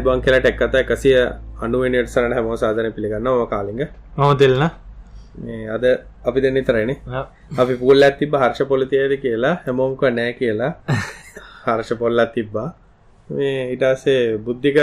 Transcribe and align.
අයිබං 0.00 0.22
කියලට 0.24 0.46
එක්කත 0.46 0.74
එකසිය 0.74 1.16
අනුවනිට 1.60 2.08
සරට 2.08 2.34
හැමෝ 2.36 2.56
සාධන 2.56 2.92
පිළිගන්න 2.92 3.28
ම 3.28 3.46
කාලිග 3.46 3.80
මම 4.16 4.32
දෙල්න. 4.34 4.62
මේ 5.38 5.68
අද 5.68 5.84
අපි 6.24 6.40
දෙන්න 6.40 6.58
තරනේ 6.64 6.96
අපි 7.58 7.74
පුල් 7.76 8.02
ඇතිබ 8.02 8.32
හර්ෂ 8.34 8.64
පොලිතියද 8.64 9.12
කියලා 9.20 9.54
හැමෝම්ක 9.66 10.02
නෑ 10.10 10.32
කියලා. 10.32 10.72
හර්ෂ 11.66 11.92
පොල්ලත් 11.94 12.32
තිබ්බා. 12.34 12.68
මේ 13.28 13.72
ඉටසේ 13.74 14.38
බුද්ධික 14.38 14.78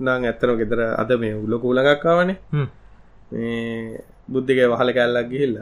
නං 0.00 0.26
ඇත්තන 0.26 0.54
ගෙදර 0.60 0.80
අද 0.96 1.10
මේ 1.16 1.34
උල 1.36 1.58
කූලගක්කාවනේ 1.58 2.38
මේ 3.32 4.02
බුද්ධික 4.28 4.58
වහල 4.66 4.90
කැල්ලක් 4.92 5.30
ගිහිල්ල. 5.30 5.56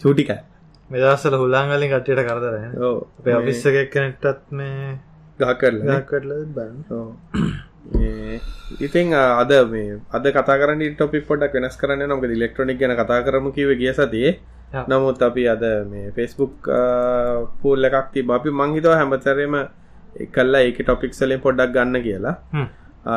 චූටික 0.00 0.30
මෙදසල 0.90 1.34
හුලාංගලින් 1.36 1.90
කට්ටියට 1.90 2.26
කරදර 2.28 2.54
ඕ 2.80 2.96
අපිස්සක 3.34 3.76
කෙනෙක්ටත් 3.92 4.52
මේ 4.52 4.98
ගහ 5.38 5.54
කරලා 5.60 6.02
කරල 6.02 6.30
බන්න 6.48 6.78
ඉතින් 8.80 9.14
අද 9.14 9.52
මේ 9.70 10.00
අද 10.10 10.24
කතා 10.28 10.58
කරන්න 10.60 10.94
ටොපික් 10.94 11.26
පොඩක් 11.26 11.54
වෙනස් 11.54 11.76
කරන්න 11.76 12.08
නොක 12.08 12.24
ඉලෙක්ට්‍රොනික් 12.26 12.78
ගැන 12.78 12.96
කතා 12.96 13.22
කරම 13.22 13.52
කිව 13.52 13.70
ගිය 13.78 13.92
සතියේ. 13.92 14.38
නමුත් 14.88 15.22
අපි 15.22 15.48
අද 15.48 15.64
මේ 15.90 16.10
ෆෙස්බුක් 16.12 16.70
පූල් 17.62 17.84
එකක් 17.84 18.08
ති 18.12 18.26
අපි 18.30 18.50
මංහිතව 18.52 18.92
හැමතරම 18.92 19.54
එකල්ලා 20.16 20.62
ඒක 20.62 20.78
ටොපික් 20.80 21.14
සලින් 21.14 21.40
පොඩ්ඩක් 21.40 21.72
ගන්න 21.74 22.02
කියලා. 22.02 22.36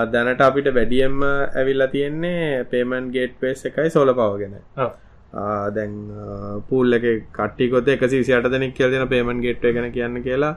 දැනට 0.08 0.42
අපිට 0.42 0.68
වැඩියම්ම 0.70 1.22
ඇවිල්ලා 1.26 1.88
තියෙන්නේ 1.88 2.64
පේමන් 2.66 3.12
ගේට් 3.12 3.40
පේස් 3.40 3.66
එකයි 3.66 3.90
සෝල 3.90 4.14
පවගෙන 4.14 4.56
දැන් 5.76 5.94
පූල් 6.70 6.94
එක 6.94 7.06
කට්ටිකොත 7.34 7.88
එක 7.88 8.04
සිසිට 8.08 8.50
දෙනෙක් 8.52 8.76
කියල් 8.76 8.92
දෙන 8.92 9.08
පේමන් 9.08 9.42
ගේට්ව 9.42 9.74
ගැන 9.74 9.92
කියන්න 9.92 10.22
කියලා 10.24 10.54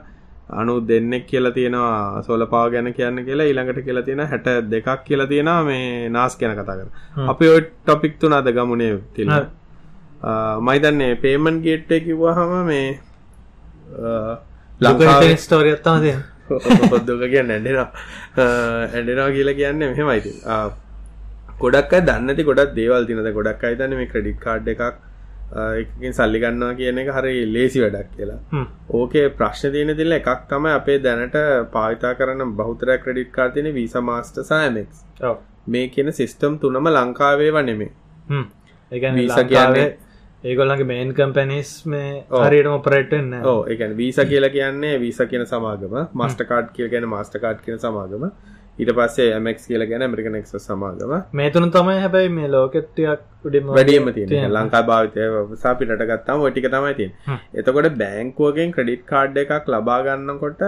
අනු 0.51 0.73
දෙන්නෙක් 0.81 1.25
කියලා 1.25 1.51
තියෙනවා 1.51 2.23
සෝලපාව 2.23 2.71
ගැන 2.71 2.93
කියන්න 2.93 3.25
කියලා 3.25 3.45
ඊළඟට 3.45 3.81
කියලා 3.81 4.03
තියෙන 4.03 4.25
හැට 4.25 4.47
දෙකක් 4.69 5.03
කියලා 5.03 5.27
තියෙනවා 5.27 5.63
මේ 5.63 6.09
නාස් 6.09 6.37
ගැන 6.37 6.55
කතා 6.55 6.75
කර 6.75 6.89
අපි 7.27 7.49
ඔය 7.49 7.61
ටොපික් 7.61 8.19
තුන 8.19 8.33
අද 8.33 8.51
ගමුණේ 8.51 8.99
තිල 9.13 9.31
මයිතන්නේ 10.61 11.15
පේමන් 11.17 11.61
ගේට්ටේ 11.61 11.99
කිව්වාහම 12.01 12.53
මේ 12.65 12.85
ලංකා 14.81 15.17
ස්ටෝරියත්තාම 15.37 16.01
තිය 16.01 16.15
පොද්දුක 16.89 17.25
කියන්න 17.27 17.51
ඇඩෙනවා 17.51 17.89
ඇඩෙනවා 18.91 19.31
කියලා 19.31 19.53
කියන්න 19.53 19.85
මෙහෙමයිති 19.85 20.31
ගොඩක් 21.59 21.97
දන්නති 22.03 22.43
ගොඩක් 22.43 22.75
දේවල් 22.75 23.05
තිනද 23.05 23.33
ගොඩක් 23.33 23.63
අයිතන 23.63 23.95
මේ 23.95 24.07
ක්‍රඩික් 24.07 24.39
කාඩ් 24.39 24.67
එකක් 24.67 25.01
එකකින් 25.77 26.13
සල්ලි 26.13 26.39
ගන්නවා 26.39 26.75
කියන 26.75 26.97
එක 26.97 27.09
හරි 27.11 27.33
ලේසි 27.47 27.81
වැඩක් 27.81 28.13
කියලා. 28.15 28.39
ඕකේ 28.91 29.25
ප්‍රශ්න 29.31 29.71
තියෙන 29.71 29.95
තිල්ල 29.95 30.11
එකක් 30.13 30.29
තම 30.49 30.69
අපේ 30.71 30.99
දැනට 30.99 31.37
පාවිතා 31.71 32.13
කරන 32.15 32.55
බෞතරය 32.55 32.97
ක්‍රඩිට් 32.99 33.31
කාර්තින 33.31 33.73
වීස 33.73 33.95
මාස්ට 34.03 34.41
සෑමෙක්ස් 34.43 35.03
මේ 35.67 35.87
කියන 35.89 36.13
සිස්ටම් 36.13 36.57
තුනම 36.59 36.89
ලංකාවේ 36.89 37.51
වනෙමේ 37.51 37.91
වීස 38.91 39.37
කියන්නේ 39.45 39.85
ඒගොල්ලගේ 40.43 40.85
මේන් 40.85 41.13
කම්පැනිස් 41.13 41.69
මේ 41.85 42.09
හරියට 42.39 42.69
ඔපරේටන්න 42.69 43.35
ඕ 43.45 43.59
එකන් 43.67 43.95
වීස 43.97 44.19
කියලා 44.25 44.49
කියන්නේ 44.51 44.95
වීස 44.99 45.21
කියන 45.29 45.45
සමාගම 45.47 45.95
මස්ට 46.13 46.47
කාඩ් 46.49 46.73
කිය 46.73 46.89
ගැන 46.89 47.07
මස්ට 47.07 47.39
කාඩ් 47.39 47.61
කියන 47.61 47.79
සමාගම 47.79 48.25
ඊට 48.75 48.91
පස්සේ 48.91 49.27
මක් 49.37 49.59
කියල 49.63 49.83
ගැන 49.85 50.03
මරිකන 50.05 50.35
එක් 50.35 50.47
සමාගම. 50.47 51.11
මේ 51.33 51.49
තුන 51.51 51.69
තමයි 51.71 51.97
හැබැයි 51.97 52.31
මේ 52.31 52.47
ලෝකෙත්තියක් 52.49 53.45
උඩින් 53.45 53.67
වැඩියම 53.69 54.09
තියෙන. 54.11 54.47
ලංකා 54.51 54.81
භාවිතය 54.83 55.27
සාපිට 55.63 55.93
ගත්තාම 56.03 56.45
ඔටික 56.47 56.67
තමයි 56.69 56.93
තින් 56.95 57.11
එතකොට 57.55 57.89
බෑංකුවගෙන් 57.97 58.73
ක්‍රඩිට් 58.73 59.05
කාඩ් 59.05 59.37
එකක් 59.37 59.69
ලබාගන්නකොට 59.69 60.63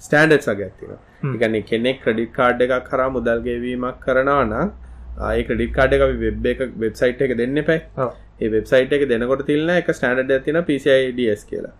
ස්ටන්ඩඩ් 0.00 0.46
සගත්තින 0.46 0.96
එකන 1.34 1.60
කෙනෙක් 1.64 2.02
ක්‍රඩිට් 2.02 2.34
කාඩ් 2.34 2.66
එකක් 2.66 2.78
කරා 2.86 3.10
මුදල්ගේවීමක් 3.10 4.02
කරනවා 4.02 4.42
නම් 4.44 4.74
ආය 5.22 5.44
ක්‍රඩිට් 5.44 5.74
කාඩ් 5.74 5.96
එක 5.96 6.04
වෙබ් 6.20 6.46
එක 6.46 6.66
වෙබ්සයිට් 6.78 7.22
එක 7.22 7.36
දෙන්න 7.36 7.62
පැයි 7.64 8.10
ඒ 8.40 8.50
වෙබ්සයිට් 8.50 8.92
එක 8.92 9.08
දෙනකොට 9.08 9.46
තිල්න්න 9.46 9.72
එක 9.72 9.90
ස්ටන්ඩඩ් 9.92 10.36
ඇතින 10.36 10.60
පිසියිඩස් 10.64 11.48
කියලා 11.50 11.74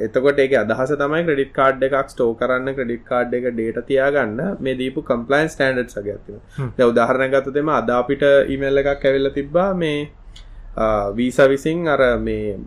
එතකොට 0.00 0.38
ඒක 0.38 0.52
අදහස 0.54 0.92
තමයි 0.94 1.22
ක්‍රඩිට් 1.24 1.52
කාඩ් 1.52 1.82
එකක් 1.82 2.10
ස්ටෝ 2.12 2.30
කරන්න 2.34 2.74
ක්‍රඩිට් 2.74 3.04
කාඩ් 3.04 3.34
එක 3.34 3.46
ඩේට 3.50 3.80
තියාගන්න 3.88 4.40
මේ 4.60 4.76
දීපු 4.76 5.02
කම්පලයින් 5.02 5.48
ස්ටන්ඩ් 5.48 5.90
සගත්තින 5.90 6.40
ද 6.76 6.82
උදාහරණගතතෙම 6.84 7.70
අදාපිට 7.74 8.24
ඉමල්ල 8.48 8.82
එකක් 8.82 8.90
ඇවෙල්ල 9.02 9.30
තිබ්බා 9.32 9.70
මේ 9.74 10.00
වීස 11.12 11.38
විසින් 11.46 11.88
අර 11.88 12.02
මේ 12.18 12.58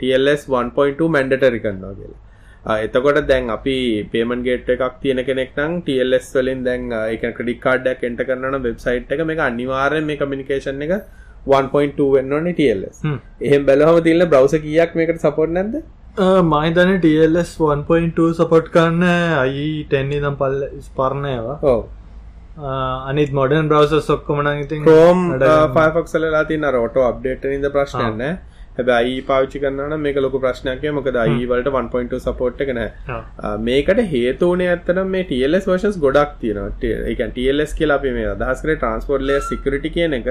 TLS 0.00 0.44
1.2 0.50 1.08
මැන්ඩටරි 1.08 1.60
කන්නවා 1.60 1.94
කියලා. 1.94 2.78
එතකොට 2.78 3.26
දැන් 3.26 3.50
අපි 3.50 3.76
පේමන් 4.12 4.44
ගේට් 4.44 4.68
එකක් 4.68 5.00
තියෙන 5.02 5.24
කෙනෙක් 5.24 5.56
නම් 5.56 5.82
TLS 5.82 6.28
වලින් 6.36 6.62
දැන් 6.62 6.86
එක 6.92 7.26
ක්‍රඩික් 7.36 7.60
කාඩ්ඩක් 7.60 8.04
එන්ට 8.04 8.22
කරන 8.22 8.62
වෙබ්සයිට් 8.62 9.10
එක 9.10 9.24
මේ 9.24 9.42
අනිවාරය 9.42 10.00
මේ 10.02 10.16
කමිනිකේෂන් 10.16 10.82
එක 10.82 10.94
1.2 11.46 12.10
වෙන්න 12.14 12.36
ඕනේ 12.36 12.54
TLS. 12.60 12.96
එහෙම 13.46 13.66
බැලුවම 13.70 14.04
තියෙන 14.06 14.28
බ්‍රවුසර් 14.34 14.60
කීයක් 14.66 14.94
මේකට 15.00 15.24
සපෝට් 15.26 15.52
නැද්ද? 15.56 15.74
මහිතන 16.52 16.90
TLS 17.06 17.50
1.2 17.66 18.28
සපොට් 18.38 18.66
කරන්න 18.76 19.04
අයි 19.42 19.66
ටෙන්නේ 19.90 20.22
දම් 20.24 20.36
පල් 20.40 20.56
ස්පර්ණයවා 20.86 21.58
ඔව් 21.72 21.82
අනිත් 23.10 23.30
මොඩන් 23.38 23.68
බ්‍රවස 23.72 24.06
සොක්කමන 24.12 24.48
ඉතින් 24.64 24.86
Chrome 24.88 25.24
Firefox 25.76 26.16
වලලා 26.18 26.42
තියෙන 26.50 26.70
අර 26.70 26.74
auto 26.80 27.04
update 27.10 27.46
එකේ 27.48 27.58
ඉඳ 27.58 27.68
ප්‍රශ්නයක් 27.76 28.16
නැහැ. 28.22 28.38
හැබැයි 28.76 29.08
අයි 29.08 29.22
පාවිච්චි 29.28 29.58
කරනවා 29.62 29.88
නම් 29.88 30.04
මේක 30.06 30.18
ලොකු 30.26 30.38
ප්‍රශ්නයක් 30.44 30.84
මොකද 30.98 31.16
අයි 31.24 31.42
වලට 31.50 31.72
1.2 31.80 32.20
සපෝට් 32.26 32.60
එක 32.64 32.72
නැහැ. 32.78 33.56
මේකට 33.68 34.02
හේතු 34.14 34.50
උනේ 34.54 34.70
ඇත්තටම 34.74 35.12
මේ 35.14 35.28
TLS 35.30 35.66
versions 35.72 35.96
ගොඩක් 36.06 36.32
තියෙනවා. 36.42 36.72
ඒ 36.82 37.14
කියන්නේ 37.18 37.36
TLS 37.38 37.72
කියලා 37.78 37.98
අපි 38.00 38.12
මේ 38.18 38.32
අදහස් 38.34 38.66
කරේ 38.66 38.80
transport 38.84 39.24
layer 39.30 39.44
security 39.52 39.90
කියන 39.96 40.18
එක 40.20 40.28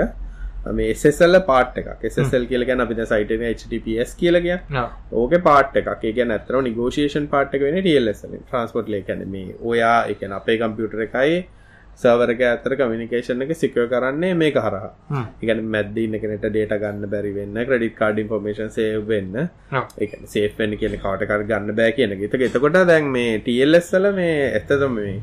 මේ 0.80 0.94
SSL 0.94 1.40
පාට් 1.46 1.78
එකක්. 1.82 2.04
SSL 2.12 2.46
කියල 2.52 2.66
ගැන 2.70 2.84
අපිට 2.86 3.02
සයිටන 3.14 3.48
HTTPS 3.54 4.14
කියලග 4.20 4.52
ඕක 5.22 5.34
පාට් 5.48 5.80
එකක්. 5.82 6.04
ඒ 6.04 6.14
ඇතර 6.38 6.62
නිගෝෂේෂන් 6.68 7.32
පාට් 7.34 7.56
එක 7.56 7.66
වෙන 7.68 7.82
ටල්ලස 7.82 8.22
ට්‍රන්ස්පොට් 8.28 8.94
ලේකැන 8.96 9.26
මේ 9.30 9.58
ඔයා 9.74 9.98
එක 10.14 10.24
අපේ 10.42 10.60
කම්පියුටර 10.62 11.08
එකයි 11.08 11.42
සවරක 12.02 12.42
ඇතර 12.50 12.76
කමිනිකේෂන් 12.80 13.44
එක 13.46 13.52
සිකව 13.62 13.84
කරන්නේ 13.92 14.38
මේ 14.42 14.54
හරහ. 14.56 14.88
ඉගන 15.44 15.64
මැද්දන්න 15.76 16.18
කෙනට 16.24 16.48
ඩේට 16.48 16.76
ගන්න 16.84 17.12
බැරි 17.14 17.34
වෙන්න 17.36 17.62
ක්‍රඩිට 17.68 17.98
කාඩ 18.00 18.22
ඉන්ෆර්මේෂන් 18.24 18.72
සේ 18.78 18.98
වෙන්න. 19.12 19.38
එක 20.06 20.18
සේෆෙන් 20.34 20.78
කියන 20.82 20.98
කවටකර 20.98 21.46
ගන්න 21.52 21.76
බෑ 21.80 21.96
කියන 21.98 22.16
එක. 22.16 22.26
එතකොට 22.50 22.82
දැන් 22.92 23.12
මේ 23.18 23.40
ටල්ලස්සල 23.46 24.12
මේ 24.20 24.36
ඇත්තතම 24.52 25.00
මේ 25.00 25.16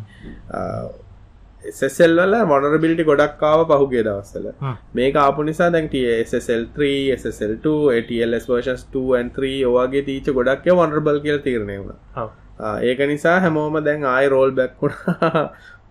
SSL 1.67 2.13
වල 2.19 2.35
මොනරබිලිටි 2.51 3.05
ගොඩක්කාව 3.09 3.61
පහුගේ 3.71 4.03
දවස්සල 4.09 4.47
මේක 4.99 5.17
ආපු 5.23 5.47
නිසා 5.49 5.71
දැන් 5.75 5.89
SSL3 5.93 6.91
SSL2 7.15 7.73
ATLS 7.97 8.45
versions 8.53 8.85
2 8.97 9.17
and 9.21 9.33
3 9.39 9.65
ඔවාගේ 9.71 10.03
තීච 10.09 10.29
ගොඩක් 10.39 10.69
වනරබල් 10.81 11.19
කියල 11.25 11.39
තීරණය 11.47 11.79
වුණ. 11.81 11.99
ඒක 12.83 13.01
නිසා 13.13 13.41
හැමෝම 13.41 13.81
දැන් 13.89 14.05
ආයි 14.05 14.29
රෝල් 14.29 14.53
බැක්කුණා 14.61 15.43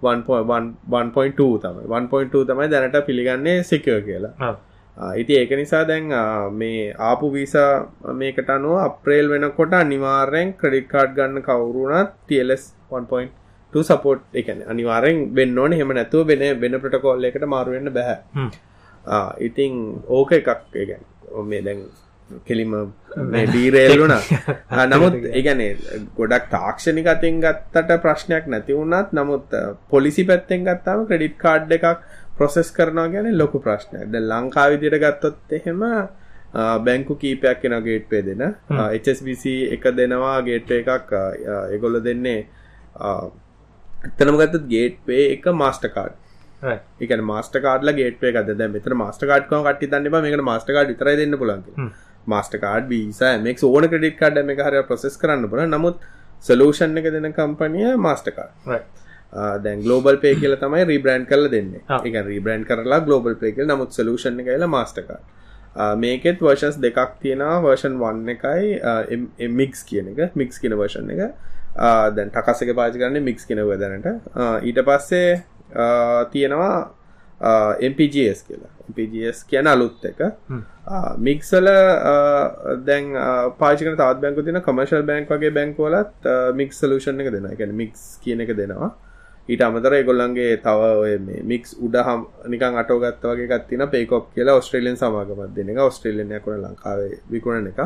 1.2 0.03 1.49
තමයි. 1.65 1.83
1.2 1.99 2.45
තමයි 2.51 2.67
දැනට 2.73 2.97
පිළිගන්නේ 3.09 3.57
සිකව 3.63 3.99
කියලා. 4.07 4.53
ඉති 5.21 5.33
ඒක 5.39 5.51
නිසා 5.61 5.83
දැන් 5.91 6.07
මේ 6.61 6.93
ආපු 7.09 7.33
වීසා 7.33 7.71
මේකට 8.21 8.49
අනුව 8.55 8.77
අප්‍රේල් 8.85 9.29
වෙනකොට 9.33 9.75
අනිවාර්යෙන් 9.81 10.53
ක්‍රඩිට් 10.61 10.87
කාඩ් 10.95 11.11
ගන්න 11.19 11.43
කවුරුණත් 11.49 12.15
TLS 12.27 12.63
1.2 12.91 13.27
සපෝට් 13.83 14.21
එකන 14.33 14.63
අනිවාරෙන් 14.65 15.35
වෙන්න 15.35 15.57
ඕන. 15.57 15.71
හෙම 15.73 15.93
නැතුව 15.93 16.27
වෙන 16.27 16.59
වෙන 16.59 16.79
ප්‍රටකෝල් 16.79 17.23
එකට 17.25 17.45
මාරුවෙන්න්න 17.45 17.93
බැහැ 17.93 18.49
ඉතිං 19.41 20.03
ඕක 20.09 20.31
එකක් 20.31 20.49
ගැන 20.73 21.03
මේ 21.45 21.61
දැන් 21.61 21.81
කෙලිම 22.45 22.73
ඩීරේල්ලුන 23.47 24.13
නමුත් 24.91 25.17
ඒගැනේ 25.37 25.71
ගොඩක් 26.15 26.47
තාක්ෂණික 26.51 27.07
අතින් 27.07 27.41
ගත්තට 27.41 27.99
ප්‍රශ්නයක් 28.01 28.47
නැති 28.47 28.73
වුණත් 28.73 29.13
නමුත් 29.13 29.57
පොලිසි 29.89 30.25
පැත්තෙන් 30.25 30.67
ගත්තාම 30.67 31.05
ක්‍රඩිට් 31.07 31.37
කාඩ් 31.37 31.71
එකක් 31.71 32.05
ප්‍රොසෙස් 32.37 32.71
කරනවා 32.71 33.07
ගැන 33.07 33.37
ලොකු 33.37 33.59
ප්‍රශ්නයක්. 33.59 34.05
ද 34.05 34.23
ලංකා 34.23 34.69
විදිට 34.71 34.99
ගත්තොත් 34.99 35.37
එහෙම 35.51 35.83
බැංකු 36.83 37.15
කීපයක් 37.15 37.61
කෙන 37.61 37.75
ගේට් 37.83 38.09
පේ 38.09 38.21
දෙන 38.21 38.43
HSBC 38.69 39.45
එක 39.71 39.89
දෙනවා 39.93 40.37
ගේට් 40.41 40.71
එකක් 40.71 41.11
එගොල්ල 41.71 41.99
දෙන්නේ 42.01 42.39
ඇත්තනම 44.03 44.39
ගත්තත් 44.41 44.67
ගේට්වේ 44.73 45.23
එක 45.35 45.47
මාස්ටකාඩ් 45.61 46.13
එක 46.99 47.15
මාස්ට 47.23 47.57
කාඩල 47.61 47.93
ගේට 47.93 48.27
එක 48.31 48.37
ද 48.51 48.69
මෙත 48.75 48.91
මස්ට 48.95 49.25
කාඩ් 49.31 49.49
කට 49.49 49.89
තන්න 49.89 50.21
මේක 50.27 50.37
මස්ට 50.41 50.75
කාඩ් 50.77 50.93
තර 50.99 51.15
දෙන්න 51.21 51.37
පුලන් 51.37 51.65
මස්ට 52.27 52.61
කාඩ් 52.61 52.87
බීස 52.91 53.23
මෙක් 53.41 53.63
ඕන 53.63 53.89
ක්‍රඩික් 53.89 54.19
කාඩ 54.19 54.43
මේ 54.45 54.61
හර 54.61 54.85
ප්‍රසෙස් 54.91 55.17
කරන්න 55.17 55.49
පුල 55.49 55.65
නමුත් 55.67 56.05
සලූෂන් 56.41 56.97
එක 56.97 57.11
දෙන 57.15 57.33
කම්පනිය 57.33 57.95
මාස්ටකාඩ් 57.97 58.85
දැන් 59.63 59.81
ගලෝබල් 59.83 60.17
පේ 60.17 60.35
කියල 60.35 60.55
තමයි 60.55 60.85
රීබ්‍රන්් 60.85 61.25
කල 61.25 61.49
දෙන්න. 61.49 61.73
එක 61.89 62.15
රීබ්‍රන්් 62.25 62.63
කරලා 62.65 63.01
ගලෝබල් 63.01 63.35
පේ 63.35 63.51
කියල. 63.51 63.67
නමුත් 63.67 63.91
සලූෂන් 63.91 64.39
එකල 64.39 64.67
මාස්ටකාඩ් 64.67 65.97
මේකෙත් 65.97 66.39
වර්ෂන්ස් 66.39 66.79
දෙකක් 66.79 67.19
තියෙනවා. 67.21 67.61
වර්ෂන් 67.61 67.99
වන්න 67.99 68.29
එකයි 68.35 69.49
මික්ස් 69.49 69.83
කියන 69.83 70.13
එක. 70.13 70.35
මික්ස් 70.35 70.59
කියන 70.59 70.77
වර්ෂන් 70.77 71.11
එක 71.11 71.35
දැන් 71.77 72.29
ටකස්සක 72.33 72.73
පාචි 72.81 73.01
කරන්නේ 73.01 73.25
මික්ස් 73.29 73.45
කෙනව 73.49 73.73
දැනට 73.81 74.07
ඊට 74.67 74.79
පස්සේ 74.89 75.31
තියෙනවා 76.33 76.75
MPGS 77.91 78.39
කියලා. 78.47 78.71
MPGS 78.89 79.43
කියන 79.49 79.67
අලුත් 79.67 80.05
එක. 80.09 80.21
මික්සල 81.27 81.67
දැන් 82.87 83.11
පාචිකන 83.59 83.97
තාත් 83.97 84.21
බැංකු 84.21 84.45
තින 84.45 84.61
කමර්ශල් 84.67 85.03
බැංක් 85.09 85.29
වගේ 85.33 85.51
බැංකවලත් 85.57 86.31
මික්ස් 86.61 86.79
සලූෂන් 86.81 87.21
එක 87.21 87.29
දෙෙන 87.35 87.51
එක 87.51 87.61
මික්ස් 87.81 88.07
කියන 88.23 88.41
එක 88.45 88.55
දෙනවා. 88.61 88.89
ඊට 89.47 89.61
අමතර 89.67 89.93
ඒගොල්ලන්ගේ 89.97 90.55
තව 90.63 90.87
ඔය 91.03 91.13
මේ 91.25 91.43
මික්ස් 91.51 91.75
උඩ 91.85 91.99
හම් 92.07 92.23
නිකන් 92.53 92.79
අටෝගත්ත 92.81 93.27
වගේ 93.29 93.47
ගත්තින 93.51 93.85
පේකොප් 93.93 94.33
කියලා 94.35 94.57
ඔස්ට්‍රේලියන් 94.61 94.97
සමාගමත් 95.03 95.53
දෙන 95.55 95.69
එක. 95.75 95.83
ඔස්ට්‍රේලියන් 95.89 96.33
යකුණ 96.39 96.63
ලංකාවේ 96.63 97.21
විකුණන 97.31 97.69
එක 97.71 97.79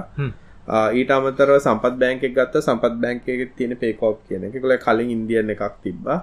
ඊට 0.68 1.12
අමතරව 1.18 1.58
සම්පත් 1.58 1.94
බෑන්කෙක් 2.02 2.34
ගත්ත. 2.38 2.64
සම්පත් 2.68 2.96
බෑන්කෙ 3.04 3.32
තියෙන 3.58 3.76
පේකෝප් 3.84 4.18
කියන 4.28 4.48
එක. 4.48 4.62
කොල 4.62 4.78
කලින් 4.86 5.10
ඉන්දියන් 5.18 5.50
එකක් 5.56 5.64
තිබ්බා. 5.84 6.20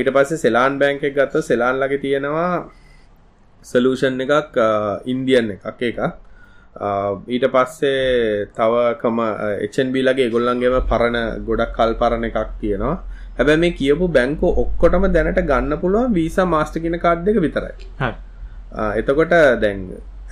ඊට 0.00 0.10
පස්සේ 0.16 0.42
සෙලාන් 0.44 0.78
බෑන්කෙක් 0.82 1.14
ගත්ත. 1.18 1.42
සෙලාන් 1.50 1.80
ලගේ 1.82 2.02
තියෙනවා 2.04 2.50
සලූෂන් 3.64 4.20
එකක් 4.26 4.56
ඉන්දියන් 5.12 5.46
එකක් 5.56 5.82
එකක් 5.90 6.00
ඊට 7.34 7.46
පස්සේ 7.54 8.46
තවකම 8.56 9.18
එචන්බි 9.66 10.00
ලගේ 10.08 10.30
ගොල්ලන්ගේම 10.34 10.76
පරණ 10.90 11.44
ගොඩක් 11.48 11.74
කල් 11.76 11.92
පරණ 12.00 12.24
එකක් 12.30 12.50
තියෙනවා. 12.62 12.96
හැබැ 13.38 13.56
මේ 13.62 13.76
කියපු 13.78 14.08
බැංකෝ 14.16 14.50
ඔක්කොටම 14.62 15.06
දැනට 15.14 15.40
ගන්න 15.50 15.80
පුළුවන් 15.82 16.12
වීසා 16.18 16.46
මාස්ට 16.54 16.76
කියන 16.82 16.98
කාඩ් 17.04 17.28
එක 17.30 17.38
විතරයි. 17.46 17.74
එතකොට 19.00 19.34
දැන් 19.62 19.80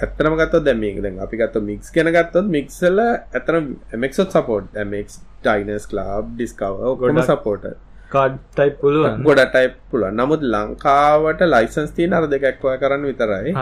ඇත්තනම 0.01 0.37
ගත්තොත් 0.41 0.65
දැන් 0.67 0.81
මේක 0.81 0.99
දැන් 1.05 1.21
අපි 1.21 1.37
ගත්තොත් 1.37 1.65
මික්ස් 1.71 1.93
ගැන 1.95 2.13
ගත්තොත් 2.17 2.51
මික්ස් 2.57 2.83
වල 2.83 3.01
ඇත්තන 3.07 3.73
MX 4.01 4.27
support 4.35 4.83
MX 4.89 5.23
Diners 5.45 5.89
Club 5.91 6.37
Discover 6.37 6.93
ඔක්කොම 6.93 7.23
සපෝට් 7.31 7.73
කාඩ් 8.13 8.37
ටයිප් 8.57 8.77
පුළුවන්. 8.83 9.23
ගොඩ 9.29 9.43
ටයිප් 9.55 9.79
පුළුවන්. 9.91 10.19
නමුත් 10.21 10.43
ලංකාවට 10.55 11.47
ලයිසන්ස් 11.55 11.95
තියෙන 11.97 12.17
අර 12.19 12.29
දෙක 12.35 12.45
ඇක්වයර් 12.51 12.79
කරන්න 12.83 13.09
විතරයි. 13.11 13.55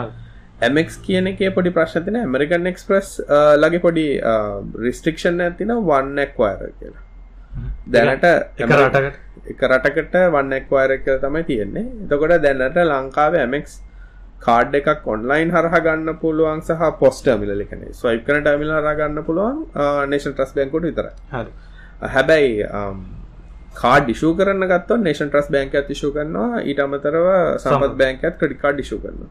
MX 0.71 0.99
කියන 1.05 1.31
එකේ 1.33 1.51
පොඩි 1.57 1.75
ප්‍රශ්න 1.77 2.07
තියෙන 2.07 2.21
ඇමරිකන් 2.23 2.71
එක්ස්ප්‍රස් 2.73 3.13
ලගේ 3.63 3.85
පොඩි 3.87 4.07
රිස්ට්‍රික්ෂන් 4.87 5.45
එකක් 5.47 5.61
තියෙනවා. 5.61 6.03
වන් 6.03 6.25
ඇක්වයර් 6.25 6.73
කියලා. 6.81 7.05
දැනට 7.95 8.27
එක 8.33 8.75
රටකට. 8.79 9.21
එක 9.53 9.63
රටකට 9.71 10.19
වන්නක් 10.35 10.75
වයර 10.79 10.97
එක 10.99 11.07
තමයි 11.27 11.47
තියෙන්නේ. 11.53 11.87
එතකොට 12.07 12.37
දැනට 12.47 12.83
ලංකාව 12.91 13.39
ඇමෙක්ස් 13.45 13.79
කාඩ් 14.41 14.75
එකක් 14.75 15.07
ඔන්ලයින් 15.07 15.53
හරහ 15.53 15.77
ගන්න 15.79 16.19
පුළුවන් 16.21 16.63
සහ 16.63 16.85
පොස්ටර්මිල 17.01 17.53
එකන 17.57 17.83
ස්වයිප් 17.93 18.23
කන 18.27 18.45
ටමිල 18.45 18.73
හර 18.77 18.95
ගන්න 18.95 19.27
පුළුවන් 19.27 19.59
නේෂන් 20.13 20.33
ට්‍රස් 20.33 20.55
බැංකුට 20.57 20.89
විතර 20.89 21.11
හැබැයි 22.09 22.65
කාඩ 23.75 24.09
ිෂු 24.09 24.33
කරන්න 24.35 24.67
ගත්ත 24.67 25.01
නේෂන් 25.01 25.29
ට්‍රස් 25.29 25.53
බැංක 25.57 25.77
තිශු 25.87 26.11
කරනවා 26.17 26.65
ඊට 26.65 26.83
අමතරව 26.87 27.31
සමත් 27.59 27.93
බැංකත් 27.97 28.41
ක්‍රඩිකාඩ් 28.41 28.83
ිෂු 28.85 28.99
කරන්න 28.99 29.31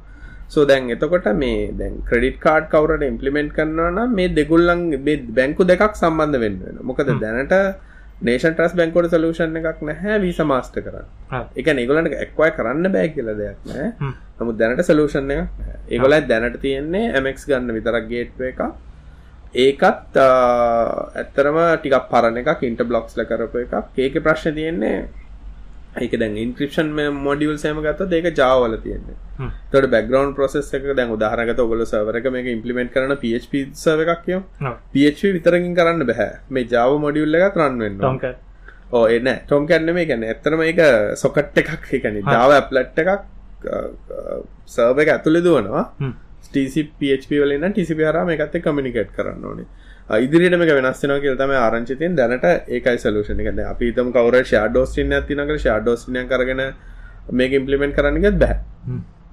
සෝ 0.50 0.63
දැන් 0.65 0.89
එතකොට 0.89 1.27
මේ 1.35 1.59
දැන් 1.73 2.00
ක්‍රඩිට 2.06 2.39
කාඩ් 2.39 2.71
කවරට 2.71 3.09
ඉම්පලිමෙන්ට් 3.09 3.53
කරනවා 3.53 4.07
මේ 4.13 4.31
දෙගුල්ලන් 4.31 4.88
බැංකු 5.33 5.69
දෙකක් 5.73 5.91
සම්බන්ධ 5.95 6.41
වෙන්න 6.45 6.81
මොකද 6.83 7.13
දැනට 7.17 7.59
නේෂන් 8.21 8.56
ට්‍රස් 8.56 8.73
බැංකෝඩ 8.75 9.11
සලූෂන් 9.11 9.59
එකක් 9.59 9.83
නැහැ 9.83 10.17
වීස 10.21 10.39
මාස්ට 10.45 10.75
කරන්න. 10.77 11.06
එක 11.56 11.67
නිගලට 11.73 12.17
එක්වයි 12.17 12.50
කරන්න 12.57 12.91
බෑ 12.95 13.13
කියල 13.13 13.29
දෙයක් 13.38 13.69
නෑ 13.69 14.15
නමුත් 14.39 14.57
දැනට 14.57 14.83
සලූෂන් 14.83 15.31
එක 15.31 15.41
ඒගොල 15.89 16.15
දැනට 16.25 16.62
තියෙන්නේ 16.62 17.12
ඇමෙක් 17.13 17.41
ගන්න 17.44 17.75
විතරක් 17.75 18.07
ගේට්ව 18.07 18.45
එක 18.50 18.62
ඒකත් 19.56 20.18
ඇත්තරම 20.18 21.57
ටිකක් 21.77 22.09
පරණ 22.12 22.38
එක 22.38 22.63
ඉන්ට 22.63 22.83
බ්ලොක්ස් 22.83 23.18
ල 23.18 23.25
කරපු 23.25 23.63
එකක්. 23.63 23.74
ඒක 23.97 24.21
ප්‍රශ්න 24.21 24.53
තියෙන්නේ 24.53 25.07
ඒක 25.97 26.12
දැන් 26.13 26.38
ඉන්ක්‍රපෂන් 26.38 26.91
මොඩියල් 27.19 27.57
සෑම 27.57 27.81
ගත්ත 27.81 28.13
ඒක 28.13 28.36
ජාවල 28.36 28.77
තියෙන්නේ. 28.77 29.15
තොට 29.71 29.89
බැග්‍රවන්් 29.89 30.36
ප්‍රසෙස් 30.36 30.69
එක 30.74 30.85
දැන් 30.94 31.09
උදාහරගත 31.09 31.59
ඔගල 31.59 31.81
සවරක 31.83 32.30
මේක 32.31 32.45
ඉම්පලිමෙන්ට් 32.47 32.94
කරන 32.94 33.15
PHP 33.18 33.63
සව 33.75 34.06
එකක් 34.06 34.21
කියෝ 34.25 34.44
PHP 34.94 35.33
විතරකින් 35.33 35.74
කරන්න 35.75 36.06
බැහැ 36.06 36.30
මේ 36.50 36.68
ජාව 36.68 37.00
මොඩියුල්ල 37.00 37.39
එක 37.39 37.57
තරන්වෙන්න 37.57 38.06
ඕ 38.92 39.03
එන්න 39.07 39.33
ටොම් 39.42 39.65
කැන්න 39.68 39.94
මේ 39.94 40.06
ගැන 40.06 40.24
ඇත්තනම 40.25 40.63
එක 40.68 40.85
සොකට් 41.15 41.57
එකක් 41.63 41.92
එකන 42.00 42.21
ජාව 42.24 42.53
ඇප්ලට් 42.53 43.03
එකක් 43.03 43.27
සර්ව 44.75 45.03
එක 45.06 45.13
ඇතුළෙ 45.17 45.44
දුවනවා 45.47 45.85
TCPHP 46.53 47.31
වලන්න 47.44 47.75
TCP 47.77 48.09
හරම 48.09 48.33
එකත් 48.35 48.59
කමිනිකට් 48.65 49.13
කරන්න 49.17 49.45
ඕනේ 49.51 49.67
ඉදිරියට 50.17 50.57
මේක 50.57 50.71
වෙනස් 50.77 51.01
වෙනවා 51.03 51.19
කියලා 51.23 51.39
තමයි 51.41 51.57
ආරංචි 51.63 51.95
තියෙන 51.95 52.15
දැනට 52.17 52.45
ඒකයි 52.75 52.97
සොලියුෂන් 52.97 53.41
එක. 53.41 53.50
දැන් 53.56 53.67
අපි 53.73 53.91
හිතමු 53.91 54.11
කවුරු 54.15 54.41
ෂැඩෝ 54.44 54.85
ස්ට්‍රින් 54.85 55.13
එකක් 55.17 55.27
තියෙනවා 55.27 55.47
කියලා 55.50 55.63
ෂැඩෝ 55.65 55.95
ස්ට්‍රින් 56.01 56.21
එකක් 56.23 56.31
අරගෙන 56.38 56.61
මේක 57.39 57.51
ඉම්ප්ලිමන්ට් 57.59 57.95
කරන්න 57.97 58.21
ගියත් 58.23 58.39
බෑ. 58.44 58.56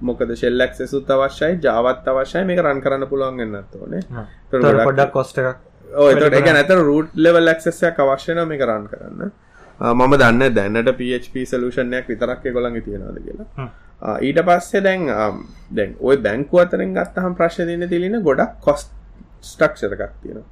මොකද 0.09 0.35
ෂෙල් 0.35 0.61
ඇක්සස් 0.65 0.93
උත් 0.99 1.09
අවශ්‍යයි 1.15 1.57
ජාවත් 1.65 2.11
අවශ්‍යයි 2.13 2.45
මේක 2.51 2.61
රන් 2.65 2.83
කරන්න 2.85 3.07
පුළුවන් 3.13 3.41
වෙන්නත් 3.41 3.75
ඕනේ. 3.81 4.03
පොඩ්ඩක් 4.51 5.11
කොස්ට් 5.17 5.41
එකක්. 5.41 5.65
ඔව් 5.95 6.11
ඒතකොට 6.11 6.37
ඒ 6.37 6.45
කියන්නේ 6.45 6.67
අතන 6.67 6.83
රූට් 6.91 7.17
ලෙවල් 7.25 7.53
ඇක්සස් 7.55 7.83
එකක් 7.89 8.05
අවශ්‍ය 8.05 8.31
වෙනවා 8.31 8.47
මේක 8.53 8.63
රන් 8.69 8.87
කරන්න. 8.93 9.33
මම 9.97 10.15
දන්න 10.21 10.55
දැනට 10.59 10.93
PHP 11.01 11.49
සලූෂන් 11.53 11.99
එකක් 12.01 12.13
විතරක් 12.13 12.45
ඒගොල්ලන්ගේ 12.51 12.85
තියෙනවාද 12.89 13.19
කියලා. 13.25 13.69
ඊට 14.01 14.43
පස්සේ 14.43 14.81
දැන් 14.81 15.07
දැන් 15.71 15.95
ওই 16.01 16.17
බැංකුව 16.19 16.61
අතරින් 16.61 16.93
ගත්තහම 16.93 17.33
ප්‍රශ්න 17.35 17.67
දෙන්නේ 17.67 17.87
තිලින 17.87 18.21
ගොඩක් 18.21 18.59
කොස්ට් 18.61 18.93
ස්ට්‍රක්චර් 19.43 19.93
එකක් 19.95 20.13
තියෙනවා. 20.21 20.45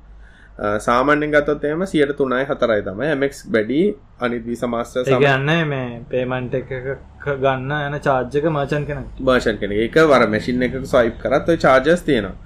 සාමාන්‍යෙන් 0.80 1.32
ගතොත් 1.32 1.64
එම 1.66 1.86
සියට 1.86 2.16
තුනයි 2.18 2.46
හතරයි 2.46 2.82
තමයි 2.84 3.16
මක් 3.16 3.52
බැඩි 3.52 3.80
අනිත් 4.20 4.46
වී 4.46 4.56
සමාස්ට 4.56 5.12
ගන්න 5.16 5.68
මේ 5.68 6.00
පේමන්ට 6.10 6.56
එක 6.56 6.72
ගන්න 7.26 7.72
යන 7.80 8.00
චාර්ජක 8.02 8.48
මචන් 8.48 8.86
කෙන 8.88 9.04
භාෂන් 9.22 9.60
කෙන 9.60 9.76
එක 9.78 10.00
වර 10.06 10.28
මැසින් 10.28 10.64
එක 10.64 10.80
සයිප් 10.86 11.20
කරත් 11.20 11.52
චාර්ජස් 11.60 12.04
තියෙනවා 12.04 12.45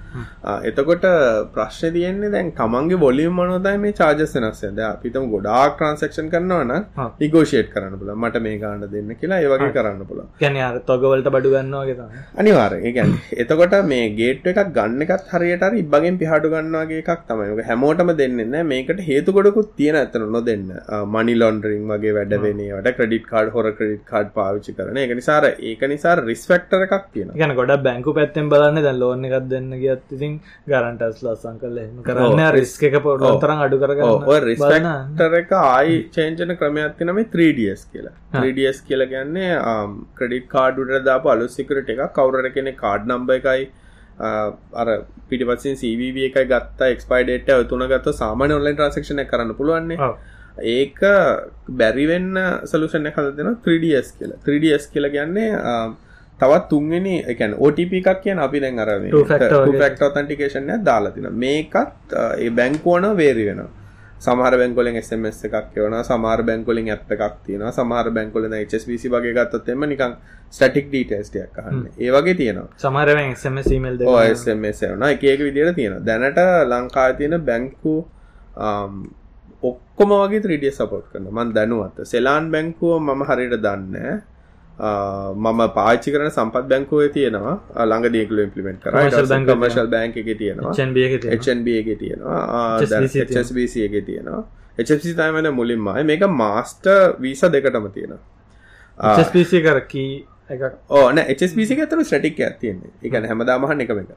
එතකොට 0.64 1.06
ප්‍රශ්න 1.54 1.96
තියන්නේ 1.96 2.32
දැන් 2.32 2.52
තමන්ගේ 2.52 2.98
බොලියම් 2.98 3.34
මනොදයි 3.34 3.76
මේ 3.78 3.94
චාර්ජස් 3.94 4.34
වෙනස්සද 4.38 4.82
අපිතම 4.86 5.30
ගොඩාක් 5.34 5.76
ට්‍රන්සක්ෂන් 5.76 6.30
කරනවන 6.30 6.74
නිගෝෂේට් 7.20 7.72
කරන්න 7.74 7.98
පුල 8.00 8.14
මට 8.16 8.42
මේ 8.42 8.58
ගාන්න 8.58 8.86
දෙන්න 8.88 9.12
කියලා 9.16 9.40
ඒවගේ 9.40 9.72
කරන්න 9.72 10.06
පුල 10.06 10.22
ගැන 10.40 10.60
තොගවලට 10.86 11.30
බඩු 11.30 11.54
ගන්නවාගේ 11.54 12.08
අනිවාර 12.36 12.78
ගැන් 12.90 13.14
එතකොට 13.40 13.76
මේ 13.86 14.06
ගේට් 14.16 14.46
එකක් 14.52 14.72
ගන්න 14.76 15.04
එකත් 15.06 15.32
හරියට 15.32 15.64
ඉබගෙන් 15.80 16.18
පිහාටු 16.20 16.50
ගන්නවාගේ 16.50 17.00
එකක් 17.02 17.22
තමයි. 17.28 17.64
හැමෝටම 17.64 18.12
දෙන්න 18.16 18.56
මේකට 18.66 19.00
හේතුකොඩකුත් 19.08 19.70
තියෙන 19.76 19.96
ඇතන 19.96 20.26
නොදන්න. 20.30 20.66
මනි 21.14 21.34
ලොන්ඩරින් 21.36 21.86
වගේ 21.90 22.14
වැඩවෙනට 22.16 22.90
ක්‍රඩිට 22.98 23.26
කාඩ් 23.26 23.52
හොර 23.54 23.66
ක්‍රඩිට 23.72 24.04
කාඩ් 24.06 24.32
පාවිච්චි 24.34 24.76
කරන. 24.76 24.96
එක 24.98 25.14
නිසාර 25.14 25.44
ඒක 25.62 25.82
නිසා 25.86 26.14
රිස්ෆෙක්ටර 26.20 26.86
එකක් 26.86 27.06
තියෙන 27.12 27.34
ගැන 27.34 27.54
ගොඩ 27.54 27.74
බැංකු 27.80 28.14
පැත්තෙන් 28.14 28.48
බලන්න 28.48 28.82
දැ 28.82 28.94
ලෝන 28.94 29.24
එකක් 29.24 29.48
දෙන්න 29.48 29.70
ගියත් 29.76 29.99
ඒත් 30.00 30.14
ඉතින් 30.16 30.36
ගරන්ටස් 30.72 31.20
ලස්සන් 31.26 31.56
කල 31.62 31.78
කරන්න 32.08 32.42
රිස්ක 32.56 32.82
එක 32.88 32.96
පොඩ 33.06 33.26
තරම් 33.44 33.62
අඩු 33.66 33.80
කරගන්න 33.82 34.48
රිස්ටර 34.48 35.36
එක 35.42 35.52
ආයි 35.60 35.98
චේන්ජන 36.16 36.56
ක්‍රමයක් 36.62 36.96
තින 37.02 37.12
මේ 37.18 37.28
3ඩස් 37.36 37.84
කියලා. 37.92 38.14
3ඩස් 38.32 38.80
කියල 38.88 39.06
ගැන්නේ 39.12 39.52
ක්‍රඩිට 40.18 40.48
කාඩුට 40.56 41.04
දාප 41.10 41.30
අලු 41.34 41.48
සිකරට 41.58 41.94
එක 41.94 42.02
කවුර 42.18 42.50
කෙනෙ 42.56 42.72
කාඩ් 42.82 43.08
නම්බ 43.12 43.30
එකයි 43.38 43.70
අර 44.80 44.88
පිටිපසින් 45.30 45.80
සීව 45.82 46.00
එකයි 46.26 46.44
ගත්ත 46.52 46.90
එක්ස්පයිඩේට 46.96 47.68
තුන 47.70 47.86
ගත්ත 47.94 48.16
සාමාන 48.20 48.58
ඔන්ලයින් 48.58 48.76
ට්‍රන්සක්ෂණ 48.76 49.24
කරන්න 49.32 49.56
පුළුවන්නේ 49.60 50.10
ඒක 50.74 51.00
බැරිවෙන්න 51.80 52.30
සලුෂණ 52.70 53.10
කල 53.16 53.32
දෙෙන 53.38 53.50
3ඩස් 53.66 54.08
කියලා. 54.18 54.38
3ඩස් 54.46 54.84
කියල 54.94 55.06
ගැන්නේ 55.16 55.50
තවත් 56.40 56.68
තුන්වෙනි 56.68 57.16
එකැන 57.34 57.58
OTP 57.58 57.92
එකක් 58.00 58.22
කියන 58.24 58.38
අපි 58.38 58.60
දැන් 58.60 58.78
අර 58.78 58.94
ෆක්ට 59.02 60.08
ඔතන්ටිකේෂන් 60.08 60.72
දාලා 60.84 61.12
තින 61.12 61.28
මේකත් 61.44 62.16
ඒ 62.38 62.50
බැංකෝන 62.50 63.10
වේරි 63.16 63.46
වෙන 63.50 63.62
සමහර 64.20 64.54
බැංකොලින් 64.60 64.96
SMS 65.00 65.38
එකක් 65.48 65.76
වන 65.76 65.96
සමහර 66.00 66.42
බැංකොලින් 66.48 66.88
ඇප් 66.94 67.12
එකක් 67.16 67.36
තියෙන 67.44 67.62
සමහර 67.70 68.10
බැංකොලන 68.16 68.56
HSBC 68.58 69.12
වගේ 69.14 69.32
ගත්තොත් 69.36 69.68
එම 69.74 69.86
නිකං 69.92 70.16
ස්ටටික් 70.50 70.90
ඩීටස්ටයක් 70.90 71.60
අහන්න. 71.62 71.86
ඒ 71.96 72.10
වගේ 72.10 72.34
තියෙනවා. 72.34 72.68
සමහර 72.76 73.12
SMS 73.20 73.70
ඊමේල් 73.76 73.96
SMS 74.34 74.82
වන 74.82 75.06
එක 75.08 75.24
එක 75.24 75.46
විදියට 75.46 75.74
තියෙන 75.74 76.04
දැනට 76.04 76.42
ලංකා 76.72 77.06
තියෙන 77.20 77.38
බැංකු 77.48 77.94
ඔක්කොම 79.62 80.12
වගේ 80.16 80.42
3D 80.44 80.72
සපෝට් 80.72 81.08
කරන 81.12 81.30
මන් 81.30 81.54
දැනුවත්. 81.54 82.04
සෙලාන් 82.04 82.52
බැංකුව 82.52 83.00
මම 83.00 83.24
හරියට 83.30 83.56
දන්න 83.64 84.20
මම 84.80 85.60
පාච්චි 85.74 86.12
කරන 86.12 86.30
සම්පත් 86.30 86.64
බැංකුවේ 86.68 87.08
තියෙනවා. 87.08 87.56
ළඟ 87.84 88.12
දීකල 88.12 88.38
ඉම්පලිමෙන්ට් 88.38 88.80
කර. 88.82 88.96
කමර්ශල් 89.46 89.88
බැංක 89.88 90.16
එක 90.16 90.32
තියෙනවා. 90.38 90.72
HNB 91.36 91.76
එක 91.82 91.90
තියෙනවා. 91.98 92.40
HSBC 93.28 93.86
එක 93.88 93.96
තියෙනවා. 94.06 94.42
HFC 94.78 95.14
තමන 95.14 95.52
මුලින්මයි 95.52 96.04
මේක 96.04 96.26
මාස්ට 96.34 96.90
වීස 97.20 97.42
දෙකටම 97.56 97.88
තියෙනවා. 97.92 98.20
HSBC 99.16 99.62
කරකී 99.62 100.12
ඕන 100.90 101.18
HSBC 101.18 101.76
ඇතර 101.78 102.00
ස්ටටික් 102.04 102.40
ඇතියන්නේ 102.40 102.90
එකන 103.02 103.28
හැමදාමහන් 103.30 103.84
එකම 103.84 104.00
එක. 104.02 104.10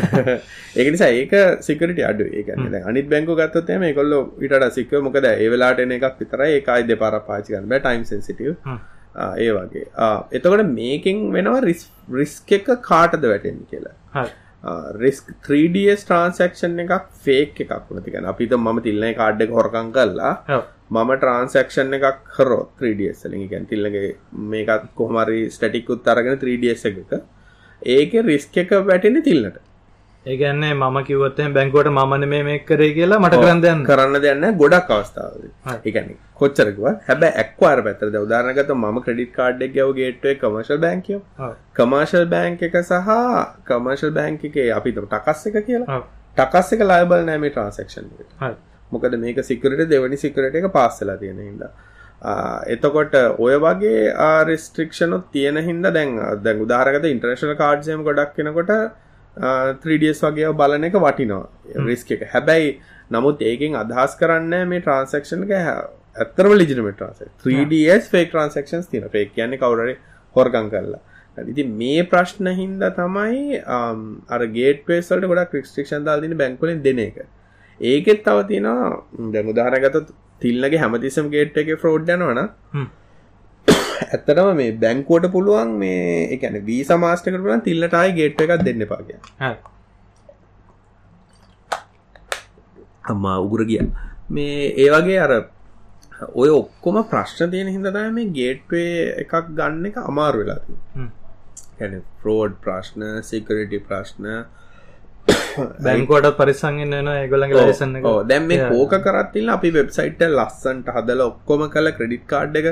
ඒක 0.78 0.88
නිසා 0.94 1.10
ඒක 1.10 1.34
සිකට 1.60 2.00
අඩු 2.08 2.26
ඒක 2.32 2.48
අනිත් 2.86 3.12
බැංකු 3.12 3.36
ගත්තොත්තම 3.36 3.84
කොල්ල 3.94 4.16
ඉට 4.40 4.66
සික්ක 4.72 4.96
මොකද 5.00 5.28
ඒවෙලාට 5.34 5.84
එන 5.84 5.94
එකක් 5.98 6.18
විතර 6.18 6.46
ඒකයි 6.48 6.88
දෙපාර 6.88 7.20
පාචිකන්න 7.28 7.68
බෑ. 7.68 7.80
ටයිම් 7.80 8.04
සෙන්සිටිය 8.04 8.56
ඒ 9.16 9.50
වගේ. 9.52 9.88
එතකොට 10.32 10.68
මේකින් 10.68 11.26
වෙනවා 11.32 11.60
රිස් 11.62 11.88
රිස්ක 12.12 12.52
එක 12.52 12.70
කාටද 12.82 13.24
වැටෙන් 13.24 13.66
කියලා. 13.70 13.96
රිස්ක් 14.96 15.32
3ඩස් 15.42 16.04
ට්‍රන්සක්ෂන් 16.04 16.78
එකක් 16.84 17.08
ෆේක් 17.24 17.60
එකක් 17.64 17.90
වනතිකන 17.90 18.28
අපිත 18.32 18.54
මම 18.58 18.78
තිල්ලන 18.86 19.08
කාඩ්ඩ 19.14 19.50
හොරකං 19.50 19.90
කල්ලා 19.96 20.34
මම 20.90 21.12
ට්‍රන්සක්ෂන් 21.16 21.98
එකක් 21.98 22.32
හරෝ 22.36 22.62
3ඩස් 22.80 23.26
ලින් 23.32 23.48
ගැන් 23.48 23.66
තිල්ලගේ 23.66 24.14
මේකත් 24.52 24.88
කොහමරි 24.94 25.42
ස්ටටිකුත් 25.50 26.08
අරගෙන 26.14 26.38
3ඩස් 26.38 26.84
එක 26.86 27.12
ඒක 27.82 28.12
රිස්ක 28.24 28.56
එක 28.56 28.74
වැටෙන 28.90 29.22
තිල්න්නට 30.22 30.28
ඒගැන්නේ 30.28 30.74
මම 30.74 31.04
කිවත්තෙන් 31.04 31.54
බැංකුවට 31.54 31.90
මන 31.90 32.28
මේ 32.28 32.42
මේ 32.42 32.58
කරේ 32.60 32.92
කියලා 32.94 33.18
මට 33.18 33.36
කරන්න 33.36 33.60
දෙන්න 33.60 33.84
කරන්න 33.84 34.20
දෙන්න 34.20 34.56
ගොඩක් 34.56 34.90
අවස්ථාව 34.90 35.84
එකන 35.84 36.10
කොච්චරකව 36.34 36.86
හැබ 37.06 37.24
එක්වාර 37.24 37.82
පැතරද 37.82 38.16
උදාරනගත 38.16 38.72
ම 38.74 39.00
ක්‍රඩිට 39.00 39.32
කාඩ්ඩක් 39.34 39.74
ගව 39.74 39.94
ගේට්ේ 39.94 40.34
කමර්ශල් 40.36 40.78
බැංකය 40.78 41.20
කමර්ශල් 41.74 42.26
බැංක 42.26 42.62
එක. 42.62 42.76
සහ 42.82 43.08
කමර්ශල් 43.66 44.12
බැංක 44.12 44.44
එකේ 44.44 44.68
අපිත 44.72 45.00
ටකස් 45.04 45.46
එක 45.46 45.62
කියලා. 45.66 46.02
ටකස් 46.36 46.72
එක 46.72 46.84
ලයිබල් 46.84 47.24
නෑමේ 47.24 47.50
ට්‍රන්සක්ෂන් 47.50 48.06
මොකද 48.92 49.18
මේක 49.18 49.44
සිකරට 49.44 49.86
දෙවනි 49.88 50.16
සිකරට 50.18 50.54
එක 50.54 50.70
පාස්සලා 50.72 51.18
තියෙන 51.18 51.40
හිද 51.40 51.62
එතකොට 52.68 53.14
ඔය 53.38 53.54
වගේ 53.60 54.10
ආරිස්ට්‍රික්ෂනොත් 54.22 55.30
තියෙන 55.32 55.62
හිද 55.62 55.86
දැන් 55.90 56.18
දැන් 56.42 56.60
උදාරගත 56.60 57.08
ඉන්ටර්නශන 57.08 57.56
කාඩ්සයම 57.58 58.04
ගොඩක් 58.04 58.36
කෙනකොට 58.36 58.72
3ඩස් 59.36 60.22
වගේ 60.26 60.52
බලන 60.52 60.84
එක 60.84 60.94
වටිනවා. 60.94 61.48
රිස්ක 61.86 62.10
එක. 62.12 62.22
හැබැයි 62.34 62.80
නමුත් 63.10 63.40
ඒකින් 63.42 63.76
අදහස් 63.76 64.16
කරන්න 64.20 64.68
මේ 64.68 64.80
ට්‍රන්සක්ෂන් 64.80 65.44
එක 65.46 65.52
ඇත්තරම 66.16 66.52
ලිජිනමට 66.60 66.98
ට්‍රන්ස 66.98 67.22
3ඩස් 67.44 68.10
ෆේක් 68.12 68.28
ට්‍රන්සක්ෂන් 68.30 68.84
තින 68.90 69.08
ෆේක් 69.08 69.34
කියන්නේ 69.34 69.58
කවුරේ 69.58 69.96
හොර්ගං 70.36 70.68
කරලා. 70.70 71.00
ඉති 71.38 71.64
මේ 71.80 72.02
ප්‍රශ්න 72.04 72.48
හින්ද 72.58 72.82
තමයි 72.96 73.60
අර 74.28 74.42
ගේට 74.56 74.82
පේසල්ට 74.88 75.28
ගොඩක් 75.30 75.52
ක්‍රිස්ටික්ෂන් 75.52 76.04
දාල්දින 76.04 76.36
බැංකුලින් 76.36 76.82
දෙන 76.82 76.98
එක. 76.98 77.22
ඒකෙත් 77.80 78.20
තව 78.26 78.44
තියෙනවා 78.50 79.30
දැන් 79.32 79.52
උදාහරණගත 79.52 80.12
තිල්ලගේ 80.42 80.82
හැමතිස්සම 80.82 81.30
ගේට් 81.34 81.56
එක 81.62 81.72
ෆ්‍රෝඩ් 81.82 82.12
යනවන 82.16 82.42
ඇත්තටම 84.04 84.48
මේ 84.60 84.72
බැංකුවට 84.82 85.28
පුළුවන් 85.34 85.74
මේ 85.82 86.28
එකන 86.36 86.58
වී 86.68 86.82
සමාස්ටකට 86.84 87.42
පුලන් 87.46 87.64
තිල්ලටයි 87.68 88.16
ගේට් 88.18 88.42
එකක් 88.44 88.64
දෙන්න 88.68 88.86
පාග 88.92 89.12
අම්මා 93.04 93.36
උගුර 93.38 93.64
ගිය. 93.64 93.82
මේ 94.30 94.70
ඒ 94.76 94.88
වගේ 94.90 95.18
අර 95.18 95.32
ඔය 96.34 96.48
ඔක්කොම 96.52 97.02
ප්‍රශ්න 97.10 97.50
තියෙන 97.50 97.70
හිදතයි 97.70 98.08
මේ 98.18 98.32
ගේට්වේ 98.38 98.96
එකක් 99.22 99.34
ගන්න 99.50 99.90
එක 99.90 100.00
අමාරු 100.04 100.42
වෙලා 100.42 100.60
ගැන 101.78 102.02
ෆ්‍රෝඩ් 102.18 102.58
ප්‍රශ්න 102.64 103.06
සිකරිටි 103.30 103.80
ප්‍රශ්න. 103.88 104.28
බැංකෝට 105.82 106.30
පරිසංගෙන 106.38 106.94
න 106.98 107.10
ඒගොලගේ 107.14 107.64
ලසන්න 107.64 107.98
දැම් 108.28 108.48
මේ 108.52 108.70
කෝක 108.70 108.94
කරත්තිල 109.06 109.52
අපි 109.56 109.74
වෙබ්සයිට් 109.76 110.24
ලස්සන්ට 110.28 110.94
හදල 110.96 111.22
ඔක්කොම 111.26 111.68
කල 111.74 111.92
ක්‍රඩිට් 111.98 112.26
කාඩ් 112.26 112.58
එක 112.62 112.68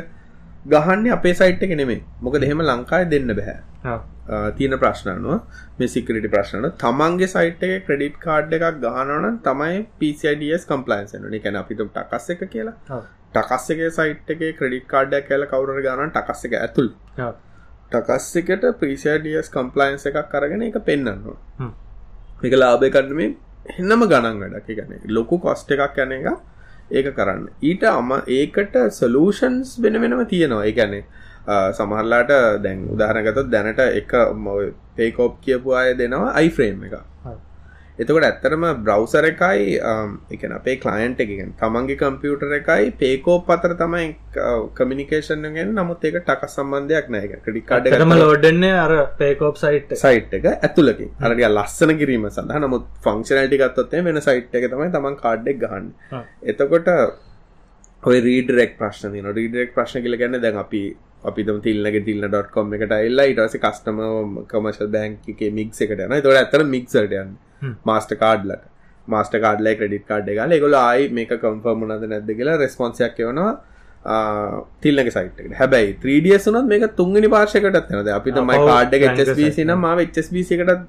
ගහන්නේ 0.68 1.12
අපේ 1.12 1.34
සයිට් 1.34 1.62
එක 1.62 1.70
නෙමෙයි. 1.76 2.02
මොකද 2.22 2.42
එහෙම 2.42 2.60
ලංකාවේ 2.70 3.10
දෙන්න 3.10 3.34
බෑ. 3.38 3.54
තියෙන 4.56 4.78
ප්‍රශ්නනුව 4.82 5.40
මේ 5.78 5.88
සිකියරිටි 5.94 6.30
ප්‍රශ්නන 6.34 6.66
තමන්ගේ 6.82 7.28
සයිට් 7.34 7.62
එකේ 7.66 7.80
ක්‍රෙඩිට් 7.86 8.18
කාඩ් 8.24 8.52
එකක් 8.56 8.66
ගහනවා 8.82 9.04
නම් 9.20 9.38
තමයි 9.46 9.78
PCIDS 10.00 10.66
කම්ප්ලයන්ස් 10.72 11.14
වෙනවා. 11.14 11.32
ඒ 11.36 11.40
කියන්නේ 11.44 11.62
අපි 11.64 11.74
තුම් 11.80 11.88
ටකස් 11.96 12.30
එක 12.34 12.42
කියලා. 12.54 13.00
ටකස් 13.34 13.70
එකේ 13.76 13.90
සයිට් 13.98 14.34
එකේ 14.36 14.52
ක්‍රෙඩිට් 14.58 14.86
කාඩ් 14.92 15.16
එකක් 15.20 15.28
කියලා 15.30 15.50
කවුරු 15.52 15.78
හරි 15.78 15.86
ගන්නවා 15.86 16.10
ටකස් 16.16 16.44
එක 16.50 16.58
ඇතුල්. 16.62 16.90
ටකස් 17.92 18.30
එකට 18.42 18.66
PCIDS 18.80 19.48
කම්ප්ලයන්ස් 19.56 20.06
එකක් 20.12 20.34
අරගෙන 20.40 20.66
ඒක 20.68 20.78
පෙන්වනවා. 20.90 21.70
මේක 22.42 22.54
ලාභය 22.62 22.90
ගන්න 22.96 23.16
මේ 23.20 23.30
එන්නම 23.78 24.06
ගණන් 24.12 24.40
වැඩක්. 24.44 24.66
කියන්නේ 24.68 25.16
ලොකු 25.18 25.40
කොස්ට් 25.46 25.72
එකක් 25.76 25.98
යන 26.04 26.12
එක 26.18 26.26
ඒක 26.90 27.08
කරන්න. 27.16 27.48
ඊට 27.62 27.84
අම 27.84 28.10
ඒකට 28.38 28.76
සලූෂන්ස් 28.98 29.78
වෙන 29.82 30.00
වෙනම 30.02 30.22
තියෙනවා. 30.32 30.64
ඒකැනේ 30.64 31.04
සමහරලාට 31.78 32.32
දැන් 32.64 32.80
උදාහරනගතොත් 32.94 33.48
දැනට 33.54 33.80
එක 34.00 34.12
පේකෝප් 34.96 35.40
කියපු 35.44 35.78
අය 35.80 35.94
දෙනවා 36.00 36.34
අයිෆ්‍රේම් 36.40 36.84
එක 36.88 36.94
එතකොට 38.00 38.24
ඇත්තරම 38.26 38.62
බ්‍රවසර 38.84 39.26
එකයි 39.30 39.64
එකන 40.34 40.52
අපේ 40.58 40.76
කලයින්ට් 40.84 41.18
එකගෙන් 41.24 41.50
තමන්ගේ 41.58 41.98
කම්පියුටර 42.02 42.54
එකයි 42.58 42.92
පේකෝප් 43.00 43.50
අතර 43.54 43.74
තමයි 43.80 44.06
කමිනිකේෂන්ගෙන් 44.78 45.72
නමුත් 45.72 46.06
ඒක 46.08 46.16
ටක 46.20 46.48
සම්බන්ධයක් 46.48 47.10
නෑ. 47.14 47.40
ක්‍රඩිකාඩම 47.44 48.14
ලෝඩන්නේ 48.16 48.72
අර 48.84 48.94
පේකෝප් 49.18 49.60
සයිට් 49.64 49.92
සයිට් 49.96 50.32
එක. 50.38 50.48
ඇතුලකින් 50.58 51.10
අරග 51.20 51.42
ලස්සන 51.48 51.92
කිරීම 52.00 52.24
සඳහා. 52.30 52.62
නමුත් 52.64 52.86
ෆංක්ෂනල්ටි 53.04 53.60
ගත්තොත්තේ 53.62 54.06
වෙන 54.08 54.22
සයිට් 54.22 54.56
එක 54.56 54.70
තමයි 54.72 54.88
තමන් 54.96 55.20
කාඩ්ඩෙක් 55.20 55.60
ගහන්න. 55.64 55.92
එතකොට 56.44 56.90
ඔය 58.02 58.18
රීඩරෙක් 58.20 58.74
ප්‍රශ්න 58.80 59.12
තින 59.12 59.30
රීඩරෙක් 59.34 59.76
ප්‍රශ්න 59.76 60.02
කියල 60.02 60.16
ගැන්න 60.20 60.40
දැන් 60.40 60.58
අපි 60.64 60.82
අපිතම 61.24 61.60
තිල්ලගේ 61.60 62.04
තිල්න්න 62.04 62.26
ඩොට්කොම් 62.28 62.74
එකට 62.74 62.96
එල්ලා 62.98 63.28
ඉටස 63.30 63.60
කස්ටම 63.60 64.02
කමශල් 64.48 64.92
බැංකිගේ 64.94 65.52
මික්ස 65.52 65.84
එකට 65.84 66.04
යන 66.06 66.18
තොට 66.22 66.38
ඇතර 66.38 66.64
මික්සටයන්න 66.72 67.36
මාස්ට 67.84 68.14
කාඩ්ලට 68.22 68.68
මාස්ට 69.08 69.34
කාඩ්ලයි 69.44 69.74
ක්‍රඩිට 69.80 70.06
කාඩ් 70.06 70.30
එක 70.34 70.60
ගොල 70.60 70.78
ආයි 70.82 71.10
මේක 71.18 71.34
කම්ෆර්ම 71.38 71.84
නද 71.88 72.12
නැද්ද 72.12 72.30
කියලා 72.38 72.60
රෙස්පොන්සයක් 72.62 73.20
වනවා 73.24 73.52
තිල්ලක 74.80 75.10
සයිට 75.12 75.42
හැබයි 75.54 75.90
3ඩිය 75.98 76.38
සුනත් 76.38 76.68
මේක 76.68 76.86
තුන්ගනි 76.96 77.28
පාර්ශකට 77.28 77.82
ඇනද 77.82 78.14
අපි 78.20 78.32
තමයි 78.32 78.62
කාඩ් 78.66 78.96
එක 79.00 79.04
මාව 79.78 80.06
HSBC 80.06 80.58
එකට 80.58 80.86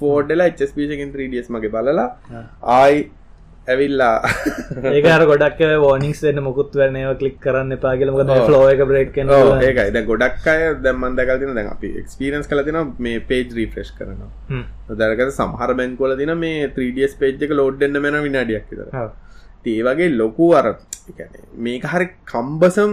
ෆෝඩ්ඩලා 0.00 0.48
HSBC 0.52 0.96
කින් 1.02 1.12
3ඩියස් 1.12 1.50
මගේ 1.50 1.74
බලලා 1.76 2.08
ආයි 2.76 3.04
ඇවිල්ලා. 3.72 4.16
ඒකර 4.92 5.24
ගොඩක් 5.30 5.60
ෝනිික්ස් 5.88 6.20
වෙන්න 6.26 6.42
මුකුත් 6.46 6.76
වනව 6.80 7.16
කලික් 7.20 7.36
කරන්න 7.44 7.78
පාගලම 7.84 8.20
ෆලෝ 8.48 8.62
එක 8.74 8.82
බ්‍රේක් 8.90 9.16
ඒකයි. 9.16 9.90
ද 9.96 10.04
ගොඩක් 10.10 10.46
අය 10.54 10.62
දැම්මන්ද 10.86 11.24
කල්තින 11.30 11.54
දැන් 11.58 11.70
අපි 11.74 11.92
එක්ස්පිරන්ස් 12.02 12.50
කලතින 12.52 12.80
මේ 12.98 13.24
පේජ් 13.30 13.46
රීෆ්‍රෙස්් 13.58 13.92
කරනවා. 13.98 14.30
දරක 15.02 15.30
සමහර 15.30 15.74
බැන්කොල 15.80 16.16
තින 16.22 16.34
මේ 16.38 16.68
3ඩස් 16.68 17.18
පේජ් 17.20 17.46
එක 17.48 17.54
ලෝඩ්ඩන්න 17.60 18.02
මෙන 18.06 18.20
විනාඩියක් 18.26 18.66
තර 18.70 19.12
ඒ 19.66 19.82
වගේ 19.82 20.10
ලොකු 20.12 20.50
අර 20.54 20.66
මේක 21.66 21.84
හරි 21.92 22.06
කම්බසම් 22.26 22.92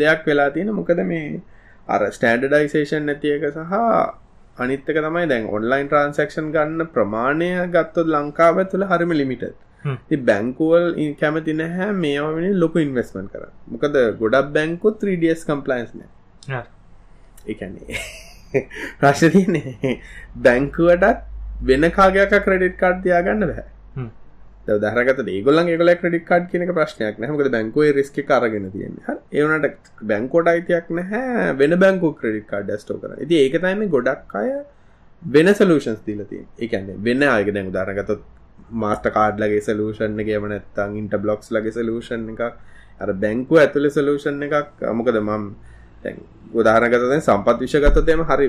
දෙයක් 0.00 0.26
වෙලා 0.26 0.50
තියෙන 0.56 0.72
මොකද 0.78 1.02
මේ 1.10 1.40
අර 1.88 2.00
ස්ටන්ඩඩයිසේෂන් 2.16 3.06
නැතියක 3.10 3.46
සහ 3.50 3.74
අනිත්තක 4.58 4.90
තමයි 4.96 5.24
දැන් 5.26 5.48
ඔන්ලයින් 5.50 5.88
ට්‍රන්සක්ෂන් 5.88 6.52
ගන්න 6.54 6.90
ප්‍රමාණය 6.94 7.50
ගත්තොත් 7.68 8.08
ලංකාව 8.08 8.60
තුළ 8.72 8.84
හරිම 8.84 9.12
ලිමිට 9.12 9.44
බැංකුවල් 10.24 10.86
කැමති 11.20 11.54
නැහැ 11.54 11.92
මේවා 11.96 12.34
වෙන 12.34 12.58
ලොකු 12.58 12.78
ඉන්වස්මන් 12.78 13.28
කර 13.28 13.46
මොකද 13.68 13.98
ගොඩක් 14.20 14.52
බැංකු 14.52 14.94
3ඩස් 14.96 15.44
කම්පලයින්ස්න 15.44 16.04
එකන්නේ 17.46 18.02
ප්‍රශ්න 19.00 19.34
තියන්නේ 19.34 19.96
බැංකුවටත් 20.44 21.26
වෙන 21.62 21.90
කාගයක් 21.92 22.38
ක්‍රඩිට් 22.46 22.78
කාඩ් 22.78 23.02
තියාගන්න 23.02 23.46
බැහැ 23.46 23.66
දහරගත 24.84 25.20
ඒගොල්ලන් 25.34 25.68
ඒගොල 25.72 25.90
ක්‍රඩික් 26.00 26.24
කාඩ් 26.30 26.48
කියනක 26.52 26.72
ප්‍රශ්නයක් 26.78 27.20
නැමකද 27.22 27.50
බැංකුවේ 27.56 27.92
රිස්ක 27.98 28.18
කරගෙන 28.30 28.66
තියෙන 28.74 28.96
ඒවනට 29.32 29.92
බැංකෝට 30.10 30.50
අයිතියක් 30.54 30.90
නැහැ. 30.98 31.54
වෙන 31.60 31.78
බැංකු 31.84 32.10
ක්‍රඩික් 32.20 32.46
කාඩ් 32.52 32.74
ස්ටෝ 32.82 32.98
කර 33.02 33.14
ඇති 33.16 33.38
ඒක 33.44 33.60
තයිම 33.64 33.84
ගොඩක් 33.96 34.34
අය 34.40 34.50
වෙන 35.22 35.48
සලූෂන්ස් 35.60 36.02
දීලති 36.08 36.42
එකන්න 36.66 36.90
වෙන්න 37.06 37.28
ආයක 37.34 37.52
දැන් 37.54 37.70
උදාරගත 37.72 38.12
මාස්ට 38.82 39.08
කාඩ්ලගේ 39.16 39.64
සලූෂන් 39.68 40.20
එක 40.24 40.34
එමනත්තං 40.38 40.98
ඉන්ට 41.00 41.16
බ්ලොක්ස් 41.24 41.52
ලගේ 41.56 41.76
සලූෂන් 41.78 42.28
එක 42.34 42.42
අර 43.02 43.12
බැංකු 43.24 43.60
ඇතුළ 43.62 43.90
සලූෂන් 43.90 44.42
එකක්. 44.46 44.86
අමකද 44.92 45.20
මම් 45.24 45.44
ගොදාරගත 46.54 47.12
සම්පත් 47.18 47.58
විෂගතතයම 47.64 48.22
හරි 48.30 48.48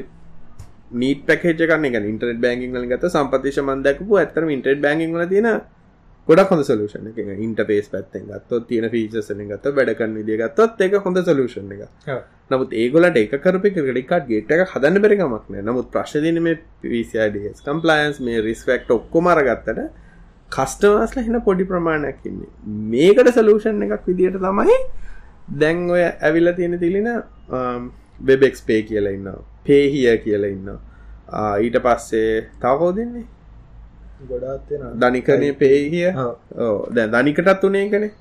නීට 1.01 1.25
පැකේජ 1.27 1.67
කන්න 1.71 2.07
ඉන්ටරට 2.11 2.39
බැංගිං 2.45 2.87
ගත 2.91 3.11
සම්පතිශ 3.15 3.59
මන්දක්පු 3.63 4.17
ඇතරම 4.21 4.49
ඉන්ටරට 4.55 4.81
බැංගිං 4.85 5.15
තින 5.29 5.47
ගොඩක් 6.29 6.51
හොඳ 6.51 6.63
සලූෂන් 6.63 7.07
එක 7.09 7.21
ඉන්ටපේස් 7.39 7.87
පැත්තෙන් 7.89 8.27
ගත්තොත් 8.27 8.67
තියෙන 8.67 8.89
ෆීචර්සන 8.89 9.39
ගත්ත 9.45 9.71
වැඩකන් 9.75 10.11
විදිිය 10.17 10.37
ගත්තොත් 10.39 10.83
ඒක 10.85 10.97
හොඳ 11.01 11.21
සලූෂන් 11.25 11.71
එක 11.75 12.11
නමුත් 12.51 12.75
ඒගොලට 12.75 13.17
එක 13.17 13.33
කරපි 13.39 13.71
ක්‍රඩිකාඩ් 13.73 14.27
ගේට 14.27 14.53
එක 14.55 14.67
හදන්න 14.67 15.01
බැරිකමක්න 15.01 15.57
නමුත් 15.63 15.89
ප්‍රශ්දින 15.91 16.37
මේ 16.41 16.59
පිස් 16.83 17.15
කම්පලයන්ස් 17.63 18.21
මේ 18.21 18.43
රිස්වක්ට 18.45 18.93
ඔක්කොමර 18.95 19.41
ගත්තට 19.47 19.87
කස්ටවස්ල 20.51 21.21
හින 21.21 21.41
පොඩි 21.41 21.65
ප්‍රමාණයක් 21.65 22.21
ඉන්නේ. 22.25 22.51
මේකට 22.89 23.31
සලූෂන් 23.31 23.81
එකක් 23.87 24.05
විදිට 24.07 24.37
තමයි 24.39 24.77
දැන් 25.57 25.83
ඔය 25.89 26.03
ඇවිල්ල 26.03 26.53
තියෙන 26.55 26.77
තිලින 26.79 27.09
වෙබෙක්ස් 28.23 28.61
පේ 28.63 28.81
කියලා 28.83 29.13
ඉන්න 29.13 29.33
පේහිය 29.65 30.17
කියලා 30.19 30.51
ඉන්න 30.51 30.71
ඊට 31.65 31.81
පස්සේ 31.81 32.31
තවකෝ 32.59 32.93
දෙන්නේ 32.95 33.27
ගොඩාත් 34.27 34.61
දනිකනේ 35.01 35.53
පේහිය 35.61 36.11
දැ 36.91 37.07
දනිකටත් 37.15 37.63
උනේ 37.63 37.89
කනේ 37.89 38.11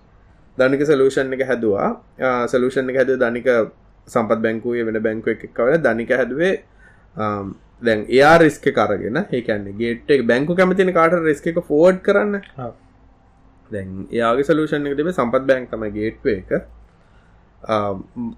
දනික 0.59 0.83
සලූෂන් 0.87 1.33
එක 1.35 1.45
හැදවා. 1.51 1.89
සලූෂන් 2.47 2.91
එක 2.91 2.97
හැද 3.01 3.15
දනික 3.19 3.49
සම්පත් 4.09 4.41
බැංකුවේ 4.45 4.85
වෙන 4.89 5.01
බැංකුව 5.03 5.35
එක 5.35 5.43
කවල 5.55 5.81
දනික 5.87 6.11
හැදුවේ 6.21 6.55
දැන් 7.83 8.01
එයා 8.09 8.35
රිස්ක 8.43 8.67
කරගෙන 8.79 9.19
ඒකන්නේ 9.21 9.77
ගේට් 9.81 10.11
එක 10.11 10.27
බැංකු 10.31 10.57
කැමතින 10.57 10.93
කාට 10.99 11.19
රිස්ක 11.25 11.47
එක 11.47 11.61
ෆෝඩ් 11.69 12.03
කරන්න? 12.07 12.41
දැන් 13.71 13.89
එයාගේ 14.11 14.49
සලූෂන් 14.51 14.89
එක 14.89 14.99
තිබේ 14.99 15.17
සම්පත් 15.19 15.45
බැංක් 15.51 15.71
තමයි 15.73 15.91
ගේට්ව 15.99 16.29
එක 16.35 16.51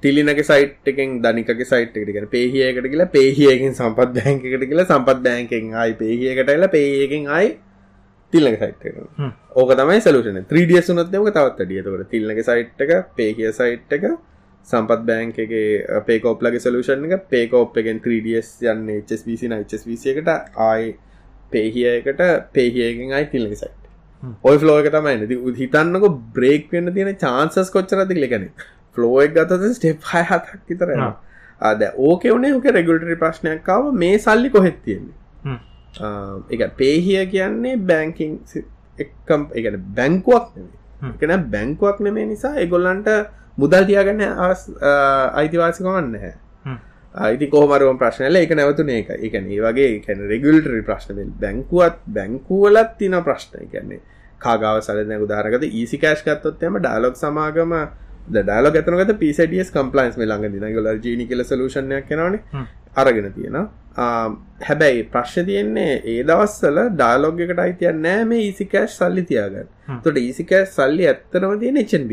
තිලිනගේ 0.00 0.42
සයිට් 0.42 0.88
එකෙන් 0.88 1.20
දනිකගේ 1.22 1.64
සයිට් 1.64 1.96
එකට 1.96 2.12
ගැන 2.12 2.28
පේහියකට 2.28 2.86
කියලා 2.92 3.10
පේහියකින් 3.16 3.74
සම්පත් 3.74 4.14
බැංකකට 4.16 4.64
කියලා 4.70 4.86
සම්පත් 4.86 5.22
බැංකෙන් 5.26 5.74
ආයි 5.74 5.94
පේහියකට 5.94 6.48
ඇල 6.48 6.68
පේයකින් 6.68 7.28
ආයි 7.28 7.50
තිල්ලක 8.32 8.56
සයිට් 8.58 8.86
එක. 8.86 8.96
ඕක 9.54 9.74
තමයි 9.76 10.00
සලූෂන 10.00 10.40
3ඩිය 10.44 10.82
සුනොත් 10.82 11.12
දෙක 11.12 11.28
තවත් 11.36 11.66
අඩියතකට 11.66 12.10
තිල්ලගේ 12.10 12.46
සයිට් 12.48 12.80
එක 12.80 12.92
පේහිය 13.16 13.52
සයිට් 13.52 13.92
එක 13.92 14.08
සම්පත් 14.68 15.04
බෑන්කගේ 15.10 16.00
පේකෝප්ලගේ 16.08 16.64
සලූෂන් 16.66 17.04
එක 17.10 17.28
පේකෝප් 17.28 17.76
එකෙන් 17.76 18.00
3ඩස් 18.00 18.50
යන්න 18.72 18.88
HSBC 18.96 19.52
HSBC 19.58 20.16
එකට 20.16 20.32
ආයි 20.68 20.96
පේහියකට 21.52 22.24
පේහියකින් 22.56 23.12
ආයි 23.12 23.30
තිල්ලගේ 23.36 23.60
සයිට් 23.62 23.80
ඔය 24.48 24.56
ෆ්ලෝ 24.58 24.80
එක 24.80 24.92
තමයි. 24.96 25.14
හිතන්නක 25.62 26.04
බ්‍රේක් 26.34 26.68
වෙන්න 26.72 26.94
තියෙන 26.94 27.16
චාන්සස් 27.24 27.70
කොච්චරති 27.76 28.20
ලෙකනෙ 28.24 28.52
ෆ්ලෝක් 28.96 29.34
ගතද 29.36 29.72
ස්ටෙප් 29.76 30.06
හය 30.12 30.22
හතක් 30.30 30.60
විතර 30.68 30.88
අද 31.60 31.82
ඕක 32.08 32.22
වනේ 32.26 32.52
ඕක 32.56 32.68
රෙගුලටරි 32.78 33.16
ප්‍රශ්නයක්කාව 33.22 33.90
මේ 33.94 34.18
සල්ලි 34.18 34.50
කොහෙත් 34.50 34.78
තියෙන්නේ? 34.84 35.16
එක 36.50 36.76
පේහිය 36.76 37.26
කියන්නේ 37.26 37.76
බැංකින් 37.90 38.38
එක්කම් 38.98 39.42
එකන 39.54 39.80
බැංකුවක් 39.96 40.46
එකන 41.14 41.32
බැංකුවක් 41.54 42.00
නෙමේ 42.00 42.26
නිසා 42.26 42.54
එගොල්ලන්ට 42.64 43.10
මුදල් 43.56 43.84
තියාගන්න 43.88 44.22
අයිතිවාසිකමන්න 45.34 46.14
හැ. 46.22 46.34
අයිති 47.14 47.46
කෝමරුවම් 47.50 47.98
ප්‍රශ්නල 47.98 48.36
එක 48.36 48.52
නැවතුන 48.54 48.90
එක 48.90 49.08
එක 49.18 49.34
ඒ 49.34 49.60
වගේ 49.60 49.88
එකැන 49.96 50.20
රෙගුලටරි 50.32 50.82
ප්‍රශ්නවෙල් 50.82 51.30
බැංකුවත් 51.42 51.96
බැංකුවලත් 52.16 52.92
තින 52.98 53.16
ප්‍රශ්න. 53.28 53.58
එකන්නේ 53.66 54.00
කාගාව 54.38 54.78
සලන 54.82 55.12
උදාරගත 55.26 55.64
ඊසි 55.70 55.98
කෑශ් 55.98 56.22
ගත්තොත්තම 56.24 56.78
ඩාලොක් 56.78 57.16
සමාගම 57.16 57.74
ඩාලො 58.28 58.70
ගතනගත 58.70 59.18
පිසඩියස් 59.18 59.72
කම්පලයින්ස් 59.72 60.16
මේ 60.16 60.26
ළඟ 60.26 60.54
දින 60.56 60.74
ගොල 60.74 60.90
ජීනි 60.98 61.26
කියල 61.26 61.44
සලූෂණයක් 61.44 62.08
කෙනවන 62.08 62.38
අරගෙන 62.96 63.32
තියෙන 63.32 63.58
හැබැයි 63.96 65.02
ප්‍රශ්න 65.12 65.46
තියෙන්නේ 65.46 65.90
ඒ 66.06 66.22
දවස්සල 66.24 66.80
ඩාලොග් 66.92 67.42
එකට 67.46 67.66
අයිතිය 67.66 67.92
නෑ 67.98 68.24
මේ 68.24 68.46
ඊසිකෑශ් 68.46 68.96
සල්ලි 68.96 69.24
තියාගන්න. 69.24 69.68
තොට 70.04 70.16
ඊසිකෑශ් 70.18 70.72
සල්ලි 70.72 71.10
ඇත්තනම 71.10 71.60
තියෙන 71.60 71.78
එචන්බ 71.78 72.12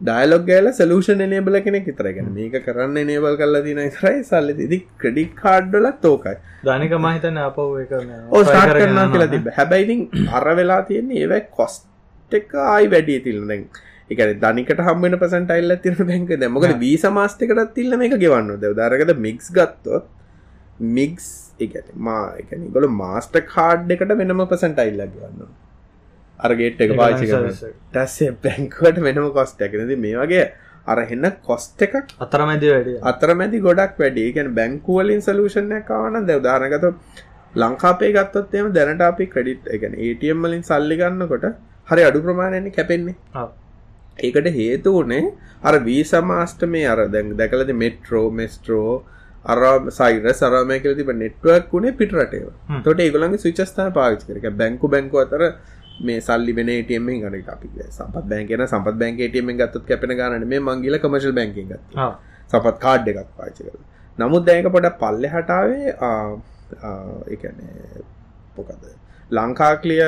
ඩයිලොග් 0.00 0.46
ගෑල 0.46 0.68
සලූෂන් 0.72 1.22
නේබල 1.26 1.56
කෙනෙක් 1.60 1.84
විතරගෙන 1.86 2.28
මේක 2.34 2.54
කරන්න 2.66 2.96
නේබල් 3.06 3.34
කල්ලා 3.36 3.64
තින 3.66 3.80
තරයි 3.96 4.22
සල්ලි 4.24 4.54
ඉදි 4.66 4.78
ක්‍රඩික් 4.98 5.34
කාඩ්ඩලත් 5.36 6.00
තෝකයි 6.00 6.36
ධනික 6.64 6.94
මහිතන 6.98 7.40
අපව 7.42 7.76
එක 7.82 7.92
ඕ 8.30 8.42
කරන්න 8.44 9.12
කියලා 9.12 9.30
තිබ 9.34 9.50
හැබැයිඉතින් 9.58 10.30
අර 10.32 10.46
වෙලා 10.56 10.80
තියෙන්නේ 10.84 11.22
ඒවයි 11.22 11.42
කොස්ට 11.52 11.86
එක 12.32 12.56
ආයි 12.66 12.90
වැඩිය 12.94 13.20
තිල්නෙන් 13.20 13.66
එක 14.10 14.22
දනිකට 14.38 14.82
හම්බෙන 14.82 15.18
පසට 15.18 15.56
අල්ල 15.56 15.76
තිර 15.78 15.98
බැංක 16.04 16.32
දැමක 16.36 16.66
වී 16.78 16.96
සමාස්තකටත් 16.98 17.74
තිල්ල 17.74 17.96
මේක 17.96 18.16
ගෙවන්න 18.18 18.56
ද 18.56 18.72
දරකද 18.74 19.14
මික්ස් 19.18 19.52
ගත්තොත් 19.52 20.08
මික්ස් 20.92 21.28
එක 21.60 21.76
මා 22.00 22.22
එකනි 22.36 22.70
ගොල 22.70 22.88
මාස්ට 22.94 23.36
කාඩ් 23.48 23.92
එකට 23.92 24.16
වෙනම 24.16 24.42
පසට 24.44 24.86
අල්ල 24.86 25.04
ගවන්න 25.08 25.52
අරගේට් 26.40 26.82
එක 26.82 26.96
පාචි 26.96 27.30
ටස්සේ 27.30 28.34
බැංකුවට 28.42 29.00
වෙනම 29.02 29.30
කොස්ට 29.32 29.62
එකනද 29.62 29.94
මේ 29.98 30.18
වගේ 30.18 30.44
අරහෙන්න 30.86 31.30
කොස්ට 31.42 31.86
එකක් 31.86 32.14
අතරමැදි 32.20 32.70
වැඩ 32.72 32.92
අතරමැදි 33.06 33.60
ගොඩක් 33.60 33.98
වැඩි 33.98 34.28
එකන 34.28 34.52
බැංකුවලින් 34.54 35.22
සලූෂණය 35.22 35.82
කාවන 35.84 36.26
දැව 36.26 36.42
දානගත 36.42 36.86
ලංකාපේ 37.54 38.12
ගත්තොත් 38.12 38.54
එම 38.56 38.72
දැනට 38.72 39.02
අපි 39.04 39.26
ක්‍රඩිට් 39.28 39.70
එකන 39.70 39.98
ඒටම් 40.00 40.44
වලින් 40.44 40.62
සල්ලි 40.64 40.98
ගන්නකොට 40.98 41.50
හරි 41.88 42.02
අඩු 42.02 42.22
ප්‍රමාණයන්නේ 42.22 42.74
කැපෙන්නේ 42.74 43.16
ඒකට 44.18 44.50
හේතු 44.52 44.92
වනේ 44.98 45.24
අර 45.62 45.74
වී 45.80 46.04
සමාස්ට 46.04 46.62
මේ 46.66 46.86
අර 46.86 47.00
දැන් 47.08 47.34
දැකලද 47.36 47.72
මෙට්‍රෝ 47.74 48.26
මෙස්ට්‍රෝ 48.32 49.02
අර 49.44 49.58
සයිර 49.90 50.32
සරමය 50.34 50.78
කල 50.78 50.94
තිබ 50.94 51.12
නෙට්වක් 51.14 51.68
වුණේ 51.70 51.92
පිටරටේව 51.94 52.48
තොට 52.84 53.00
ඒගොලන්ගේ 53.00 53.38
සවිචස්ථාන 53.38 53.92
පාවිච් 53.92 54.24
කරක 54.26 54.46
බැංකු 54.54 54.88
බැංකු 54.88 55.18
අතර 55.18 55.42
මේ 56.00 56.20
සල්ලි 56.20 56.52
වෙන 56.52 56.70
ටම 56.72 57.08
ගන 57.16 57.48
අපි 57.48 57.68
සපත් 57.88 58.24
බැංකන 58.26 58.66
සපත් 58.66 58.96
බැංක 58.96 59.22
ටම 59.22 59.52
ගත්ත් 59.54 59.84
කැපෙන 59.86 60.14
ගන 60.14 60.46
මේ 60.46 60.60
මංගිල 60.62 60.98
කමශල් 60.98 61.32
බැංකි 61.32 61.66
ගත් 61.66 62.08
සපත් 62.52 62.76
කාඩ් 62.78 63.08
එකක් 63.08 63.28
පාච 63.36 63.58
කර 63.58 63.76
නමුත් 64.18 64.44
දැක 64.44 64.70
පොඩ 64.70 64.88
පල්ලෙ 64.96 65.28
හටාවේ 65.28 65.92
එකනේ 67.28 68.02
පොකද 68.56 68.88
ලංකාක්ලිය 69.30 70.02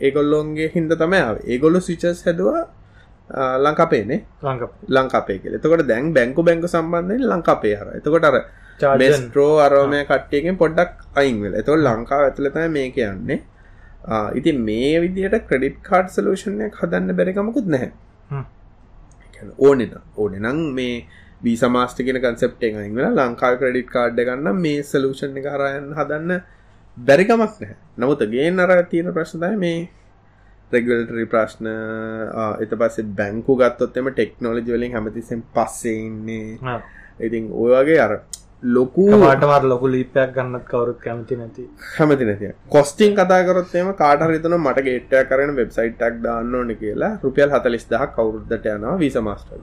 ඒගොල්ලොන්ගේ 0.00 0.70
හින්ද 0.70 0.96
තමයි 0.96 1.22
ඒගොල්ලු 1.46 1.80
සිිචස් 1.82 2.24
හැදවා 2.26 2.64
ලංකාපේනේ 3.58 4.20
ලංකාපේ 4.88 5.38
කියල. 5.38 5.54
එතකොට 5.54 5.86
දැන් 5.88 6.12
බැංකු 6.12 6.42
බැංකු 6.42 6.68
සම්බන්ධයෙන් 6.68 7.24
ලංකාපේ 7.30 7.74
හර 7.76 7.88
එතකොට 7.98 8.24
අර 8.24 8.36
මෙස්ට්‍රෝ 8.98 9.58
අරෝමය 9.60 10.04
කට්ටියකින් 10.04 10.56
පොඩ්ඩක් 10.56 10.92
අයින්වෙල 11.16 11.54
එතොල් 11.54 11.80
ලංකාව 11.80 12.22
ඇතුලතයි 12.28 12.68
මේ 12.68 12.90
කියන්නේ. 12.90 13.40
ඉති 14.34 14.52
මේ 14.52 15.00
විදියට 15.00 15.46
ක්‍රඩිට් 15.48 15.78
කාඩ් 15.82 16.08
සලූෂණයක් 16.08 16.74
හදන්න 16.80 17.16
බැරිකමකුත් 17.16 17.66
නැහැ. 17.66 17.92
ඕනෙන 19.58 19.92
ඕනෙ 20.16 20.38
නං 20.40 20.60
මේ 20.74 21.06
බී 21.42 21.56
සමාස්ටිකෙන 21.56 22.20
කන්සෙප්ටෙන් 22.20 22.76
අයින්වෙල 22.76 23.16
ලංකා 23.20 23.52
ක්‍රඩිට් 23.56 23.90
කාඩ්ඩ 23.90 24.20
ගන්න 24.20 24.60
මේ 24.64 24.82
සලූෂණ 24.82 25.40
කරයන් 25.46 25.90
හදන්න 25.98 26.32
බැරිකමක් 26.96 27.40
නැහැ. 27.40 27.76
නමුත 27.98 28.22
ගේ 28.32 28.50
අර 28.64 28.82
තියෙන 28.90 29.12
ප්‍රශ්නය 29.12 29.56
මේ 29.56 29.88
රෙගල්ටරි 30.74 31.26
ප්‍රශ්න 31.26 31.70
එත 32.60 32.76
පස්සේ 32.76 33.10
බැංකු 33.16 33.56
ගත්තොත්තෙම 33.56 34.12
ටෙක්නෝලජි 34.12 34.70
වලින් 34.70 34.96
හැමතිසෙන් 34.96 35.44
පස්සෙන්නේ 35.54 36.78
ඉතින් 37.20 37.52
ඔය 37.54 37.74
වගේ 37.74 38.00
අර 38.00 38.18
ලොකු 38.66 39.04
මාටවර 39.14 39.64
ලොකු 39.64 39.86
ලීපයක් 39.86 40.30
ගන්නත් 40.32 40.64
කවරුත් 40.64 40.98
කැමති 40.98 41.36
නැති. 41.36 41.64
හැමති 41.90 42.24
නැතිය 42.24 42.52
කොස්ටිං 42.68 43.12
කතාකරොත්තේම 43.14 43.90
කාටරිතන 43.94 44.56
මට 44.56 44.84
ගේට්ටය 44.86 45.20
කරන 45.24 45.52
වෙබ්සයිට්ක් 45.54 46.22
දාන්න 46.22 46.54
ඕන 46.54 46.72
කියලා 46.74 47.10
රුපියල් 47.22 47.50
හතලිස් 47.50 47.84
දහ 47.86 48.06
කවරුද්දට 48.14 48.70
යනවා 48.70 48.96
වීස 48.98 49.18
මස්ටර් 49.18 49.60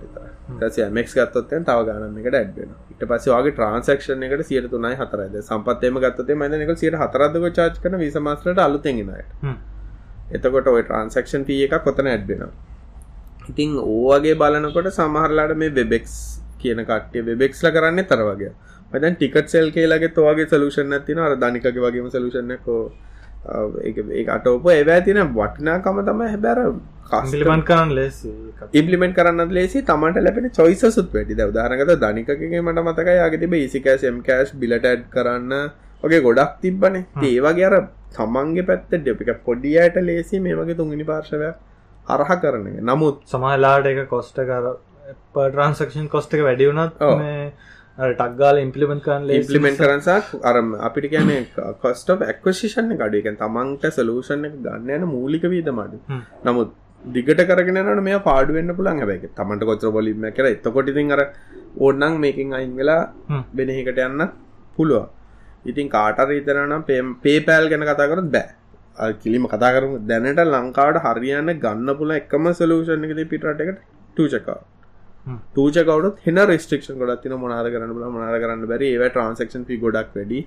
ටසිය 0.60 0.88
මෙක්ස් 0.92 1.16
ගත්තොත්තෙන් 1.16 1.66
තව 1.66 1.88
ගානම 1.90 2.20
එකට 2.20 2.36
ඇඩ්වෙන 2.36 2.78
ඉට 2.92 3.08
පස්සවාගේ 3.08 3.54
ට්‍රන්සක්ෂන් 3.54 4.30
එකට 4.30 4.46
සියට 4.46 4.70
තුනයි 4.70 4.96
හතරද 4.96 5.42
සම්පත්තේම 5.42 6.00
ගත්තේ 6.00 6.38
මදනක 6.38 6.78
සියට 6.78 7.02
හතරදක 7.02 7.52
චාච් 7.54 7.82
කන 7.82 8.00
වීස 8.00 8.22
මස්ටට 8.22 8.66
අලුතෙගෙනයට 8.66 9.70
එතකොට 10.32 10.68
ඔය 10.68 10.84
ට්‍රන්සක්ෂන් 10.84 11.48
පිය 11.48 11.64
එක 11.66 11.80
කොතන 11.84 12.08
ඇඩ්බෙනවා 12.08 12.54
ඉතිං 13.50 13.78
ඕවගේ 13.78 14.36
බලනකොට 14.36 14.90
සමහරලාට 14.92 15.56
මේ 15.58 15.72
වෙබෙක්ස් 15.72 16.16
කියන 16.60 16.84
කටේ 16.86 17.26
වෙබෙක්ස්ල 17.26 17.68
කරන්න 17.70 18.06
තර 18.06 18.24
වගේ. 18.24 18.52
මදන් 18.92 19.16
ටිකට් 19.16 19.50
සෙල් 19.50 19.72
කියලගේ 19.72 20.12
තෝගේ 20.12 20.48
සලූෂන් 20.48 20.94
ඇතින 20.94 21.20
අර 21.20 21.36
ධනිකගේ 21.36 21.84
වගේම 21.86 22.10
සලූෂණකෝ 22.10 22.82
ඒ 24.14 24.26
අටෝප 24.30 24.66
ඒවැ 24.70 25.02
තින 25.02 25.22
වටිනාකම 25.30 26.02
තම 26.02 26.24
හැබැර 26.26 26.60
කස්ලිමන් 27.12 27.64
කරන්න 27.64 27.94
ලෙසි 27.98 28.34
ඉම්පලිමෙන්ට 28.74 29.16
කරන්න 29.16 29.56
ලෙසි. 29.60 29.82
තමට 29.84 30.26
ලැබෙන 30.26 30.50
චොයිසුත් 30.52 31.14
වැඩි. 31.16 31.36
දවදාරනගත 31.36 31.96
ධනිකගේ 31.98 32.62
මට 32.62 32.86
මතක 32.86 33.18
යාගතිබ 33.22 33.56
ඒසිකෑස් 33.56 34.04
එම් 34.04 34.22
කෑශ් 34.22 34.54
බිලට 34.56 34.86
ඇඩ් 34.86 35.08
කරන්න 35.10 35.54
වගේ 36.04 36.22
ගොඩක් 36.22 36.62
තිබ්බනේ. 36.62 37.06
ඒවගේ 37.24 37.66
අර 37.66 37.76
තමන්ගේ 38.14 38.66
පැත්ත 38.66 38.88
ඩෙපික 38.94 39.44
පොඩියට 39.44 40.00
ලේසි 40.02 40.40
මේ 40.40 40.56
වගේ 40.56 40.76
තුන්ගනි 40.76 41.06
පාර්ශවයක් 41.06 41.56
අරහ 42.10 42.32
කරන 42.38 42.66
නමුත් 42.84 43.22
සමහලාට 43.26 43.86
එක 43.88 44.08
කොස්ට 44.10 44.42
කර 44.44 44.72
ට්‍රන්සක්ෂන් 45.34 46.10
කොස්ට 46.10 46.34
එක 46.34 46.44
වැඩි 46.44 46.68
වුණත් 46.68 46.98
ටක්ගාල 47.98 48.60
ඉම්පලිමෙන්ට 48.60 49.04
කරන්න 49.04 49.32
ඉම්පලිමෙන්ට 49.32 49.80
කරසක් 49.80 50.44
අරම 50.44 50.76
අපිට 50.82 51.10
කියන 51.10 51.32
කොස්ට 51.82 52.14
ඇක්වශිෂණ 52.18 52.94
ගඩුවකන් 52.96 53.38
තමන්ට 53.38 53.90
සලූෂණ 53.92 54.48
එක 54.50 54.60
ගන්න 54.60 54.94
යන 54.98 55.08
මූලික 55.08 55.48
වීද 55.48 55.72
මඩු 55.72 56.22
නමුත් 56.46 56.76
දිගට 57.04 57.42
කරගෙනට 57.44 58.02
මේ 58.02 58.20
පාඩුවෙන්න්න 58.22 58.76
පුළන් 58.76 59.02
හැබැයි 59.02 59.32
තමන්ට 59.32 59.66
කොච්‍ර 59.66 59.92
බොලිම 59.92 60.30
කර 60.34 60.52
එතකොටිතින් 60.52 61.12
අර 61.12 61.26
ඕන්නන් 61.80 62.20
මේකින් 62.20 62.54
අයින් 62.54 62.76
වෙලා 62.76 63.02
බෙනෙහිකට 63.54 64.02
යන්න 64.02 64.28
පුළුවන් 64.76 65.10
ඉතින් 65.66 65.90
කාටර 65.96 66.30
ඉතරනම් 66.40 66.84
පේපෑල් 67.24 67.70
ගැන 67.72 67.88
කතාකරත් 67.92 68.30
බෑ. 68.36 68.50
කිලිම 69.24 69.48
කතා 69.54 69.72
කරම. 69.76 69.96
දැනට 70.10 70.44
ලංකාවට 70.48 71.02
හරියන්න 71.06 71.54
ගන්න 71.64 71.98
පුල 72.00 72.12
එකම 72.20 72.46
සලූෂණ 72.60 73.08
එකති 73.08 73.26
පිටට 73.34 73.66
එකට? 73.66 73.82
ටූචකා 74.16 74.60
ටූච 75.26 75.78
කවුත් 75.88 76.16
හෙන 76.26 76.40
රෙස්ට්‍රක්ෂන් 76.52 76.98
ගොඩත් 77.02 77.22
තින 77.24 77.36
මොනාද 77.44 77.68
කරන්න 77.74 77.94
බල 77.98 78.06
මනාද 78.16 78.38
කරන්න 78.44 78.66
බැරි. 78.72 78.88
ඒව 78.94 79.04
ට්‍රන්සක්ෂන් 79.10 79.68
පි 79.68 79.78
ගොඩක් 79.84 80.16
වැඩි. 80.16 80.40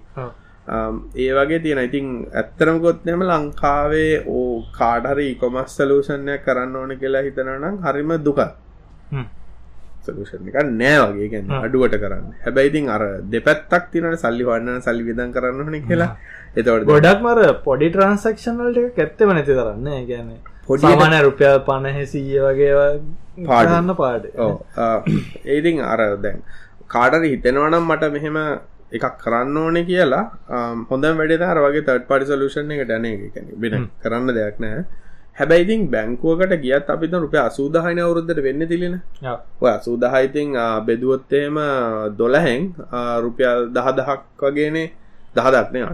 ඒ 1.17 1.31
වගේ 1.39 1.61
තියෙන 1.65 1.81
ඉතින් 1.89 2.07
ඇත්තරම 2.33 2.81
ගොත්නම 2.85 3.23
ලංකාවේ 3.31 4.13
ඕ 4.35 4.51
කාඩහරි 4.79 5.29
කොමස් 5.43 5.79
සලූෂණය 5.79 6.37
කරන්න 6.47 6.77
ඕන 6.77 6.93
කියලා 7.01 7.25
හිතනනම් 7.29 7.81
හරිම 7.87 8.13
දුක 8.27 8.41
සලූෂණ 10.07 10.49
එක 10.51 10.57
නෑ 10.71 10.97
වගේ 11.11 11.29
ගැන 11.35 11.53
අඩුවට 11.59 11.97
කරන්න. 12.03 12.25
හැබැයිතින් 12.45 12.89
අර 12.97 13.03
දෙපැත්තක් 13.35 13.87
තිනට 13.93 14.19
සල්ලි 14.25 14.49
වන්න 14.49 14.83
සල්ලි 14.87 15.05
විදන් 15.11 15.31
කරන්න 15.37 15.69
හන 15.69 15.87
කියලා. 15.91 16.11
එතවට 16.59 16.91
ගොඩක් 16.91 17.23
මර 17.27 17.41
පොඩි 17.69 17.93
ට්‍රන්සක්ෂනල්ට 17.93 19.01
ඇත්තම 19.05 19.35
නැති 19.37 19.59
කරන්න 19.61 19.89
ගැන 20.11 20.35
පොඩිමන 20.69 21.17
රුපියල් 21.29 21.59
පණහෙසීය 21.71 22.45
වගේ 22.47 22.85
පාඩන්න 23.49 23.97
පාඩ. 24.03 24.29
ඒතින් 25.55 25.83
අර 25.93 26.01
දැන් 26.27 26.45
කාඩර 26.95 27.23
හිතෙනවනම් 27.33 27.91
මට 27.91 28.13
මෙහෙම 28.17 28.39
එකක් 28.97 29.07
කරන්න 29.23 29.57
ඕන 29.63 29.79
කියලා. 29.91 30.25
හොඳ 30.91 31.05
වැඩ 31.21 31.43
අර 31.53 31.59
වගේ 31.67 31.87
තට 31.89 32.07
පඩි 32.11 32.31
සලූෂන් 32.31 32.75
එක 32.77 32.85
ටැන 32.87 33.09
එක 33.11 33.41
බෙන 33.63 33.89
කරන්න 34.05 34.37
දෙයක් 34.39 34.61
නෑ 34.65 34.85
හැබැයිතින් 35.37 35.91
බැංකුවකට 35.91 36.55
ගියත් 36.63 36.87
අපිත 36.87 37.13
රුපය 37.15 37.39
අසූදාහන 37.39 37.99
අවුරුද්ධට 37.99 38.43
වෙන්න 38.43 38.67
තිලෙන. 38.69 38.95
ඔය 39.61 39.71
අසූදහයිතින් 39.71 40.55
බෙදුවොත්තේම 40.87 41.57
දොලහැන් 42.17 42.75
රුපියල් 43.25 43.71
දහදහක් 43.71 44.21
වගේනේ. 44.39 44.93
දහදක්නේ 45.35 45.85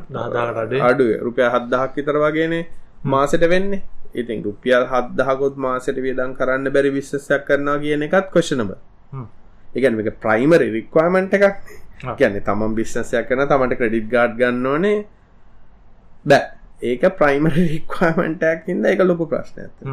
අඩුව. 0.82 1.10
රුපිය 1.22 1.46
හත්දහක් 1.46 1.90
විතර 1.96 2.16
වගේනේ 2.18 2.68
මාසට 3.04 3.44
වෙන්නේ. 3.48 3.82
ඉතින් 4.14 4.44
රුපියල් 4.44 4.84
හත්දහකොත් 4.86 5.56
මාසට 5.58 5.96
වියදන් 5.96 6.36
කරන්න 6.38 6.66
බැරි 6.70 6.90
විශ්සයක් 6.90 7.42
කරනවා 7.48 7.78
කියන 7.78 8.02
එකත් 8.02 8.26
කොෂනබ 8.30 8.70
එකන් 9.74 10.00
එක 10.02 10.18
ප්‍රයිමරි 10.20 10.68
රික්වාමෙන්ට් 10.70 11.32
එකක්. 11.32 11.56
කියන්නේ 12.00 12.40
තමන් 12.42 12.72
බිශ්නසයක් 12.74 13.28
කරන 13.28 13.44
තමට 13.46 13.78
ක්‍රඩිට් 13.78 14.08
ගාඩ් 14.08 14.32
ගන්න 14.36 14.66
ඕනේ 14.66 14.98
බෑ 16.26 16.59
ඒක 16.82 17.04
ප්‍රයිමරි 17.18 17.66
රික්වාමෙන්ටක් 17.66 18.66
හිද 18.66 18.86
එක 18.86 19.04
ලොකු 19.04 19.26
ප්‍රශ්න 19.26 19.60
ඇත 19.60 19.86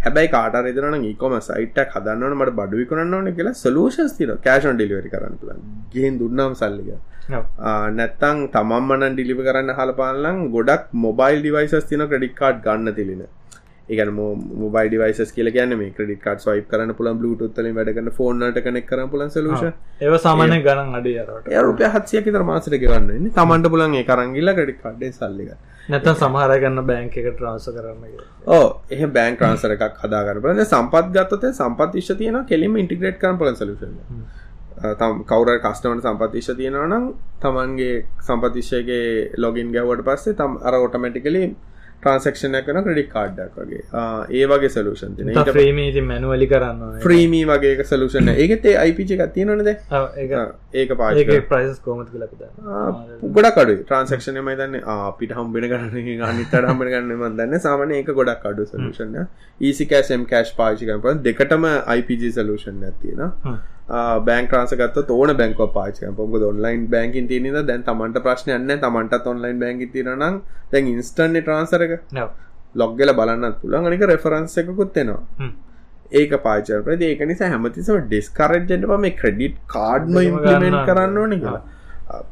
හැබැයි 0.00 0.30
කාට 0.30 0.58
රෙදරන 0.60 0.96
ඒකොම 1.02 1.36
සයිටක් 1.42 1.94
හදන්නවන 1.94 2.36
මට 2.36 2.56
බඩුවි 2.58 2.88
කරන්න 2.90 3.14
ඕන 3.14 3.30
කියලා 3.34 3.54
සලූෂන්ස් 3.56 4.18
තිර 4.18 4.34
කෑෂන් 4.44 4.76
ඩිලිවරි 4.76 5.10
කරන්න 5.10 5.64
ගෙන් 5.94 6.20
දුන්නම් 6.20 6.54
සල්ලික 6.54 6.90
නැත්තං 7.28 8.44
තමම්මන 8.52 9.08
ඩිලිව 9.10 9.40
කරන්න 9.46 9.74
හලපාලන් 9.78 10.38
ගොඩක් 10.52 10.86
මොබයිල් 10.98 11.40
ඩිවයිසස් 11.40 11.90
තින 11.90 12.04
ක්‍රඩික් 12.04 12.34
කාඩ් 12.36 12.62
ගන්න 12.64 12.94
තිලින. 12.94 13.24
ඒගන 13.88 14.12
මොබයි 14.62 14.88
ඩිවයිස් 14.88 15.32
කියල 15.32 15.50
ගැන 15.50 15.74
මේ 15.76 15.90
ක්‍රඩික් 15.90 16.20
කාඩ් 16.22 16.40
සයිප් 16.40 16.68
කරන්න 16.70 16.94
පුලන් 16.94 17.18
බluටුත්තලින් 17.20 17.74
වැඩගන්න 17.74 18.12
ෆෝනට 18.12 18.60
කනෙක් 18.60 18.86
කර 18.86 19.04
පුලන් 19.08 19.30
සලූෂ 19.30 19.64
ඒ 20.00 20.20
සාමානය 20.20 20.60
ගණන් 20.60 20.98
අඩ 20.98 21.60
රුපය 21.62 21.88
හත්සිය 21.88 22.22
තර 22.26 22.44
මාසට 22.44 22.76
ගවන්න 22.76 23.28
තමන්ට 23.34 23.72
පුලන් 23.74 23.94
ඒ 23.94 24.04
කරංගිල්ල 24.04 24.54
ක්‍රඩික් 24.54 24.80
කාඩ්ඩේ 24.82 25.12
සල්ලික 25.12 25.52
නැත 25.88 26.08
සමහර 26.12 26.52
ගන්න 26.58 26.86
බෑංක 26.86 27.14
එක 27.16 27.28
ට්‍රන්ස 27.30 27.68
කරන්න 27.68 28.02
ඕ 28.48 28.66
එහ 28.90 29.06
බෑන් 29.08 29.36
ට්‍රන්සර 29.36 29.74
එකක් 29.76 30.02
හදාගන්න 30.02 30.42
පල 30.42 30.60
සම්පත් 30.64 31.14
ගත්තත 31.14 31.52
සම්පත් 31.52 32.02
ිෂ 32.02 32.12
තියෙන 32.16 32.42
කෙලිම 32.46 32.76
ඉන්ටිග්‍රේට් 32.76 33.20
කරන 33.22 33.38
පල 33.38 33.54
සලුෂන් 33.54 33.96
තම් 34.96 35.22
කවර 35.24 35.60
කස්ටමට 35.60 36.04
සම්පතිශ්‍ය 36.04 36.54
තියෙනවනම් 36.54 37.06
තමන්ගේ 37.40 37.96
සම්පතිශ්‍යගේ 38.22 39.08
ලොගින් 39.38 39.72
ගැවට 39.72 40.04
පස්සේ 40.04 40.36
තම් 40.36 40.60
අර 40.62 40.78
ඔටමැටිකලි 40.80 41.44
ට්‍රන්සක්ෂන 42.00 42.56
කන 42.60 42.78
ක්‍රඩික් 42.84 43.08
කාඩ්ඩක් 43.10 43.56
වගේ. 43.60 43.82
ඒ 44.32 44.46
වගේ 44.46 44.70
සලූෂන් 44.70 45.14
තින 45.16 45.30
්‍රීමී 45.50 46.02
මැනුවලි 46.02 46.46
කරන්න 46.48 47.00
්‍රීමී 47.02 47.44
වගේ 47.46 47.84
සලූෂන 47.84 48.30
ඒකතේ 48.34 48.74
අයිපිච 48.78 49.14
එකක් 49.16 49.32
තියෙනනද 49.34 49.70
ඒක 50.74 50.94
පා 50.94 51.10
ප්‍රයිස් 51.48 51.80
කෝමති 51.80 52.18
ලකද 52.18 52.44
ගොඩක් 53.32 53.58
අඩු 53.58 53.76
ට්‍රන්සක්ෂන 53.80 54.40
මයි 54.40 54.56
දන්න 54.56 54.86
අපිට 54.96 55.34
හම්බෙන 55.38 55.68
කරන්න 55.68 56.22
අනිතට 56.24 56.54
හම්බෙන 56.62 56.92
ගන්න 56.92 57.16
මදන්න 57.22 57.60
සාමන 57.60 57.96
ඒක 57.98 58.12
ගොඩක් 58.14 58.46
අඩු 58.52 58.66
සලූෂන 58.66 59.18
ඒසිකෑම් 59.60 60.28
කෑශ් 60.28 60.54
පාචිකප 60.56 61.10
දෙකටම 61.24 61.68
අයිපජ 61.72 62.30
සලූෂන් 62.32 62.86
ඇතියෙන 62.90 63.26
බෑන් 63.88 64.48
්‍රන්සගත් 64.48 65.10
ඕන 65.10 65.36
බැංක 65.36 65.60
පාච 65.74 66.00
පොක 66.16 66.34
ඔන්ලයින් 66.42 66.84
බැංකින් 66.88 67.28
තියනද 67.28 67.60
දැන් 67.66 67.84
තමන්ට 67.84 68.22
ප්‍රශ්නයන්න 68.26 68.74
තමන්ට 68.82 69.26
ඔන්ලයින් 69.26 69.58
බැංගි 69.60 69.88
තිරනම් 69.94 70.42
දැන් 70.72 70.92
ඉන්ස්ටන්නේ 70.92 71.42
ට්‍රන්සරක 71.42 71.94
ලොග්ගල 72.74 73.14
බලන්නත් 73.14 73.56
පුළන් 73.62 73.86
අනික 73.86 74.04
රෙෆරන්ස 74.04 74.58
එකකුත් 74.58 74.96
එෙනවා. 74.96 75.50
ඒක 76.12 76.36
පාචරප 76.44 76.92
ඒක 77.00 77.24
නිසා 77.30 77.48
හැමතිසම 77.48 78.04
ඩිස්කරජ්ජට 78.04 78.86
මේ 78.98 79.16
ක්‍රඩිට් 79.22 79.58
කාඩ්ම 79.68 80.20
ඉම්පලිමෙන්ට් 80.20 80.84
කරන්න 80.86 81.18
ඕන 81.18 81.34
කියලා. 81.36 81.64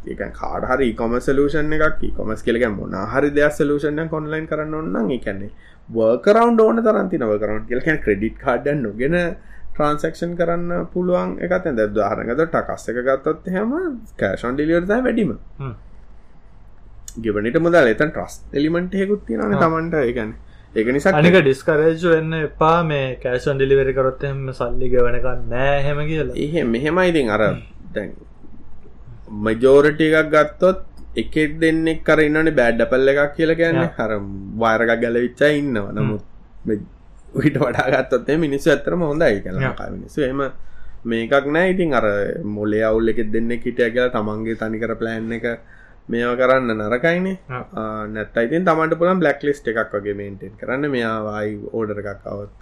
ඒක 0.07 0.23
කාඩහරි 0.35 0.93
කොම 0.95 1.17
සලූෂන් 1.21 1.73
එකක් 1.79 2.05
කොමස් 2.17 2.43
කෙලක 2.43 2.69
මොනහරි 2.77 3.31
දෙයක් 3.31 3.53
සලූෂණය 3.53 4.09
කොන්ලයින් 4.09 4.47
කරන්න 4.47 4.75
ඔන්න 4.75 5.11
එකන්නේ 5.11 5.51
වර්කරවන්් 5.89 6.61
ඕන 6.61 6.85
තරන්ති 6.87 7.19
නව 7.19 7.41
කරන්න 7.43 7.67
කියලක 7.69 7.91
ක්‍රඩිට් 8.05 8.39
කාඩ්ඩ 8.39 8.83
නොගෙන 8.83 9.17
ට්‍රන්සක්ෂන් 9.77 10.33
කරන්න 10.41 10.87
පුළුවන් 10.93 11.37
එකත් 11.47 11.69
ඇද 11.73 11.83
දාහරගත 11.99 12.41
ටකස් 12.55 12.89
එක 12.93 13.03
ගත්තොත් 13.09 13.51
හෙම 13.57 13.75
කෑෂන් 14.23 14.57
ඩිලියර්ද 14.57 14.89
වැඩිම. 14.95 15.37
ගෙවනට 17.25 17.61
මුදල්. 17.67 17.93
එතන් 17.93 18.11
ට්‍රස් 18.17 18.35
එලිමට 18.59 18.99
හෙකුත් 19.03 19.23
තියන 19.29 19.57
තමන්ට 19.63 19.95
ඒගැන 20.03 20.35
ඒක 20.75 20.89
නිසා 20.97 21.13
අනික 21.21 21.37
ඩිස්කරේජ් 21.43 22.03
වෙන්න 22.15 22.39
එපා. 22.41 22.79
මේ 22.91 23.07
කෑෂන් 23.23 23.61
ඩිලිවරි 23.61 23.95
කරොත් 23.99 24.25
එම 24.31 24.43
සල්ලි 24.59 24.91
ගවනක 24.95 25.37
නෑ 25.53 25.79
හෙම 25.87 26.03
කියලා. 26.11 26.37
එහෙ 26.45 26.65
මෙහෙමයිඉතින් 26.75 27.33
අර 27.37 27.43
දැන් 27.95 28.13
මජෝරට 29.47 30.01
එකක් 30.09 30.29
ගත්තොත් 30.35 30.83
එකෙක් 31.23 31.57
දෙන්නෙක් 31.63 32.03
කරන්නන 32.09 32.51
බෑඩ්ඩ 32.59 32.91
පල්ල 32.91 33.09
එකක් 33.13 33.33
කියලා 33.39 33.61
ගැන්න 33.63 33.81
හර 33.97 34.13
වාරගක් 34.63 34.93
ගැලවිච්චා 35.05 35.51
ඉන්නවා. 35.61 35.95
නමුත් 35.97 36.25
ට 37.43 37.59
වඩාගත්තොත් 37.65 38.29
මිනිස්සු 38.45 38.71
ඇතරම 38.75 39.01
හොඳයි 39.11 39.41
කියලා. 39.45 39.91
මිනිස්සු. 39.97 40.23
එම 40.31 40.43
මේකක් 41.13 41.47
නෑ. 41.57 41.71
ඉතින් 41.75 41.95
අර 41.95 42.07
මොලේ 42.59 42.85
අවුල් 42.91 43.09
එකෙ 43.13 43.25
දෙන්න 43.33 43.51
හිටිය 43.51 43.91
කියලා 43.95 44.15
තමන්ගේ 44.17 44.57
තනිකර 44.63 44.95
ප්ලෑන් 45.01 45.33
එක 45.39 45.47
මේවා 46.09 46.37
කරන්න 46.41 46.71
නරකයිනේ. 46.83 47.39
නැත් 48.15 48.37
ඉතින් 48.47 48.65
තමන්ට 48.69 48.99
පුළන් 49.01 49.21
බ්ලක් 49.23 49.41
ලිස්ට 49.49 49.69
එකක් 49.73 49.95
වගේ 49.95 50.15
මේන්ටෙන් 50.21 50.55
කරන්න. 50.61 50.91
මෙයාවායි 50.97 51.55
ඕඩර 51.73 51.99
එකක් 52.03 52.27
අවත් 52.33 52.53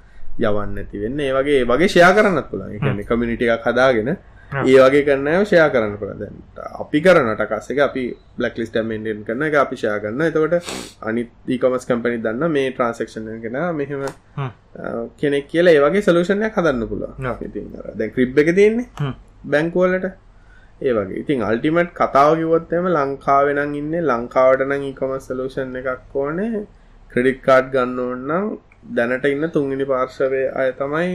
යවන්න 0.44 0.78
ඇති 0.82 1.02
වෙන්න. 1.02 1.20
ඒ 1.20 1.32
වගේ 1.38 1.64
වගේ 1.72 1.88
ෂයා 1.88 2.12
කරන්නත් 2.18 2.48
පුළන් 2.52 3.04
කමිනිිට 3.10 3.42
එකක් 3.56 3.68
හදාගෙන 3.70 4.16
ඒ 4.62 4.78
වගේ 4.78 5.04
කරන්න 5.04 5.44
ෂයා 5.44 5.68
කරන්න 5.70 5.96
පුළදැන්ට 5.98 6.58
අපි 6.80 7.00
කරනට 7.00 7.44
කස්සක 7.46 7.80
අපි 7.80 8.04
බ්ලක් 8.36 8.58
ලිස්ට 8.58 8.80
මෙන්ඩෙන් 8.84 9.22
කරන 9.24 9.42
එක 9.42 9.56
අපි 9.56 9.76
ෂයා 9.76 10.00
කරන්න 10.00 10.26
එතකොට 10.26 10.72
අනි 11.02 11.26
දීකොමස් 11.46 11.86
කම්පනි 11.86 12.20
දන්න 12.20 12.50
මේ 12.50 12.72
ට්‍රන්සක්ෂන් 12.72 13.30
කෙන 13.42 13.60
මෙහෙම 13.74 14.04
කෙනෙක් 15.18 15.48
කියලා 15.48 15.74
ඒවගේ 15.74 16.02
සලූෂණයක් 16.02 16.58
හදන්න 16.58 16.84
ඉතින් 17.42 17.72
දැන් 17.94 18.12
ක්‍රිබ් 18.12 18.38
එක 18.38 18.54
තියන්නේ 18.54 19.14
බැංකුවලට 19.46 20.12
ඒ 20.80 20.92
වගේ. 20.92 21.18
ඉතින් 21.18 21.42
අල්ටිමට් 21.42 21.90
කතාව 21.94 22.30
කිවොත්තම 22.36 22.86
ලංකාවෙනං 22.90 23.74
ඉන්න 23.74 23.92
ලංකාවටනං 24.02 24.72
ඒකොම 24.82 25.12
සලූෂන් 25.20 25.76
එකක් 25.80 26.16
ඕනේ. 26.16 26.64
ක්‍රඩික් 27.12 27.38
කාඩ් 27.42 27.66
ගන්න 27.72 27.98
ඕන්නම් 28.00 28.56
දැනට 28.90 29.24
ඉන්න 29.26 29.50
තුන්ගනි 29.50 29.86
පාර්ශවය 29.86 30.42
අය 30.54 30.72
තමයි 30.74 31.12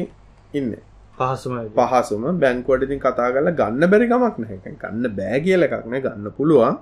ඉන්න 0.54 0.72
පහසුම 1.20 1.56
පහසුම 1.78 2.24
බැංකුවට 2.40 2.86
ඉතින් 2.88 3.00
කතා 3.00 3.32
කරලා 3.34 3.58
ගන්න 3.60 3.92
බැරි 3.92 4.08
කමක් 4.08 4.36
නැහැ. 4.38 4.76
ගන්න 4.76 5.16
බෑ 5.18 5.42
කියල 5.46 5.68
එකක් 5.68 5.76
නෑ 5.86 6.02
ගන්න 6.06 6.32
පුළුවන්. 6.38 6.80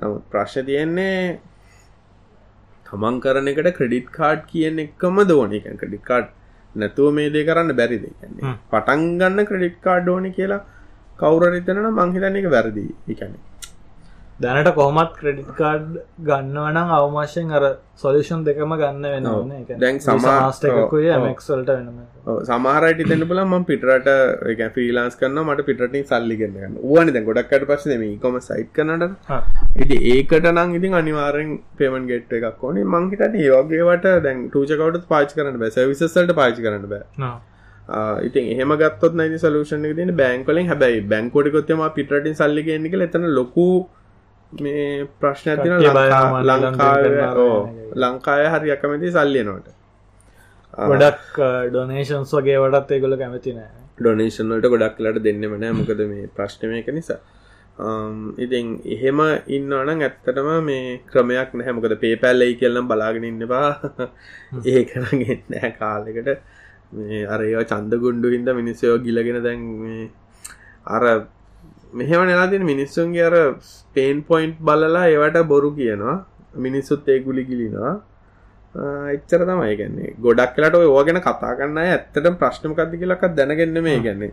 නමුත් 0.00 0.24
ප්‍රශ්න 0.30 0.66
තියෙන්නේ 0.68 1.18
තමන් 2.86 3.20
කරන 3.20 3.50
එකට 3.52 3.70
ක්‍රඩිට් 3.78 4.08
කාඩ් 4.12 4.46
කියන 4.46 4.78
එකම 4.80 5.18
දෝන 5.24 5.56
එක 5.58 5.66
ක්‍රඩිට් 5.82 6.04
කාඩ් 6.04 6.30
නැතුව 6.74 7.10
මේ 7.16 7.32
දේ 7.34 7.46
කරන්න 7.48 7.76
බැරි 7.80 7.98
දෙන්නේ 8.04 8.54
පටන් 8.70 9.04
ගන්න 9.20 9.50
ක්‍රඩිට් 9.50 9.80
කාඩ් 9.80 10.12
ඕන 10.14 10.30
කියලා 10.38 10.62
කවුරරිතන 11.18 11.82
මංහිතන්න 11.90 12.40
එක 12.40 12.48
වැරදි. 12.50 12.86
එකන්නේ 13.08 13.53
දැනට 14.42 14.68
කොහමත් 14.76 15.12
ක්‍රඩිට් 15.18 15.50
කාඩ් 15.58 15.90
ගන්නවනම් 16.28 16.88
අවමාශයෙන් 16.96 17.52
අර 17.58 17.64
සොලිෂන් 18.02 18.40
දෙකම 18.48 18.74
ගන්න 18.80 19.06
වෙන 19.14 19.78
දැන් 19.82 20.00
සමාස්ටකුය 20.06 21.06
මක්සල්ට 21.18 21.70
වෙනම. 21.70 22.00
සමාරට 22.50 23.02
තැන 23.10 23.24
බල 23.30 23.42
ම 23.44 23.64
පිටරට 23.70 24.10
එක 24.52 24.62
ෆිලාස් 24.76 25.14
කන්න 25.22 25.40
මට 25.44 25.66
පිටින් 25.70 26.04
සල්ලි 26.10 26.40
ගන්න 26.42 26.76
ඕන 26.82 27.14
දැ 27.16 27.24
ගොඩක්කට 27.30 27.68
පස 27.70 27.88
මේ 28.02 28.18
කොම 28.26 28.40
සයිට් 28.48 28.74
කනට 28.80 29.40
ඉති 29.86 30.02
ඒකට 30.16 30.50
නං 30.52 30.76
ඉතින් 30.80 31.00
අනිවාරෙන් 31.00 31.56
පේමන් 31.78 32.12
ගෙට් 32.12 32.38
එකක් 32.42 32.68
ඕනේ. 32.68 32.90
මංහිට 32.94 33.40
ඒෝගේවට 33.46 34.12
දැන් 34.28 34.46
ටූචකවට 34.50 35.10
පාච් 35.14 35.34
කරන්න 35.40 35.58
බැ. 35.64 35.88
විසල්ට 35.90 36.38
පාච් 36.42 36.62
කරන්න 36.64 36.86
බෑ. 36.92 37.34
ඉතින් 38.28 38.54
එහම 38.54 38.80
ගත් 38.80 39.16
නයි 39.20 39.38
සලූෂන් 39.42 39.92
තින 39.98 40.16
බැංකලින් 40.22 40.72
හැබයි 40.72 41.02
බැංකොඩිකොත්තම 41.12 41.90
පිටටින් 41.98 42.40
සල්ලිගෙන්න්නක 42.40 43.04
එතන 43.06 43.34
ලොකු 43.40 43.68
මේ 44.64 45.06
ප්‍රශ්න 45.20 45.62
තින 45.62 45.72
ලංකාව 46.62 47.38
ලංකාය 48.02 48.44
හරි 48.52 48.74
අකමැති 48.76 49.14
සල්ලියනොට 49.16 49.68
ගොඩක් 50.90 51.38
ඩොනේෂන්ස් 51.70 52.34
වගේ 52.38 52.58
වටත් 52.64 52.90
ඒගොල 52.96 53.16
කැමති 53.22 53.54
නෑ. 53.58 53.70
ඩොනේෂන්වලට 54.00 54.66
ගොඩක් 54.72 54.98
ලට 55.04 55.24
දෙන්නෙම 55.26 55.54
නෑ. 55.62 55.72
මොකද 55.78 56.00
මේ 56.12 56.28
ප්‍රශ්නමයක 56.36 56.88
නිසා. 56.98 57.20
ඉතින් 58.44 58.66
එහෙම 58.96 59.20
ඉන්නවනම් 59.56 60.02
ඇත්තටම 60.06 60.50
මේ 60.70 60.98
ක්‍රමයක් 61.12 61.54
නැහැ 61.58 61.76
මොකද 61.78 61.94
පේපැල්ලයි 62.04 62.58
කියල්නම් 62.60 62.90
බලාගෙන 62.90 63.24
ඉන්නවා 63.30 63.70
ඒ 64.72 64.82
කරගෙන් 64.90 65.40
නෑ 65.54 65.70
කාලෙකට. 65.78 66.28
මේ 66.96 67.22
අර 67.34 67.40
ඒවා 67.46 67.70
චන්ද 67.72 67.92
ගුණ්ඩු 68.04 68.34
හින්ද 68.34 68.48
මිනිස්සයෝ 68.60 68.98
ගිලගෙන 69.06 69.38
දැන් 69.46 69.62
අර 70.96 71.04
මෙහෙම 71.94 72.26
නෙලාතින 72.30 72.64
මිනිස්සුන්ගේ 72.72 73.26
අර 73.28 73.36
පේන් 73.96 74.24
පොයින්ට් 74.30 74.58
බලලා 74.68 75.06
ඒවට 75.12 75.38
බොරු 75.52 75.70
කියනවා. 75.78 76.16
මිනිස්සුත් 76.66 77.08
ඒ 77.08 77.20
ගුලි 77.20 77.44
ගිලිනවා. 77.50 77.94
එච්චර 79.14 79.40
තමයි 79.48 79.74
ගැන්නේ 79.80 80.14
ගොඩක් 80.20 80.54
කලට 80.56 80.76
ඕගෙන 80.90 81.18
කතා 81.26 81.54
කන්න 81.58 81.78
ඇත්තට 81.82 82.28
ප්‍රශ්නමකක්ද 82.40 82.94
කියලක්ත් 83.00 83.34
දැනගන්න 83.38 83.78
මේ 83.86 83.98
ගැන්නේ 84.06 84.32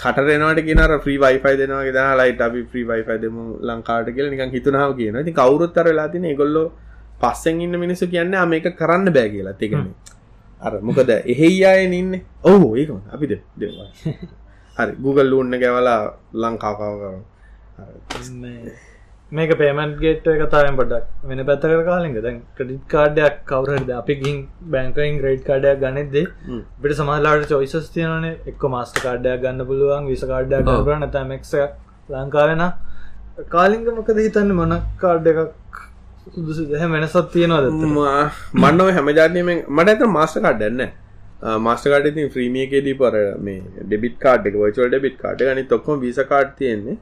කටරෙනවට 0.00 0.62
කියන 0.68 0.80
්‍රී 1.04 1.18
වයිෆයි 1.24 1.56
දෙනවා 1.60 1.92
ද 1.96 2.06
ලයිට 2.20 2.40
අපි 2.46 2.62
්‍රී 2.72 2.86
වයිෆයි 2.90 3.18
දෙම 3.24 3.36
ලංකාට 3.68 4.08
කියල 4.16 4.30
නිකන් 4.32 4.54
හිතුනාව 4.56 4.96
කියන 5.00 5.20
ති 5.28 5.36
කවරුත්තර 5.40 5.86
වෙලා 5.90 6.08
තින 6.08 6.26
ගොල්ල 6.40 6.56
පස්සෙන් 7.20 7.60
ඉන්න 7.66 7.80
මිනිසු 7.84 8.08
කියන්න 8.14 8.36
මේක 8.48 8.66
කරන්න 8.80 9.12
බෑ 9.16 9.28
කියලා. 9.34 9.56
තිගන්නේ 9.60 9.94
අර 10.60 10.72
මොකද 10.80 11.10
එහෙයි 11.12 11.64
අය 11.66 11.84
ඉන්න. 12.00 12.12
ඔහු 12.44 12.68
ඒක 12.76 12.90
අපිද 13.14 13.32
දෙවා 13.60 13.88
හරි 14.76 14.92
Google 14.98 15.28
ලූන්න 15.32 15.56
ගැවලා 15.62 16.00
ලංකාකාව 16.36 16.94
කර 17.00 17.14
මේක 19.32 19.52
පේමන්ට 19.58 19.96
ගේට 20.00 20.26
කතාවෙන් 20.42 20.76
පොඩක් 20.76 21.06
වෙන 21.24 21.44
පැත්තකර 21.44 21.80
කාලින්ග 21.84 22.18
දැන් 22.18 22.36
ක්‍රඩිට් 22.56 22.84
කාඩයක් 22.88 23.38
කවරද 23.44 23.90
අපි 23.92 24.14
ගින් 24.20 24.36
බැංකයින් 24.70 25.20
ග්‍රේඩ් 25.20 25.42
කාඩයක් 25.44 25.80
ගනෙදේ 25.80 26.26
පිට 26.82 26.94
සමහලාට 26.94 27.48
චොයිසස් 27.48 27.88
තියනන 27.94 28.26
එක් 28.26 28.68
මාස්ට 28.70 29.00
කාඩයක් 29.00 29.40
ගන්න 29.42 29.68
පුළුවන් 29.70 30.06
විස 30.06 30.24
කාඩයක් 30.26 30.68
ගරන 30.82 31.08
තමක් 31.10 31.64
ලංකාවෙන 32.10 32.62
කාලිංග 33.46 33.84
මොකද 33.92 34.18
හිතන්න? 34.18 34.52
මොන 34.52 34.76
කාඩ් 34.98 35.26
එකක් 35.26 35.80
සුදුසු 36.26 36.68
දෙහ 36.68 36.82
වෙනසත් 36.88 37.18
තියෙනවාද? 37.32 37.66
මන්නව 38.54 38.88
හැමජානයම 38.92 39.50
මට 39.68 39.88
ඇත 39.88 40.06
මාස්ට 40.08 40.40
කාඩ්ඩන්න 40.40 40.92
මාස්ටකාඩ 41.42 42.08
ති 42.14 42.28
්‍රීමියකේදී 42.30 42.94
පර 42.94 43.20
මේ 43.40 43.60
ඩෙබිට 43.82 44.18
කාඩ් 44.18 44.46
එක 44.46 44.56
වචල් 44.56 44.88
ඩෙබිට් 44.88 45.18
කාඩ් 45.18 45.42
ගනි 45.42 45.64
තොක්කොම 45.66 46.00
විස 46.00 46.20
කාඩ් 46.28 46.56
තියෙන්නේ. 46.56 46.98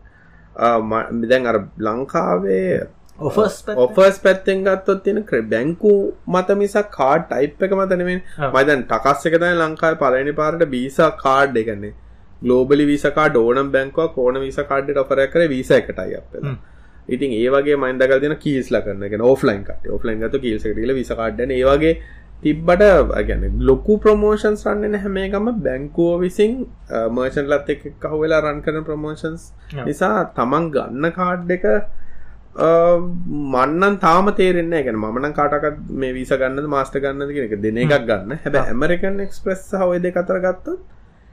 දැන් 1.24 1.46
අර 1.46 1.58
ලංකාවේ 1.80 2.86
ඔෆර්ස් 3.18 4.18
පැත්තෙන්? 4.20 4.64
ගත්තොත් 4.64 5.04
තියෙන 5.04 5.24
ක්‍ර 5.24 5.42
බැංකු 5.48 5.92
මත 6.28 6.56
මිසක් 6.56 6.90
කාඩ් 6.92 7.28
ටයිප් 7.28 7.62
එක 7.62 7.72
මතනවෙන් 7.72 8.22
මයිදන් 8.52 8.82
ටකස් 8.84 9.26
එක 9.26 9.38
තයි 9.38 9.52
ලංකායි 9.56 10.00
පලනි 10.00 10.32
පාරට 10.34 10.66
බීසා 10.70 11.10
කාඩ් 11.18 11.56
එකන්නේ 11.56 11.94
ගලෝබලි 12.42 12.86
විසකා 12.86 13.28
ඩෝනම් 13.28 13.70
බැංකව 13.70 14.06
කෝන 14.14 14.40
විස 14.40 14.58
කාඩ්ඩට 14.62 14.98
ඔෆර 14.98 15.26
කර 15.28 15.48
වීස 15.48 15.70
එකටයි 15.72 16.16
අප 16.16 16.36
ඉතින් 17.08 17.32
ඒවගේ 17.34 17.76
මයින්දකල් 17.76 18.20
දෙන 18.20 18.36
කීස්ල 18.38 18.80
කරන 18.80 19.24
ඔෆ්ලයින් 19.24 19.64
කට 19.64 19.90
ඔෆ්ලයින් 19.90 20.20
ගත 20.20 20.40
කීල්සකටල 20.40 20.94
විසකාඩ්ඩන 20.94 21.52
ඒවගේ 21.52 21.94
තිබ්බට 22.44 22.84
ගැන 23.22 23.44
ලොකු 23.62 23.98
ප්‍රමෝෂන්ස් 23.98 24.64
රන්නන 24.66 24.96
හැමේකම 25.00 25.50
බැංකුව 25.60 26.14
විසින් 26.20 26.54
මර්ෂන්ලත් 27.10 27.74
එක 27.74 27.84
කහු 28.00 28.16
වෙලා 28.18 28.40
රන් 28.42 28.62
කරන 28.62 28.88
ප්‍රමෝෂන්ස් 28.88 29.44
නිසා 29.82 30.16
තමන් 30.36 30.72
ගන්න 30.72 31.12
කාඩ් 31.12 31.54
එක 31.56 31.68
මන්නන් 32.56 33.96
තාම 33.98 34.32
තේරෙන්න 34.32 34.74
ගැන 34.80 34.98
මන 34.98 35.32
කාටකත් 35.34 35.78
මේ 35.94 36.12
විස 36.12 36.32
ගන්න 36.32 36.68
මාස්ට 36.68 36.98
ගන්න 36.98 37.30
එක 37.46 37.54
දෙන 37.60 37.78
එකක් 37.78 37.94
ගන්න. 38.04 38.36
හැබ 38.38 38.56
ඇමරිකන් 38.56 39.20
එක්ස්ප්‍රෙස් 39.20 39.64
හවද 39.74 40.12
කතර 40.12 40.38
ගත්තොත් 40.40 40.82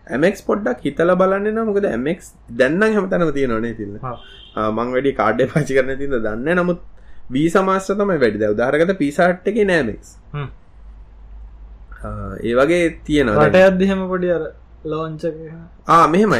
ඇමෙක් 0.08 0.40
පොඩ්ඩක් 0.44 0.82
හිතල 0.84 1.16
බලන්න 1.16 1.52
නමුකද 1.56 1.86
ඇමෙක් 1.88 2.24
දැන්න 2.54 2.88
හැමතනම 2.88 3.34
තියෙනනේ 3.34 3.76
තින්න 3.76 4.00
මං 4.00 4.96
වැඩි 4.96 5.14
කාඩ්ඩ 5.16 5.54
පචි 5.54 5.78
කරන 5.78 5.94
තිද 5.98 6.18
දන්න 6.18 6.50
නමුත් 6.56 6.82
වී 7.32 7.50
සමාස්්‍ර 7.50 8.00
තමයි 8.00 8.18
වැඩිද 8.20 8.48
උදාරගත 8.50 8.98
පිසාට් 8.98 9.48
එක 9.48 9.62
නෑමෙක්ස් 9.66 10.18
ඒ 12.04 12.56
වගේ 12.56 12.84
තියෙනවා 13.06 13.48
ට 13.50 13.64
අදහෙම 13.64 14.04
පොඩි 14.08 14.32
අර 14.32 14.44
ලෝංච 14.86 15.26
ආ 15.90 16.04
මෙහෙම 16.08 16.38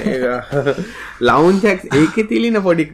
ලවුන්චක් 1.22 1.84
ඒක 1.96 2.22
තිලින 2.28 2.62
පොඩි 2.62 2.86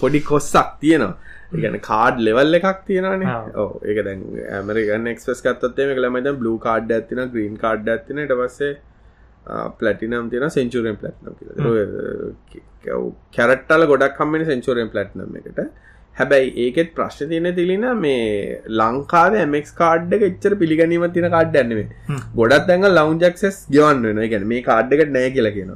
පොඩි 0.00 0.20
කොස්සක් 0.22 0.74
තියෙනවා 0.80 1.60
ගැන 1.60 1.78
කාඩ් 1.82 2.20
ලෙවල් 2.20 2.58
එකක් 2.60 2.82
තියෙනනේ 2.86 3.36
ඒක 3.84 4.02
දැන් 4.04 4.24
ඇමරිකන් 4.52 5.12
එක්ස්පස් 5.12 5.44
කත්තේ 5.46 5.94
ලමද 5.98 6.34
බ්ලු 6.40 6.56
කාඩ් 6.60 6.92
ඇතින 6.92 7.22
ග්‍රීන් 7.28 7.56
කාඩ් 7.58 7.88
ඇතින 7.88 8.22
ට 8.24 8.40
පස්සේ 8.40 8.74
පලටිනම් 9.78 10.28
තියෙන 10.30 10.50
සෙන්චුරෙන් 10.50 10.96
පලට්නම් 10.96 11.34
කැරට්ටල 13.32 13.86
ගොඩක් 13.86 14.16
කම්මනි 14.18 14.44
සෙන්චුරෙන් 14.44 14.88
පලට්නම් 14.88 15.40
එකට 15.40 15.60
හැබැයි 16.16 16.50
ඒකෙත් 16.64 16.90
ප්‍රශ්න 16.94 17.30
තියෙන 17.30 17.48
තිලින 17.54 17.86
මේ 17.98 18.60
ලංකාව 18.72 19.38
එමක් 19.40 19.70
කාඩ් 19.74 20.14
එච්චර 20.20 20.54
පිළිගනීම 20.54 21.06
තින 21.12 21.28
කාඩ් 21.30 21.56
ඇන්නෙේ 21.56 21.86
ගොඩත් 22.36 22.68
දැඟ 22.68 22.88
ලවුන් 22.90 23.18
ජක්සස් 23.20 23.58
ගවන්න 23.68 24.06
වෙන 24.10 24.30
ගැන 24.34 24.46
මේ 24.46 24.62
කාඩ්ඩකට 24.62 25.14
නෑ 25.16 25.34
කියල 25.36 25.50
කියන 25.56 25.74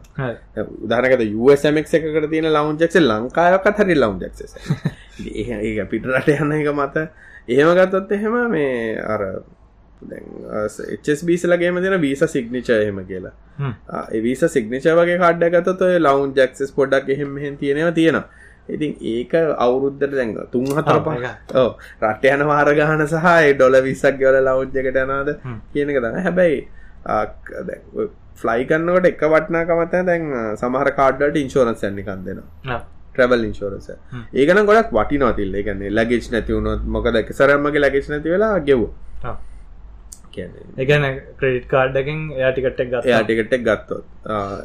උදානකත 0.85 1.27
USMක් 1.41 1.95
එකට 2.01 2.31
තියෙන 2.31 2.51
ලවුන් 2.53 2.81
ජක්ස 2.83 3.03
ලංකායක 3.03 3.71
හරි 3.81 3.99
ලවුන් 3.99 4.25
ජක්ස 4.25 4.57
ඒ 5.27 5.87
පිටරට 5.87 6.35
යන්න 6.35 6.53
එක 6.53 6.73
මත. 6.73 7.07
එහෙම 7.49 7.71
ගත්තොත් 7.75 8.13
එහෙම 8.13 8.37
මේ 8.51 8.99
අර 9.05 9.23
එස්බීසලගේම 11.07 11.81
දෙන 11.83 12.01
වීස 12.01 12.25
සිග්නිච 12.29 12.69
එහෙම 12.71 13.01
කියලා. 13.05 13.35
ඒවිස 14.13 14.45
සිග්නිච 14.49 14.91
වගේ 14.95 15.19
කාඩ්ඩ 15.19 15.57
ගතොත් 15.57 15.87
ලවුන් 15.99 16.35
ජක්සස් 16.37 16.75
පොඩ්ඩක් 16.75 17.09
එහෙම 17.11 17.57
තියෙනවා 17.57 17.93
තියෙනවා 17.93 18.38
ඉතින් 18.77 18.93
ඒක 19.15 19.33
අවුරුද්ධට 19.67 20.15
දැඟ 20.19 20.37
තුන් 20.53 20.67
හතර 20.79 20.99
පහ. 21.07 21.27
ඕ 21.63 21.71
රට 22.03 22.25
යන 22.35 22.47
වාර 22.53 22.69
ගහන 22.79 23.07
සහ 23.07 23.27
ඩොල 23.57 23.77
විස්සක් 23.89 24.21
ගවල 24.21 24.39
ලෞද්ජකට 24.49 25.01
යනාද 25.05 25.35
කියනක 25.73 25.97
දන්න 26.05 26.23
හැබැයි 26.27 26.59
ෆ්ලයි 28.43 28.69
කන්නකට 28.71 29.07
එක 29.11 29.23
වටනාකමත 29.35 29.99
දැන් 30.11 30.31
සමහර 30.61 30.91
කාඩ්ඩට 31.01 31.43
ඉන්ශෝරන්ස් 31.45 31.83
යන්නිකන් 31.91 32.25
දෙනවා. 32.29 32.81
ට්‍රබල් 33.13 33.45
ඉන්ශෝරස 33.49 33.89
ඒකන 34.33 34.61
ගොඩක් 34.69 34.93
වටිනවා 34.97 35.35
තිල්ල. 35.39 35.55
එකන්නේ 35.61 35.91
ලගෙච් 35.99 36.31
නැතිවුණොත් 36.35 36.85
මොකද? 36.97 37.17
එක 37.23 37.33
සරම්මගේ 37.39 37.83
ලගෙච් 37.85 38.11
නැති 38.13 38.35
වෙලා 38.35 38.59
ගෙව් 38.69 38.83
එකන 40.85 41.07
ක්‍රඩිට් 41.41 41.69
කාඩ්ඩකින් 41.73 42.21
යාටිකටක් 42.37 42.93
ගත් 42.93 43.13
යාටිකටක් 43.13 43.57
ගත්තොත්. 43.63 44.05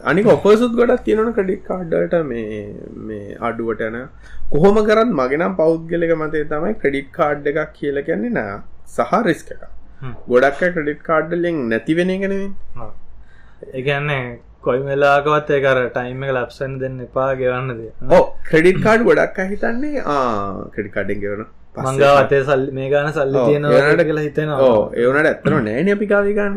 අනික 0.06 0.32
ඔපසුත් 0.36 0.76
ගොඩක් 0.82 1.06
තියෙනන 1.06 1.34
ක්‍රඩිට් 1.34 1.64
කාඩ්ඩට 1.70 2.20
මේ 2.26 2.62
මේ 3.08 3.38
අඩුවටන 3.50 3.98
කොහොම 4.52 4.84
කරත් 4.90 5.18
මගෙනම් 5.22 5.58
පෞද්ගලක 5.62 6.16
මතේ 6.24 6.46
තමයි 6.52 6.76
ක්‍රඩිට් 6.84 7.12
කාඩ් 7.20 7.52
එකක් 7.54 7.74
කියල 7.80 8.04
කියන්නේ 8.10 8.38
නෑ. 8.40 8.62
සහ 8.88 9.14
රිස්ක 9.26 9.52
එක 9.52 9.64
ගොඩක් 10.30 10.64
ක්‍රඩිට් 10.70 11.04
කාඩ්ඩලින් 11.04 11.62
නැතිවෙන 11.70 12.12
ගෙනව 12.24 12.40
ඒගන්නේ 13.74 14.24
කොයි 14.62 14.84
වෙලාකවත් 14.88 15.50
ඒකර 15.58 15.80
ටයිම 15.88 16.24
එක 16.26 16.32
ලක්ෂන් 16.36 16.78
දෙන්න 16.82 17.02
එපා 17.06 17.30
ගෙවන්නද 17.42 18.12
ඕ 18.12 18.24
ක්‍රඩිට් 18.50 18.80
කාඩ් 18.86 19.06
ගොඩක් 19.10 19.44
හිතන්නේ 19.52 20.06
ආ 20.06 20.22
ක්‍රඩි 20.76 20.96
කාඩෙන් 20.96 21.24
ගෙවන 21.76 21.88
මංගාවතේ 21.90 22.42
සල් 22.48 22.64
මේ 22.78 22.90
ගාන 22.94 23.14
සල්ලි 23.14 23.46
තියෙනට 23.50 24.04
කියලා 24.10 24.26
හිතෙනවා. 24.28 24.72
ඒවනට 25.02 25.30
ඇත්තන 25.32 25.60
නෑන 25.68 25.92
අපිකාවිගන්න 25.96 26.56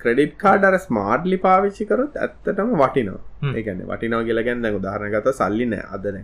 ක්‍රඩිට් 0.00 0.32
කාඩර 0.44 0.78
ස්මාර්ට්ලි 0.86 1.36
පාවිච්චි 1.44 1.84
කරත් 1.90 2.16
ඇත්තටම 2.24 2.72
වටිනවා. 2.82 3.20
ඒගැන 3.58 3.84
වටිනව 3.90 4.24
කියලගැන් 4.30 4.64
දැ 4.64 4.72
උදාහරනගත 4.80 5.28
සල්ලි 5.40 5.66
නෑ 5.74 5.86
අදන 5.96 6.18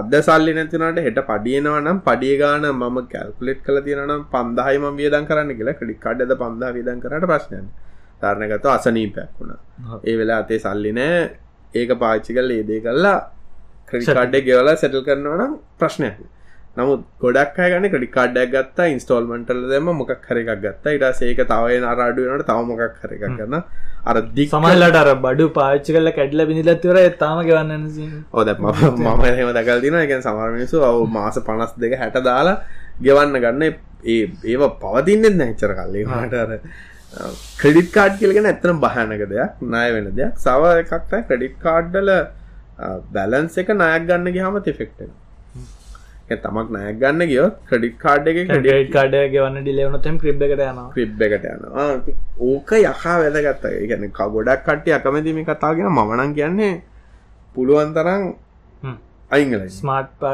අද 0.00 0.14
සල්ලි 0.28 0.52
නැතිනට 0.58 1.00
හෙට 1.06 1.20
පඩියනවා 1.30 1.80
නම් 1.84 1.98
පඩියගාන 2.08 2.66
මම 2.72 2.98
කැල්කුලෙට් 3.14 3.62
කල 3.66 3.78
තියෙනම් 3.86 4.24
පන්දාහම 4.34 4.84
වියදන් 5.00 5.26
කරන්න 5.30 5.56
කියලා 5.58 5.78
ක්‍රඩි 5.80 5.96
කාඩ්ද 6.04 6.34
පන්දා 6.42 6.70
විදන් 6.78 7.00
කරට 7.04 7.26
ප්‍රශ්නයන් 7.32 7.66
තරණගත 8.22 8.66
අසනීපයක් 8.76 9.30
වුණා. 9.38 9.60
ඒ 10.08 10.16
වෙලා 10.18 10.38
අතේ 10.44 10.60
සල්ලි 10.66 10.92
නෑ. 10.98 11.22
ඒක 11.80 11.90
පාච්චි 12.02 12.34
කල් 12.36 12.50
ඒදේ 12.58 12.80
කල්ලා 12.86 13.18
ක්‍රඩිකාඩ්ඩ 13.88 14.44
ගෙවලා 14.48 14.76
සැටල් 14.82 15.04
කරනවා 15.08 15.38
නම් 15.40 15.52
ප්‍රශ්නයක් 15.80 16.18
නමුත් 16.76 17.00
ගොඩක් 17.22 17.58
අයගන්න 17.62 17.86
ක්‍රඩි 17.92 18.08
කාඩ්ඩක් 18.16 18.52
ගත්තා 18.54 18.84
ඉන්ස්ටෝල්මන්ටල් 18.92 19.58
දෙම 19.72 19.88
මොකක් 20.00 20.12
හරි 20.28 20.42
එකක් 20.44 20.60
ගත්තා. 20.62 20.94
ඉට 20.96 21.18
සේක 21.20 21.40
තවය 21.50 21.74
අරඩුවනට 21.92 22.46
තව 22.50 22.58
මොකක් 22.70 23.00
හරි 23.02 23.16
එකක් 23.18 23.34
කරන්න 23.40 23.56
අරදි 24.12 24.46
සමල්ලට 24.52 24.98
අර 25.02 25.10
බඩු 25.26 25.48
පාච්චි 25.58 25.96
කල 25.96 26.12
කැඩල 26.18 26.44
බිනිලත්වර 26.50 27.00
තාම 27.24 27.42
ගවන්න 27.48 27.84
ඕද 28.32 28.52
මම 28.54 29.24
හෙම. 29.40 29.50
දකල් 29.58 29.84
දින 29.84 29.98
එක 30.04 30.14
සමර්මිසු 30.28 30.80
ඔව 30.90 31.02
මාස 31.18 31.38
පනස් 31.48 31.76
දෙක 31.84 31.98
හැට 32.04 32.18
දාලා 32.30 32.56
ගෙවන්න 33.08 33.40
ගන්න. 33.44 33.62
ඒ 34.14 34.24
ඒව 34.52 34.62
පවතින්නෙත් 34.84 35.36
නැච්චර 35.40 35.74
කල්ලේ 35.80 36.06
හටර 36.08 36.50
ක්‍රඩිට් 37.60 37.90
කාඩ් 37.96 38.14
කියලගෙන 38.20 38.48
ඇත්තන 38.50 38.80
බහනක 38.84 39.26
දෙයක් 39.32 39.60
නය 39.74 39.88
වෙන 39.96 40.08
දෙයක්. 40.20 40.38
සව 40.46 40.62
එකක්ත 40.84 41.12
ක්‍රඩිට් 41.28 41.58
කාඩ්ඩල 41.66 42.10
බැලන්ස 43.16 43.60
එක 43.62 43.74
නයක් 43.82 44.08
ගන්න 44.08 44.32
ගහම 44.38 44.56
තිෆෙක්ටෙන 44.68 45.12
තමක් 46.28 46.68
නයක් 46.70 46.98
ගන්න 47.00 47.26
ගියොත් 47.28 47.54
ක්‍රඩික් 47.68 47.98
කාඩ් 47.98 48.28
එක 48.28 48.38
ඩේට් 48.48 48.92
කාඩ 48.92 49.16
ගවන්න 49.32 49.62
ඩිලවනතම 49.62 50.16
ක්‍රිබ් 50.18 50.42
එකට 50.42 50.60
යනවා. 50.60 50.88
ක්‍රිබ් 50.94 51.22
එකට 51.22 51.44
යනවා. 51.46 51.88
ඕක 52.40 52.70
යකා 52.72 53.16
වැදගත්ත 53.22 53.66
ගැන 53.88 54.08
ගොඩක් 54.12 54.64
කට්ටිය 54.64 54.94
අකමැතිම 54.94 55.42
කතාගෙන 55.44 55.90
මමනන් 55.90 56.34
කියන්නේ 56.34 56.72
පුළුවන් 57.54 57.92
තරම් 57.94 58.32
අයිංගල 59.30 59.66
ස්මාර්ට් 59.70 60.24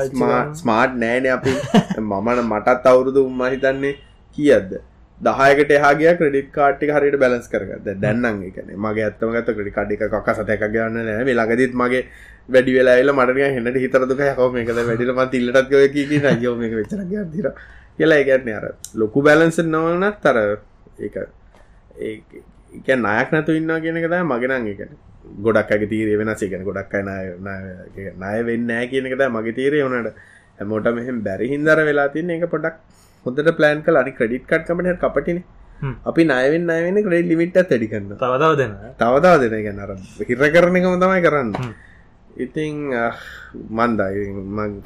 ස්මාර්ට් 0.55 0.95
නෑන 0.97 1.27
අපි. 1.29 1.55
මමන 2.11 2.45
මටත් 2.45 2.87
අවුරුදු 2.87 3.27
උම්ම 3.27 3.43
හිතන්නේ 3.47 3.97
කියද්ද 4.37 4.79
දහයකට 5.21 5.73
හගේ 5.85 6.17
ක්‍රඩික් 6.19 6.51
කාටි 6.53 6.87
හරිට 6.89 7.19
බැලස් 7.19 7.49
කරගද 7.49 7.87
දැන්නම් 7.97 8.43
එකන 8.49 8.75
මගේ 8.79 9.07
ඇත්තම 9.07 9.33
ගත 9.35 9.55
ක්‍රඩි 9.57 9.73
කඩික 9.73 10.03
කක 10.07 10.35
සතක 10.35 10.69
ගන්න 10.69 10.99
නෑ. 11.03 11.35
ලගදිත් 11.35 11.75
මගේ 11.75 12.05
වැඩි 12.55 12.77
වෙලාල 12.77 13.11
මට 13.15 13.49
හෙන්නට 13.57 13.79
හිතරදුක 13.85 14.23
හෝ 14.39 14.49
මේකද 14.55 14.79
වැඩිලම 14.91 15.21
තිල්ලටත් 15.35 15.69
ගය 15.73 15.89
කී 15.97 16.21
නයෝ 16.41 16.55
මේක 16.61 16.75
වෙචර 16.81 17.03
දිර 17.35 17.49
කියලා. 17.99 18.19
ඒගැත්න 18.21 18.51
අර 18.59 18.65
ලොකු 19.03 19.23
බැලන්ස 19.27 19.59
නොවනත් 19.75 20.17
තර 20.25 20.39
ඒ 20.99 21.11
ඒක 22.09 22.89
නයක් 23.07 23.29
නැතු 23.35 23.59
ඉන්න 23.61 23.75
කියනකද 23.85 24.17
මගෙනන් 24.33 24.69
එකන 24.73 24.93
ගොඩක් 25.47 25.71
අගේ 25.77 25.91
තීරය 25.93 26.17
වෙනස්. 26.21 26.43
එකන 26.47 26.65
ගොඩක් 26.69 26.95
අයි 26.95 27.05
නය 28.25 28.37
වෙන්න 28.49 28.73
කියනකද 28.93 29.23
මගේ 29.37 29.57
තීරය 29.59 29.85
වනට 29.87 30.15
හැමෝට 30.61 30.89
මෙහෙම 30.99 31.21
බැරි 31.29 31.53
හින්දර 31.55 31.79
වෙලා 31.91 32.09
තින්න 32.17 32.35
එක 32.37 32.49
පොඩක් 32.55 32.77
හොඳට 33.27 33.55
ප්ලෑන් 33.59 33.85
කල 33.87 34.03
අනි 34.03 34.13
ක්‍රඩිට් 34.19 34.47
කට් 34.51 34.67
කමට 34.69 35.01
කපටින. 35.05 35.41
අපි 36.11 36.23
නයවෙන් 36.31 36.65
නයවෙන්න 36.71 36.97
ක්‍රඩ 37.05 37.29
ලිමිට 37.31 37.53
තැඩි 37.57 37.87
කරන්න 37.91 38.17
තවතාව 38.23 38.55
දෙන්න 38.61 38.73
තවතාව 39.01 39.37
දෙන 39.43 39.53
ගැනර 39.67 39.91
හිර 40.31 40.41
කරන 40.55 40.79
එකම 40.81 40.97
තමයි 41.03 41.21
කරන්න 41.27 41.51
ඉතිං 42.45 42.75
මන්දයි 43.79 44.27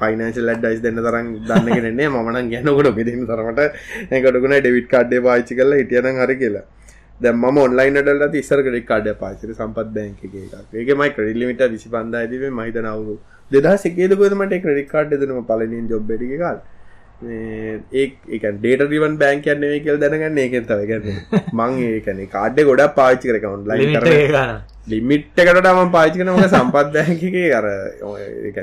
පයිනශල් 0.02 0.52
ඩයිස් 0.60 0.80
දෙන්න 0.84 1.00
තරම් 1.06 1.26
දන්නගෙනන්නේ 1.48 2.08
මන 2.12 2.52
ගැනකොට 2.52 2.92
බෙදන්න 2.98 3.26
තරමට 3.30 3.60
එකටකුණ 4.18 4.56
ඩෙවිට් 4.58 4.88
කාඩ්ඩේ 4.94 5.26
පාච්චි 5.28 5.58
කරලා 5.58 5.80
හිටියන 5.82 6.22
හරි 6.22 6.36
කියලා. 6.42 6.64
දැම 7.24 7.44
ඔන්ලයින් 7.64 7.98
ඩල්ල 7.98 8.38
ඉස්සර 8.42 8.60
ක්‍රඩි 8.66 8.82
කාඩ 8.90 9.08
පාචර 9.22 9.50
සම්පත් 9.52 9.88
බැංක 9.96 10.22
එක 10.28 10.34
ඒකමයි 10.82 11.10
ක්‍රඩි 11.16 11.38
ලිමිට 11.42 11.64
විසි 11.74 11.92
පන්දායිතිව 11.96 12.44
මහිතන 12.60 12.88
අවුරු 12.92 13.16
දෙදා 13.50 13.76
සකේදකොදමට 13.84 14.56
ක්‍රඩි 14.66 14.86
කාඩ් 14.94 15.14
දෙනම 15.22 15.42
පලනින් 15.50 15.86
ජොබ්බෙඩි 15.94 16.38
කාල්. 16.44 16.58
ඒ 17.22 18.06
ඩේට 18.56 18.88
රිවන් 18.92 19.14
බෑන්ක 19.22 19.46
යන්නේ 19.54 19.78
කියල් 19.86 20.02
දැනගන්න 20.02 20.42
ඒකෙන් 20.44 20.68
තවගන්න 20.72 21.06
මං 21.60 21.80
ඒකන 21.92 22.26
කාඩ්ඩ 22.36 22.68
ගොඩක් 22.70 23.00
පාච්චි 23.00 23.32
කරක 23.32 23.48
ඔන්ලයින් 23.54 23.96
ලිමිට්කට 24.84 25.38
ම 25.68 25.90
පාචිකනම 25.90 26.38
සම්පත්දැකගේ 26.44 27.50
අර 27.52 27.66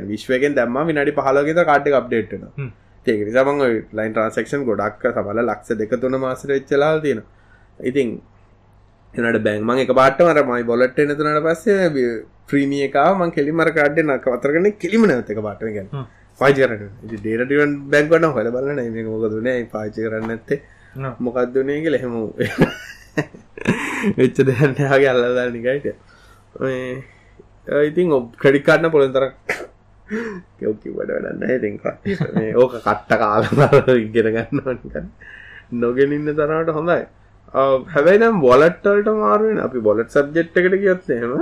විශ්වකෙන් 0.06 0.56
දැම්ම 0.56 0.80
විනාඩි 0.86 1.14
පහලගෙත 1.14 1.62
කාඩ්ඩ 1.64 1.96
අප්ඩේට්න 1.96 2.44
ඒක 3.06 3.22
නිසාමං 3.22 3.62
ලයින් 3.94 4.14
ට්‍රන්සක්ෂන් 4.14 4.66
ගොඩක් 4.66 5.06
සබල 5.12 5.40
ලක්ෂ 5.44 5.78
දෙක 5.78 5.96
තුන 5.98 6.20
මාසර 6.20 6.52
එච්චලා 6.52 6.92
තියෙන 7.02 7.22
ඉතින් 7.80 8.10
එනට 9.14 9.40
බැංමන් 9.42 9.80
එක 9.80 9.94
පාට 9.94 10.20
මර 10.22 10.44
මයි 10.46 10.66
බොලට් 10.66 11.00
එනතුනට 11.00 11.42
පස්සේ 11.42 11.88
ප්‍රීමිය 12.48 12.84
එකා 12.84 13.10
මං 13.14 13.32
කෙලිමර 13.32 13.72
කාඩ්ඩ 13.72 14.04
නක 14.06 14.28
අතරගන 14.30 14.72
කෙලිම 14.78 15.08
නැත 15.08 15.30
එක 15.30 15.42
පාට 15.42 15.64
ගැන 15.70 15.90
පාචරන 16.40 16.84
ඩේටවන් 17.06 17.80
බැංගවන්න 17.88 18.30
හොල 18.32 18.52
බලන්න 18.52 18.92
මේක 18.92 19.08
මොකදුනේ 19.08 19.58
පාචි 19.70 20.04
කරන්න 20.04 20.36
ඇත්තේ 20.36 20.60
මොකක්දුනේ 21.20 21.82
කියල 21.82 21.98
හෙම 21.98 22.14
වෙච්ච 24.18 24.38
දෙයන්නයාගේ 24.46 25.10
අල්ලදා 25.10 25.50
නිකයිට 25.50 26.09
ඉතින් 27.90 28.12
ඔබ 28.12 28.34
ක්‍රඩිකාන්න 28.36 28.92
පොළන් 28.92 29.14
තර 29.14 29.26
යෝකි 30.60 30.92
වඩ 30.92 31.12
වැඩන්න 31.16 31.52
ඉතින් 31.52 32.56
ඕක 32.56 32.76
කට්ට 32.80 33.12
කාල 33.18 33.48
ඉගෙන 33.98 34.34
ගන්න 34.34 35.08
නොගෙනන්න 35.74 36.34
තරට 36.34 36.74
හොඳයි. 36.74 37.06
හැබැයි 37.88 38.20
නම් 38.20 38.42
බොලට්ටල්ට 38.42 39.10
මාරුවෙන් 39.16 39.60
අපි 39.60 39.80
බොලට් 39.82 40.12
සබ්ජෙට් 40.12 40.58
එකට 40.58 40.76
කියොත්තේම 40.76 41.34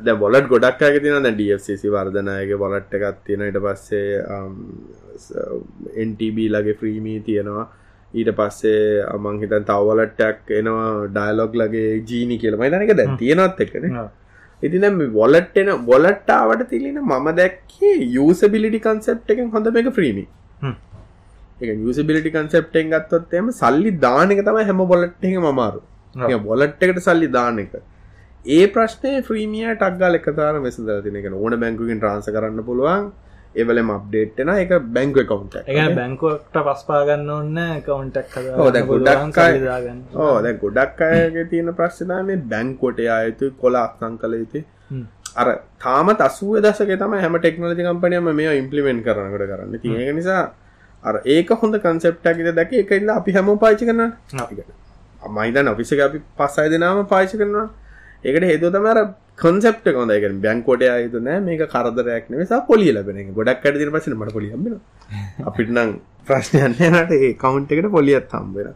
ද 0.00 0.14
බොලට 0.14 0.48
ගොඩක් 0.48 0.82
අය 0.82 1.00
තින 1.00 1.28
ඩFCසි 1.30 1.90
වර්ධනයගේ 1.90 2.58
බොලට් 2.58 2.94
එකත් 2.94 3.20
තියෙන 3.24 3.48
ඉට 3.48 3.60
පස්සේ 3.60 4.22
එන්ටබ 5.96 6.38
ලගේ 6.48 6.74
ෆ්‍රීමී 6.74 7.20
තියෙනවා. 7.20 7.66
ඊට 8.16 8.30
පස්සේ 8.34 8.84
අමං 9.08 9.42
හිතන් 9.42 9.66
තවලට්ටක් 9.66 10.54
එනවා 10.54 10.86
ඩයිලොග් 11.10 11.56
ලගේ 11.56 11.90
ජීනි 12.04 12.38
කියලමයි 12.38 12.70
තනක 12.70 12.96
දැ 12.96 13.08
තියෙනත් 13.16 13.60
එකන 13.60 13.90
ඉතින 14.62 14.86
බොලට් 15.12 15.56
එන 15.56 15.72
බොලට්ටාවට 15.84 16.66
තිලින 16.68 16.98
මම 17.02 17.28
දැක්කේ 17.34 17.94
යසබිලිටි 18.22 18.82
කන්සප් 18.82 19.34
එකෙන් 19.34 19.50
හොඳ 19.50 19.72
එක 19.74 19.90
ෆ්‍රීමි 19.92 20.26
එක 21.58 21.68
යසබිලිටි 21.90 22.32
කන්සප්ටෙන් 22.32 22.90
ගත්තොත් 22.90 23.34
එම 23.34 23.52
සල්ලි 23.54 23.92
දානක 23.98 24.40
තමයි 24.40 24.64
හැම 24.64 24.82
බොලට් 24.86 25.22
එක 25.24 25.36
මමාරු 25.40 25.82
බොලට් 26.40 26.82
එකට 26.82 27.00
සල්ලි 27.00 27.28
දාන 27.28 27.58
එක. 27.58 27.76
ඒ 28.46 28.66
ප්‍රශ්නය 28.68 29.22
ෆ්‍රීමිය 29.22 29.68
ටක්ගල් 29.70 30.18
එකතාර 30.18 30.60
මෙසදර 30.60 31.00
තිනක 31.04 31.32
ඕන 31.34 31.56
බැංකුකින් 31.56 31.98
ට්‍රන්ස 31.98 32.28
කරන්න 32.28 32.64
පුළුවන් 32.64 33.08
එවලම 33.56 33.90
අප්ඩේට්න 33.90 34.50
එක 34.54 34.72
බැංක 34.90 35.18
කවුන්ට 35.24 35.56
බැංකුවට 35.94 36.58
පස්පාගන්න 36.66 37.30
ඔන්න 37.32 37.58
කවුන්ටක් 37.86 38.36
ඕද 38.58 38.78
ගොඩක් 38.84 39.38
ඕ 40.16 40.34
දැ 40.40 40.54
ගොඩක් 40.56 41.00
අයගේ 41.08 41.46
තියෙන 41.46 41.72
ප්‍රශ්නා 41.74 42.22
මේ 42.22 42.42
බැංකොට 42.46 43.00
අයුතු 43.10 43.50
කොල 43.56 43.74
අක්සං 43.76 44.18
කළ 44.18 44.36
යුතු. 44.36 44.64
අර 45.36 45.48
තාම 45.78 46.08
අසුව 46.20 46.60
දසක 46.60 46.98
තම 46.98 47.16
හැම 47.16 47.38
ටෙක්නෝලජි 47.38 47.82
කම්පනයම 47.82 48.30
මේ 48.34 48.56
ඉම්පලිමෙන්ට 48.58 49.04
කරනකට 49.04 49.44
කරන්න. 49.44 49.78
තියක 49.78 50.14
නිසා 50.14 50.42
අර 51.02 51.14
ඒක 51.26 51.50
හොඳ 51.54 51.78
කන්සෙප්ටක්ද 51.78 52.52
දැක. 52.54 52.72
එකල්ල 52.74 53.10
අපි 53.10 53.32
හැම. 53.32 53.52
පාචි 53.58 53.84
කරන 53.84 54.02
මයිදන් 55.30 55.68
ඔෆිස 55.68 55.92
අපි 56.00 56.22
පස්සයි 56.36 56.70
දෙනාම 56.70 57.04
පාචි 57.06 57.36
කරනවා 57.36 57.66
ඒකට 58.24 58.44
හේතු 58.44 58.70
තමර 58.70 59.00
කොන්සෙප්ට 59.36 59.88
කොඳක 59.90 60.26
බැංකොට 60.40 60.82
අයුතු 60.88 61.20
නෑ. 61.20 61.40
මේක 61.40 61.64
කරදරයක් 61.68 62.30
නිසා 62.32 62.60
පොලිය 62.62 62.92
ලබෙන 62.92 63.32
ගොඩක් 63.32 63.66
දින 63.74 63.90
පසන 63.90 64.14
මට 64.14 64.32
පොලියම්බෙන 64.32 64.80
අපිට 65.48 65.70
නම් 65.70 65.98
ප්‍රශ්නයන්නට 66.26 67.12
ඒ 67.12 67.34
කවුන්් 67.36 67.68
එකට 67.68 67.90
පොලියත් 67.90 68.32
හම්බෙන 68.32 68.72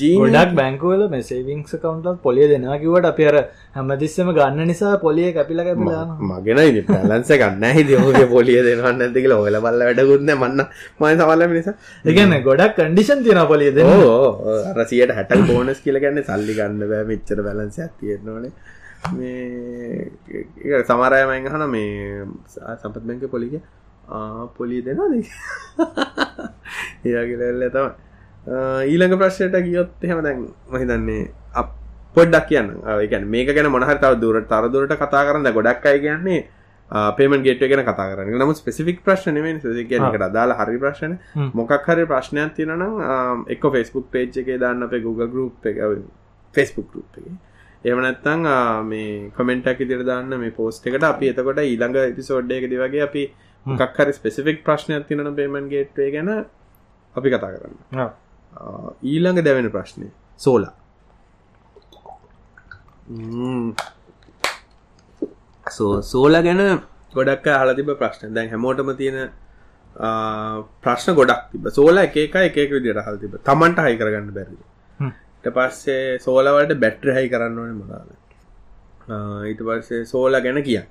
ජීඩක් 0.00 0.52
බැංකුවල 0.58 1.02
මෙසේවිංස් 1.14 1.72
කවන්ටත් 1.82 2.18
පොලිය 2.26 2.46
දෙනවා 2.52 2.78
කිවට 2.82 3.08
අප 3.10 3.18
අර 3.30 3.36
හැමතිස්සම 3.76 4.28
ගන්න 4.38 4.68
නිසා 4.70 4.92
පොලිය 5.04 5.28
කැපිල 5.36 5.60
කැපිලා 5.68 6.04
මගෙන 6.30 6.60
පැලන්ස 6.90 7.32
ගන්න 7.42 7.64
හිදෝගේ 7.78 8.26
පොලිය 8.34 8.58
දෙනවන්න 8.68 9.04
ඇතිකල 9.06 9.34
ඔල 9.38 9.58
බල්ල 9.66 9.84
වැඩගුන්න 9.88 10.30
මන්න 10.36 10.60
මයි 11.00 11.14
සවල්ල 11.18 11.42
නිසා 11.56 11.76
එකන්න 12.12 12.36
ගොඩක් 12.48 12.78
කන්ඩිෂන් 12.78 13.24
තියෙන 13.26 13.42
පොලිය 13.52 13.70
දෙ 13.78 13.82
රසියට 14.78 15.14
හැට 15.18 15.36
බෝනස් 15.50 15.78
කියල 15.84 15.98
ගන්න 16.04 16.22
සල්ලි 16.30 16.54
ගන්න 16.60 16.80
බෑ. 16.92 17.04
මෙච්චර 17.10 17.38
බලන්ස 17.46 17.78
ඇතියෙන්නවනේ 17.86 18.52
මේ 19.12 20.82
සමරයමයින් 20.88 21.46
හන 21.52 21.64
මේ 21.74 22.24
සම්පත් 22.54 23.04
බැංක 23.08 23.24
පොලිග 23.34 23.54
පොලී 24.56 24.82
දෙනද 24.86 25.00
ඒගලල්ල 27.04 27.64
තමයි 27.76 27.92
ඊළඟ 28.46 29.16
ප්‍රශ්නයට 29.18 29.56
ගියොත් 29.64 30.02
එහෙම 30.02 30.22
දැන් 30.22 30.48
මහිතන්නේ 30.72 31.30
අප 31.54 31.70
පොඩ්ඩක් 32.16 32.48
කියන්න. 32.48 32.68
ඒකන 32.86 33.24
මේක 33.28 33.54
ගැන 33.54 33.70
මොනහර 33.70 33.96
තව 33.98 34.20
දුරට 34.20 34.48
තරදුරට 34.48 34.96
කතා 34.96 35.24
කරන්න. 35.28 35.52
ගොඩක් 35.52 35.86
අයි 35.86 36.00
කියන්නේ 36.00 36.42
පේමන් 37.16 37.42
ගේට 37.42 37.64
ගෙන 37.70 37.84
කතා 37.84 38.10
කරන්න. 38.10 38.36
නම 38.38 38.52
ස්පෙසිෆික් 38.54 39.00
ප්‍රශ්න 39.04 39.40
කියනකට 39.88 40.26
අදාල 40.28 40.52
හරි 40.58 40.78
ප්‍රශ්න 40.78 41.16
මොකක් 41.54 41.88
හරි 41.88 42.04
ප්‍රශ්නයක් 42.06 42.54
තියෙනනම් 42.54 43.48
එක්ක 43.48 43.64
ෆෙස්බුක් 43.72 44.10
පේච් 44.10 44.36
එකේ 44.36 44.58
දාන්න 44.58 44.82
අපේ 44.82 45.00
Google 45.00 45.28
ගරුප් 45.28 45.66
එක 45.66 45.80
ෆෙස්බුක් 46.54 46.92
ගරුප් 46.92 47.18
එක. 47.18 47.24
එම 47.84 47.98
නැත්තං 48.00 48.44
මේ 48.90 49.30
කමෙන්ටක් 49.36 49.80
ඉදිර 49.80 50.04
දාන්න 50.04 50.36
මේ 50.38 50.50
පෝස්ට 50.50 50.86
එකට. 50.86 51.02
අපි 51.02 51.32
එතකොට 51.32 51.62
ඊළඟ 51.62 51.96
එපිසෝඩ්ඩ 52.02 52.52
එකද 52.58 52.76
වගේ 52.82 53.02
අපි 53.08 53.24
මොකක් 53.66 53.96
හරි 53.96 54.12
ස්පෙසිෆික් 54.12 54.62
ප්‍රශ්නයක් 54.68 55.08
තියන 55.08 55.34
පේමන් 55.40 55.72
ගේට්ේ 55.72 56.10
ගැන 56.12 56.30
අපි 57.14 57.28
කතා 57.30 57.50
කරන්න 57.54 57.80
ඊළඟ 59.04 59.42
දැවෙන 59.42 59.70
ප්‍රශ්නය 59.70 60.10
සෝලා. 60.40 60.72
සෝල 66.12 66.42
ගැන 66.48 66.62
ගොඩක් 67.14 67.48
හල 67.54 67.74
තිබ 67.74 67.90
ප්‍රශ්න. 68.02 68.34
දැන් 68.34 68.50
හැමෝටම 68.50 68.94
තියෙන 68.96 69.18
ප්‍රශ්න 70.84 71.14
ගොඩක් 71.14 71.50
තිබ 71.52 71.68
සෝල 71.70 71.98
එක 71.98 72.16
එක 72.16 72.38
එකක 72.44 72.78
විදිට 72.78 73.04
හල් 73.06 73.18
තිබ 73.18 73.36
තමන්ට 73.50 73.86
හයි 73.86 73.98
කරගන්න 73.98 74.32
බැරිද? 74.38 74.62
පස්සේ 75.54 76.18
සෝලවලට 76.18 76.74
බැට්‍ර 76.80 77.14
හයි 77.16 77.28
කරන්න 77.28 77.58
ඕන 77.58 77.72
මොදාල 77.80 78.08
ඊට 79.50 79.62
පස්සේ 79.68 80.04
සෝල 80.06 80.40
ගැන 80.40 80.62
කිය 80.68 80.82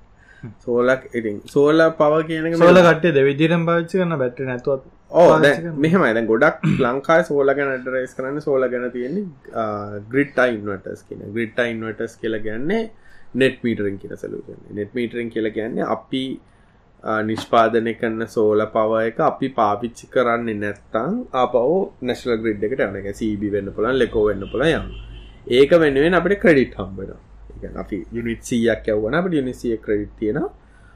සෝලක් 0.66 1.07
ඉතින් 1.14 1.39
සෝල 1.45 1.82
පව 1.99 2.20
කියන 2.28 2.57
සෝල 2.57 2.82
කටේ 2.88 3.16
දෙවිදිරම් 3.18 3.66
භාච්චි 3.66 3.97
කරන්න 3.97 4.20
බැට්‍ර 4.24 4.45
නැතුවත් 4.49 4.86
ඕ 5.14 5.26
මෙහම 5.84 6.03
දැ 6.09 6.26
ගොඩක් 6.26 6.64
ලංකායි 6.86 7.26
සෝල 7.28 7.53
ගැන 7.57 7.74
ඩරේස් 7.82 8.16
කරන්න 8.18 8.41
සෝල 8.41 8.68
ගැන 8.70 8.88
තියෙන්නේ 8.91 9.26
ග්‍රිට් 10.09 10.39
ඉන්වටස් 10.45 11.03
කියන. 11.07 11.22
ග්‍රිට් 11.36 11.59
ඉන්වටස් 11.66 12.16
කියල 12.22 12.38
ගැන්නේ 12.47 12.82
නෙට් 13.36 13.59
මීටරින් 13.64 13.99
කියන 14.01 14.18
සලූෂන් 14.18 14.74
නෙට් 14.80 14.97
මීටරින් 14.97 15.30
කියල 15.30 15.49
කියන්නේ 15.57 15.86
අපි 15.95 16.24
නිෂ්පාදනය 17.30 17.93
කරන්න 17.99 18.28
සෝල 18.28 18.66
පව 18.76 19.03
එක 19.09 19.20
අපි 19.28 19.49
පාවිච්චි 19.59 20.09
කරන්නේ 20.14 20.59
නැත්තං 20.64 21.22
අපව 21.43 21.70
නැශල 22.09 22.36
ග්‍රිඩ් 22.43 22.64
එකට 22.70 22.84
යන 22.88 23.14
සීබි 23.14 23.51
වෙන්න 23.51 23.74
පුලන් 23.78 23.99
ලෙකෝ 23.99 24.26
වෙන්න 24.30 24.47
පුල 24.51 24.66
යම් 24.70 24.89
ඒක 25.59 25.78
වෙනුවෙන් 25.80 26.20
අපිට 26.20 26.41
ක්‍රඩිට් 26.43 26.78
හම්බෙන 26.80 27.78
අපි 27.84 28.03
යුනිට 28.11 28.43
සීයක් 28.49 28.91
යවන 28.95 29.20
අපට 29.20 29.39
යුනිසිය 29.39 29.78
ක්‍රඩිට් 29.86 30.14
තියෙන 30.20 30.43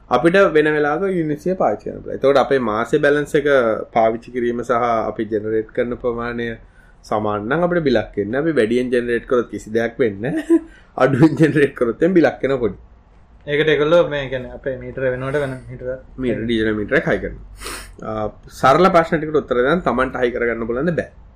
අපිට 0.10 0.36
වෙන 0.53 0.68
වෙලාක 0.68 1.01
යුනිසිය 1.12 1.55
පාචයන 1.55 1.99
තවට 2.03 2.38
අපේ 2.38 2.60
මාසේ 2.62 2.99
බැලන්ස 2.99 3.34
එක 3.36 3.47
පාවිච්චි 3.91 4.32
කිරීම 4.32 4.62
සහ 4.62 4.72
අපි 4.80 5.24
ජෙනරේට් 5.26 5.72
කරන 5.72 5.97
ප්‍රමාණය 5.97 6.47
සමානන් 7.05 7.55
අපට 7.58 7.82
බිලක්කන්න 7.84 8.38
අපි 8.41 8.53
වැඩියෙන් 8.53 8.93
ජෙනරේට් 8.93 9.26
කරොත් 9.26 9.49
කිසි 9.49 9.70
දෙයක් 9.70 9.99
වෙන්න 9.99 10.24
අඩුවෙන් 11.03 11.36
ජෙනරේට් 11.36 11.76
කරොත්තෙන් 11.76 12.14
බිලක්කෙන 12.14 12.55
පොඩි. 12.58 12.78
ඒකට 13.47 13.74
එකල්ලෝ 13.76 14.01
මේ 14.08 14.24
ගැන 14.30 14.47
අපේ 14.49 14.78
මීටර 14.78 15.03
වෙනට 15.05 15.39
වෙන 15.43 15.60
මිට 15.68 15.84
මීට 16.18 16.41
ඩීජන 16.41 16.80
මිටර 16.80 17.03
හයි 17.03 17.20
කරන 17.20 17.38
සරල 18.55 18.91
ප්‍රශ්නටිකට 18.95 19.41
උත්තරදන් 19.41 19.84
තමන්ට 19.84 20.22
හයි 20.24 20.32
කරගන්න 20.32 20.70
බලන්න 20.72 20.99
බෑ 21.01 21.26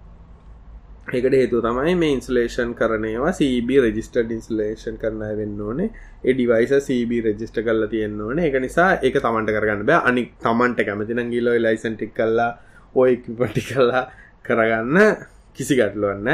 ඒකට 1.09 1.33
හේතු 1.33 1.61
තමයි 1.61 1.95
මේ 1.97 2.13
ඉන්සලේෂන් 2.15 2.73
කරනවා 2.77 3.31
CB 3.33 3.79
රජිස්ටඩ් 3.85 4.31
ඉන්සලේෂන් 4.31 4.97
කරන 5.01 5.23
වෙන්න 5.39 5.61
ඕනේ. 5.61 5.89
එඩිවයිස 6.23 6.73
CB 6.87 7.21
රජිස්ට 7.25 7.57
කල්ල 7.65 7.87
තියෙන්න්න 7.89 8.21
ඕනේ. 8.21 8.47
එක 8.47 8.61
නිසා 8.61 8.89
ඒක 9.01 9.17
තමන්ට 9.17 9.55
කරගන්න 9.55 9.85
බෑ. 9.85 10.05
අනි 10.05 10.23
තමන්ට 10.43 10.85
කැමතින 10.85 11.31
ගිලෝ 11.33 11.57
ලයිසන්ටික් 11.57 12.13
කල්ලා 12.13 12.51
ඔය 12.95 13.17
පටි 13.17 13.65
කල්ලා 13.71 14.03
කරගන්න 14.45 15.27
කිසි 15.53 15.75
ගැටලුවන්න 15.75 16.29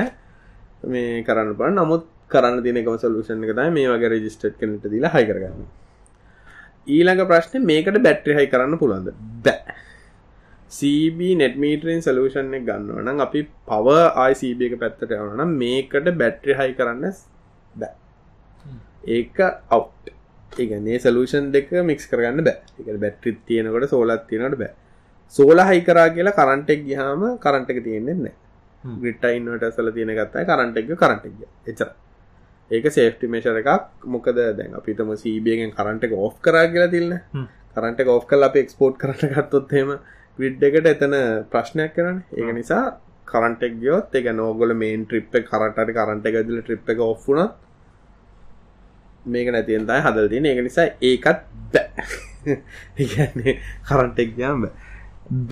මේ 0.84 1.24
කරන්න 1.24 1.56
ප 1.56 1.72
නමුත් 1.72 2.06
කරන්න 2.30 2.64
තින 2.64 2.84
එකම 2.84 3.00
සොලූෂන් 3.00 3.44
එක 3.44 3.56
තමයි 3.56 3.72
මේ 3.72 3.90
වගේ 3.96 4.14
රෙජිස්ටර් 4.16 4.54
කෙනෙක්ට 4.60 4.92
දීලා 4.92 5.16
හයි 5.16 5.32
කරගන්න. 5.32 5.68
ඊළඟ 6.88 7.28
ප්‍රශ්නේ 7.32 7.68
මේකට 7.72 8.04
බැටරි 8.04 8.36
හයි 8.36 8.52
කරන්න 8.52 8.78
පුළුවන්ද? 8.78 9.16
බෑ. 9.44 9.78
CB 10.70 11.20
නෙට්මීටරින් 11.40 12.02
සලූෂන් 12.02 12.54
එක 12.54 12.66
ගන්නවා 12.68 13.04
නම් 13.04 13.20
අපි 13.26 13.42
පව 13.68 13.88
ICB 14.32 14.62
එක 14.68 14.76
පැත්තට 14.82 15.12
යනවා 15.12 15.38
නම් 15.38 15.54
මේකට 15.62 16.10
බැටරි 16.22 16.58
හයි 16.60 16.74
කරන්න 16.80 17.06
බෑ. 17.74 17.94
ඒක 19.08 19.38
අවුට් 19.70 20.12
ඒ 20.54 20.68
කියන්නේ 20.68 21.00
සලූෂන් 21.00 21.52
දෙක 21.52 21.72
මික්ස් 21.84 22.10
කරගන්න 22.12 22.44
බෑ. 22.44 22.58
ඒක 22.80 23.00
බැටරිත් 23.00 23.40
තියෙනකොට 23.46 23.90
සෝලත් 23.90 24.28
තියෙනකොට 24.28 24.60
බෑ. 24.60 24.74
සෝල 25.36 25.60
හයි 25.70 25.82
කරා 25.82 26.10
කියලා 26.10 26.36
කරන්ට් 26.40 26.70
එක 26.70 26.84
ගියාම 26.84 27.24
කරන්ට් 27.40 27.72
එක 27.72 27.80
තියෙන්නේ 27.84 28.18
නැහැ. 28.18 28.36
ග්‍රිඩ් 29.00 29.24
ඉන්වර්ටර් 29.32 29.72
වල 29.78 29.94
තියෙන 29.94 30.14
ගත්තා 30.20 30.46
කරන්ට් 30.52 30.78
එක 30.78 30.92
කරන්ට් 30.96 31.26
එක 31.30 31.34
ගියා. 31.40 31.52
එච්චරයි. 31.66 31.96
ඒක 32.72 32.92
සේෆ්ටි 32.92 33.32
මේෂර 33.34 33.62
එකක්. 33.64 33.72
මොකද 34.06 34.36
දැන් 34.60 34.76
අපිතම 34.76 35.16
සීබියෙන් 35.16 35.72
කරන්ට 35.72 36.04
එක 36.04 36.14
ඕෆ් 36.18 36.38
කරා 36.42 36.68
කියලා 36.68 36.92
තිල්න්න 36.92 37.18
කරන්ට 37.76 38.04
එක 38.04 38.14
ඕෆ් 38.16 38.28
කල් 38.28 38.50
අප 38.50 38.56
එක්ස්පෝට් 38.64 39.00
කරට 39.00 39.28
ගත්තොත්හෙම 39.34 39.96
විඩ් 40.40 40.64
එකට 40.68 40.88
එතන 40.94 41.16
ප්‍රශ්නයක් 41.52 41.94
කරන්න. 41.96 42.18
ඒක 42.38 42.50
නිසා 42.60 42.84
කරන්ටෙක් 43.32 43.74
ගියොත් 43.84 44.18
එක 44.20 44.28
නෝගොල 44.40 44.74
මේන් 44.82 45.06
ට්‍රිප් 45.06 45.32
කරටට 45.52 45.94
කරන්ට 45.98 46.26
එකදිල 46.32 46.60
ට්‍රිප් 46.62 46.92
එක 46.94 47.00
ඔෆ්ුනත් 47.08 47.54
මේක 49.36 49.48
නැතියන්තයි 49.56 50.02
හදල් 50.08 50.28
තින 50.34 50.50
ඒක 50.52 50.64
නිසා 50.68 50.88
ඒකත් 51.12 51.40
බෑ. 51.74 52.08
කරන්ටෙක් 53.90 54.36
ගම් 54.40 54.68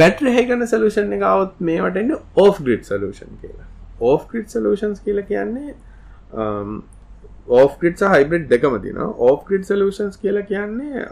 බැට්‍ර 0.02 0.26
හකන 0.38 0.68
සලූෂන් 0.74 1.16
එක 1.20 1.24
අවුත් 1.34 1.54
මේටන්න 1.70 2.12
ඕෆ් 2.44 2.62
ග්‍රිඩ් 2.66 2.84
සලූෂන් 2.90 3.40
කියලා. 3.42 3.68
ඕෆ් 4.00 4.28
ග්‍රිඩ් 4.30 4.50
සලූෂන්ස් 4.54 5.00
කියල 5.06 5.20
කියන්නේ 5.32 5.76
ඕෆ්ග්‍රිඩ් 7.58 8.00
හයිබ්‍රඩ් 8.14 8.48
දෙකම 8.52 8.78
තින 8.84 8.98
ඕෆ්ග්‍රිඩ් 9.02 9.68
සලූෂන්ස් 9.68 10.16
කියලා 10.22 10.46
කියන්නේ 10.52 11.04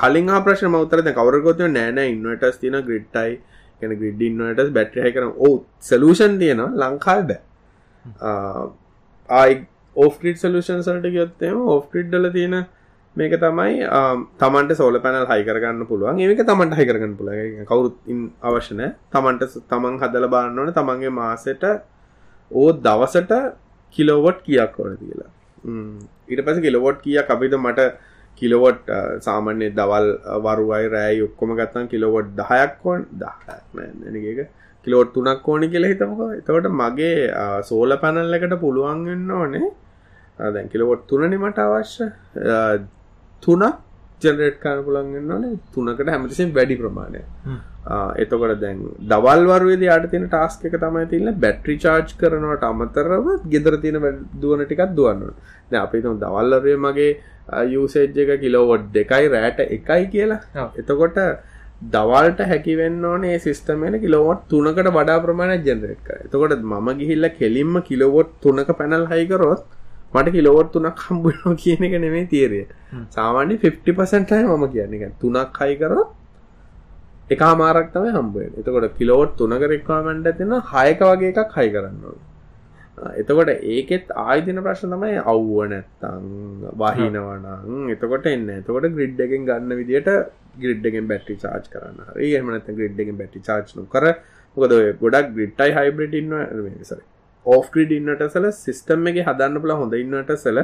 කලින් 0.00 0.32
ප්‍රශ්න 0.46 0.72
මවතර 0.72 1.02
කවරකොත 1.18 1.62
නෑන 1.76 2.00
ඉන්වටස් 2.04 2.58
තින 2.62 2.76
ග්‍රිඩ්ටයි 2.88 3.32
කැන 3.80 3.92
ග්‍රිඩ් 4.00 4.22
ඉන්නටස් 4.28 4.70
බැට්‍රහ 4.76 5.08
කරන 5.16 5.32
ඕ 5.46 5.54
සලූෂන් 5.88 6.38
තියෙන 6.42 6.62
ලංකාල් 6.82 7.22
බෑ. 7.30 7.40
ආයි 9.28 9.60
ඕෆ්ග්‍රිඩ් 9.96 10.40
සලූෂන් 10.44 10.82
සලට 10.86 11.12
ගයොත්තේම 11.16 11.60
ඕෆ්ග්‍රිඩ්ඩල 11.74 12.30
තියෙන 12.36 12.56
මේක 13.16 13.34
තමයි 13.44 13.76
තමන්ට 14.40 14.78
සෝල 14.80 14.98
පැනල් 15.04 15.28
හයිකරගන්න 15.30 15.84
පුළුවන්. 15.90 16.18
ඒක 16.24 16.42
තමන්ට 16.50 16.78
හයිකරගන්න 16.80 17.14
පුළ 17.20 17.30
කවුරුත් 17.70 17.96
අවශ්‍යනෑ 18.48 18.90
තමන්ට 19.14 19.54
තමන් 19.70 19.96
හදල 20.02 20.28
බාන්නවන 20.34 20.74
තමන්ගේ 20.80 21.14
මාසට 21.20 21.64
ඕ 22.50 22.68
දවසට 22.86 23.40
කිලෝවොට් 23.94 24.44
කියක් 24.48 24.76
ඕන 24.80 24.98
කියලා. 25.00 25.30
ඊට 26.28 26.44
පස 26.46 26.60
කිලොවොට් 26.66 27.00
කිය 27.04 27.18
අපිට 27.22 27.56
මට 27.60 27.88
කිලොවොට් 28.38 28.82
uh, 28.88 29.16
සාමාන්‍ය 29.26 29.70
දවල් 29.78 30.08
uh, 30.12 30.38
වරුවයි 30.44 30.90
රෑයි 30.94 31.24
ඔක්කොම 31.28 31.54
ගත්තන් 31.58 31.88
කිලොවොට් 31.92 32.28
දහයක් 32.40 32.84
ඕන් 32.84 33.06
දහනක 33.22 34.46
කිලෝට් 34.86 35.14
තුනක් 35.14 35.48
ඕනි 35.48 35.70
කියලා 35.72 35.92
හිතමක. 35.92 36.20
එතවට 36.40 36.70
මගේ 36.82 37.16
uh, 37.32 37.58
සෝල 37.70 37.96
පැනල් 38.02 38.38
එකට 38.38 38.54
පුළුවන් 38.64 39.02
වෙන්න 39.08 39.32
ඕනේ. 39.40 39.72
දැන් 40.38 40.68
කිලොවොට් 40.68 41.06
තුනනි 41.08 41.36
මට 41.38 41.66
අවශ්‍ය. 41.66 42.10
තුනක් 43.42 43.85
ජනරේට් 44.22 44.58
කාන 44.60 44.84
පුළන්ගන්න 44.84 45.32
ඕනේ. 45.32 45.58
තුනකට 45.74 46.08
හැමතිසින් 46.08 46.52
වැඩි 46.54 46.76
ප්‍රමාණය 46.76 47.20
එතකොට 48.16 48.60
දැන් 48.60 48.78
දවල්වරුවේද 49.04 49.82
යට 49.86 50.06
තියෙන 50.12 50.28
ටාස්ක 50.28 50.64
එක 50.68 50.76
තමයි 50.76 51.06
තිල්ල 51.12 51.32
බැට්‍රි 51.44 51.76
චාර්ජ් 51.78 52.14
කරනවට 52.20 52.64
අමතරව 52.64 53.26
ගෙදර 53.46 53.76
තියෙන 53.82 54.22
දුවන 54.42 54.64
ටිකක් 54.64 54.94
දුවන්න 54.98 55.34
දැන් 55.70 55.82
අපි 55.82 56.00
හිතමු 56.00 56.14
දවල්වරුවේ 56.24 56.78
මගේ 56.86 57.12
යූසේජ් 57.66 58.18
එක 58.24 58.40
කිලෝවොට් 58.40 58.88
දෙකයි 58.92 59.28
රෑට 59.28 59.60
එකයි 59.68 60.02
කියලා. 60.14 60.70
එතකොට 60.74 61.18
දවල්ට 61.94 62.40
හැකිවෙන්න 62.50 63.04
ඕනේ 63.04 63.38
සිස්ටම් 63.38 63.86
එක 63.88 64.00
කිලෝවොට් 64.00 64.46
තුනකට 64.48 64.90
වඩා 64.90 65.18
ප්‍රමාණයක් 65.20 65.66
ජෙනරේට් 65.66 66.02
කරා. 66.04 66.24
එතකොට 66.26 66.58
මම 66.62 66.88
ගිහිල්ලා 67.00 67.36
කෙලින්ම 67.40 67.74
කිලෝවොට් 67.82 68.30
තුනක 68.42 68.70
පැනල් 68.78 69.06
හයි 69.12 69.26
කරොත් 69.28 69.64
මට 70.16 70.36
කිලෝවොට් 70.36 70.70
තුනක් 70.76 71.02
හම්බ 71.06 71.24
වෙනවා 71.28 71.56
කියන 71.62 71.88
එක 71.88 71.98
නෙමෙයි 72.04 72.28
තීරය. 72.34 72.62
සාමාන්‍යයෙන් 73.16 73.64
50% 73.64 74.30
තමයි 74.30 74.46
මම 74.52 74.70
කියන්නේ. 74.76 75.12
තුනක් 75.24 75.60
හයි 75.62 75.82
කරොත් 75.82 76.14
එක 77.28 77.40
මාරක් 77.58 77.88
තමයි 77.92 78.10
හම්බුවෙන් 78.14 78.52
එතකොට 78.60 78.96
කිලෝට් 78.98 79.36
තුනක 79.38 79.62
රෙක්වාමන්ඩ 79.72 80.28
තින 80.38 80.52
හයක 80.72 81.00
වගේ 81.02 81.30
එකක් 81.34 81.54
හයි 81.56 81.70
කරන්නවා 81.74 83.14
එතකොට 83.14 83.50
ඒකෙත් 83.72 84.12
ආයිතින 84.16 84.60
ප්‍රශ්න 84.66 84.94
තමයි 84.94 85.16
අව්ව 85.32 85.56
නැත්තං 85.72 86.28
වහිනවනං 86.82 87.90
එතකොට 87.94 88.28
එන්න 88.32 88.46
එතකොට 88.54 88.86
ග්‍රිඩ් 88.94 89.18
එකෙන් 89.26 89.48
ගන්න 89.48 89.74
විදිට 89.80 90.08
ග්‍රිඩ්ගෙන් 90.56 91.10
බැටි 91.10 91.34
චාච් 91.36 91.66
කරන්න 91.72 91.98
හරි. 92.08 92.30
එහමනත 92.30 92.70
ග්‍රිඩ්ගෙන් 92.78 93.18
බැටි 93.18 93.42
චාච්නු 93.48 93.88
කර 93.94 94.06
මොකද 94.56 94.76
ගොඩක් 95.02 95.34
ග්‍රිට්ටයි 95.34 95.76
හයිබ්‍රට 95.78 96.14
ඉන්න 96.14 96.32
සර 96.84 97.02
ඕෆ් 97.46 97.70
ක්‍රඩ් 97.74 97.92
ඉන්නට 97.98 98.26
සල 98.26 98.48
සිස්ටම් 98.64 99.08
එක 99.12 99.22
හදන්න 99.28 99.62
පුළ 99.62 99.76
හොඳ 99.80 99.94
ඉන්නට 100.00 100.34
සල 100.36 100.60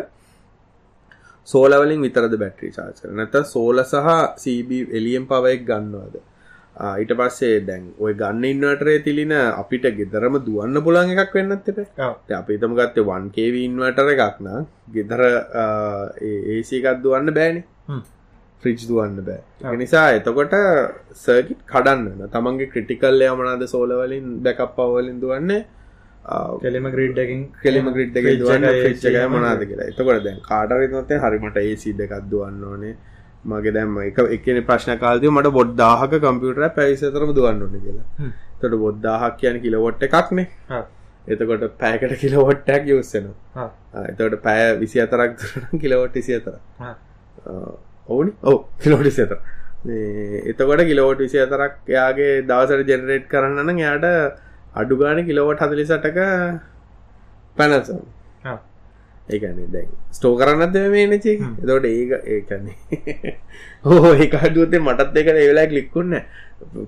සෝලවලින් 1.49 2.05
විතරද 2.07 2.35
බැට්‍රි 2.43 2.70
චාච 2.76 3.01
නැත 3.20 3.35
සෝල 3.55 3.83
සහ 3.85 4.12
සීබ 4.45 4.70
එලියම් 4.99 5.24
පවයෙක් 5.30 5.66
ගන්නවාද? 5.70 6.14
ඊට 7.01 7.12
පස්සේ 7.18 7.61
දැන් 7.68 7.85
ඔය 8.05 8.14
ගන්න 8.20 8.45
ඉන්නවටරේ 8.51 9.03
තිලින 9.07 9.35
අපිට 9.39 9.87
ගෙදරම 9.99 10.39
දුවන්න 10.47 10.83
පුළන් 10.87 11.12
එකක් 11.14 11.35
වෙන්නත් 11.39 11.68
එප. 11.72 11.78
අපි 12.41 12.59
තම 12.62 12.74
ගත්තේ 12.78 13.07
වන්කේව 13.11 13.61
ඉන්වටර 13.66 14.09
එකක්න 14.14 14.49
ගෙදර 14.97 15.22
ඒසිකත් 16.55 17.03
දුවන්න 17.05 17.35
බෑනි. 17.39 17.62
ෆ්‍රිච් 18.62 18.83
දුවන්න 18.89 19.20
බෑ. 19.28 19.43
නිසා 19.76 20.09
එතකොට 20.16 20.57
සර්කිට් 21.24 21.62
කඩන්න. 21.72 22.26
තමන්ගේ 22.35 22.70
ක්‍රටිකල් 22.72 23.28
යමනාද 23.28 23.62
සෝලවලින් 23.74 24.26
දැකප් 24.47 24.74
පවලින් 24.78 25.20
දුවන්නේ 25.20 25.62
කෙලෙම 26.61 26.87
ග්‍රීඩ්ඩකින් 26.89 27.43
කෙලෙම 27.59 27.93
ග්‍රිඩ් 27.93 28.16
එක 28.16 28.29
දුවන්න 28.39 28.68
ච්චක 28.95 29.25
මනාද 29.29 29.64
කියලා. 29.64 29.89
එතකොට 29.89 30.23
දැන් 30.25 30.41
කාටරනොත්තේ 30.43 31.18
හරිමට 31.18 31.59
ඒසි 31.59 31.93
දෙකක් 31.95 32.14
දුවන්න 32.29 32.64
ඕනේ. 32.64 32.95
මගේ 33.47 33.73
දැම්ම 33.73 34.01
එක 34.01 34.18
එකන 34.31 34.64
ප්‍රශ්න 34.64 34.99
කාලදය 34.99 35.31
මට 35.31 35.53
බොඩ්දාහක 35.53 36.18
කම්පියුටර 36.20 36.68
පැයිසතරම 36.73 37.35
දුවන්න 37.35 37.62
ඕන 37.62 37.79
කියලා. 37.81 38.33
තොට 38.61 38.75
බොද්ධාහක් 38.79 39.39
කියන 39.39 39.61
කිලවොට්ට 39.61 40.05
එකක්නේ 40.09 40.47
එතකොට 41.27 41.64
පෑකට 41.79 42.14
කිලවොට්ටක් 42.20 42.93
යස්සනවා 42.93 43.66
එතකොට 44.05 44.37
පෑ 44.43 44.68
විසි 44.79 45.01
අතරක් 45.01 45.35
කිලවොට් 45.81 46.14
විසි 46.14 46.35
අතර 46.35 46.55
ඔවුනි? 48.09 48.33
ඔව 48.43 48.57
කිලෝටි 48.79 49.11
සතර 49.11 49.39
එතකොට 50.47 50.85
කිලෝට් 50.85 51.18
විසි 51.18 51.39
අතරක් 51.39 51.75
එයාගේ 51.89 52.33
දවසට 52.45 52.89
ජෙනරේට් 52.89 53.29
කරන්නන 53.29 53.79
යාට 53.79 54.09
අඩුගාන 54.75 55.25
කිලෝවට් 55.25 55.62
හදලි 55.62 55.85
සටක 55.85 56.18
පැනසම්. 57.57 57.99
ඒකන්නේ 59.29 59.68
දැන් 59.68 59.91
ස්ටෝ 60.11 60.33
කරන්නත් 60.37 60.77
මේ 60.91 61.05
නචේ 61.09 61.35
එතකොට 61.35 61.85
ඒක 61.87 62.12
ඒකන්නේ 62.29 63.35
හෝ 63.85 64.14
ඒකාඩුවතේ 64.14 64.81
මටත් 64.81 65.16
එක 65.16 65.29
ඒවෙලා 65.35 65.66
කලික්කුන්න 65.66 66.16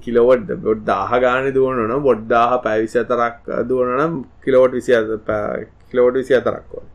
කිලෝවට් 0.00 0.50
බොඩ් 0.60 0.82
දාහ 0.84 1.20
ගාන 1.20 1.46
දුවනන 1.52 1.94
බොඩ්දාහ 2.02 2.50
පැවිසි 2.60 2.98
අතරක් 2.98 3.52
දුවනනම් 3.68 4.18
කිලෝට් 4.44 4.72
විසි 4.72 4.92
කිලෝට් 5.90 6.14
විසි 6.14 6.34
අතරක් 6.34 6.74
ඕන. 6.74 6.86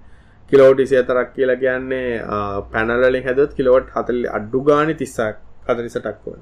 කිලෝට් 0.52 0.78
විසි 0.78 0.98
අතරක් 0.98 1.34
කියලා 1.36 1.58
කියන්නේ 1.58 2.08
පැනලින් 2.72 3.24
හැදත් 3.24 3.54
කිලෝට් 3.54 3.94
හතල් 3.96 4.24
අඩ්ඩු 4.32 4.62
ගානි 4.64 4.96
තිස්සක් 4.96 5.38
හතලිසටක් 5.68 6.26
වන 6.26 6.42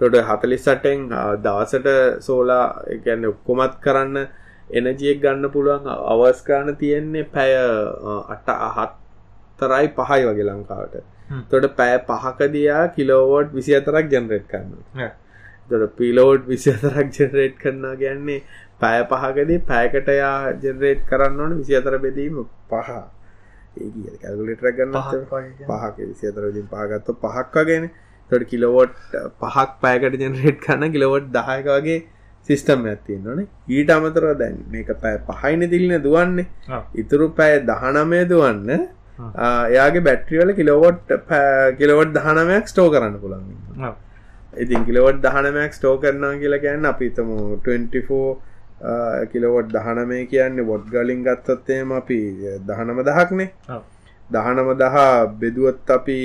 තොට 0.00 0.16
හතලිස්සටෙන් 0.28 1.08
දවසට 1.44 1.88
සෝලා 2.20 2.64
ගැන්න 3.04 3.26
ඔක්කොමත් 3.26 3.74
කරන්න 3.84 4.16
එනජියෙක් 4.72 5.22
ගන්න 5.22 5.50
පුළුවන් 5.50 5.86
අවස්කාන 5.86 6.76
තියෙන්නේ 6.76 7.24
පැය 7.26 7.54
අට 8.28 8.48
අහත්තරයි 8.48 9.88
පහයි 9.96 10.22
වගේ 10.26 10.46
ලංකාවට. 10.46 10.96
තොට 11.50 11.66
පෑ 11.76 11.98
පහකදයා 12.08 12.82
කිලෝවෝඩ් 12.90 13.54
විසි 13.54 13.76
අතරක් 13.76 14.10
ජනරේට් 14.10 14.48
කරන්න 14.48 15.12
තොට 15.70 15.96
පිලෝඩ් 15.96 16.42
විසි 16.46 16.74
අතරක් 16.74 17.14
ජනරේට් 17.16 17.56
කරන්න 17.62 17.96
ගැන්නේ 18.02 18.42
පෑ 18.80 19.00
පහකදී 19.06 19.62
පෑකටයා 19.68 20.36
ජනරේට් 20.58 21.08
කරන්න 21.08 21.40
ඕන 21.40 21.58
විසි 21.58 21.76
අතර 21.76 21.98
බෙදීම 21.98 22.44
පහ. 22.68 22.90
ඒ 23.76 24.18
කැල්ගලිටර 24.22 24.70
ගන්න 24.72 25.26
පහක 25.66 25.96
විසි 26.04 26.30
අතරදින් 26.30 26.70
පාගත්ත 26.70 27.12
පහක් 27.24 27.66
වගෙන 27.66 27.90
තොට 28.30 28.44
කිලෝවෝට් 28.52 28.96
පහක් 29.40 29.68
පෑකට 29.84 30.22
ජනරේට් 30.22 30.60
කන්න 30.66 30.92
කිලෝවොට් 30.96 31.28
දහයක 31.36 31.68
වගේ 31.76 31.98
සිිස්ටම් 32.48 32.86
ඇත්තින්න 32.92 33.26
ඕනේ 33.30 33.46
ඊට 33.76 33.90
අමතර 33.96 34.26
දැන් 34.42 34.56
මේක 34.74 34.90
පෑ 35.02 35.16
පහයින 35.28 35.62
දිලින 35.72 35.96
දුවන්නේ. 36.06 36.46
ඉතුරු 37.02 37.28
පෑ 37.40 37.58
දහනමය 37.70 38.20
දුවන්න 38.32 38.70
එයාගේ 39.68 40.06
බැට්‍රියල 40.08 40.52
කිලෝවොට් 40.60 41.16
කිලවොට් 41.80 42.14
දහනමයක් 42.18 42.70
ස්ටෝ 42.72 42.88
කරන්න 42.94 43.18
පුළන් 43.24 43.44
ඉතින් 44.64 44.86
කිලවොට් 44.88 45.18
දහනමයක් 45.26 45.72
ස්ටෝ 45.78 45.96
කරනා 46.04 46.34
කියලා 46.42 46.62
ගැන්න 46.66 46.90
අපිතම 46.92 47.28
24 47.66 49.28
කිලවොට් 49.32 49.68
දහනමේ 49.76 50.22
කියන්නේ 50.32 50.68
වොඩ් 50.70 50.86
ගලින් 50.94 51.24
ගත්තත්තේම 51.26 51.92
අපි 52.00 52.20
දහනම 52.68 53.02
දහක්නේ. 53.08 53.50
දහනම 54.30 54.68
දහ 54.80 54.96
බෙදුවත් 55.40 55.90
අපි 55.98 56.18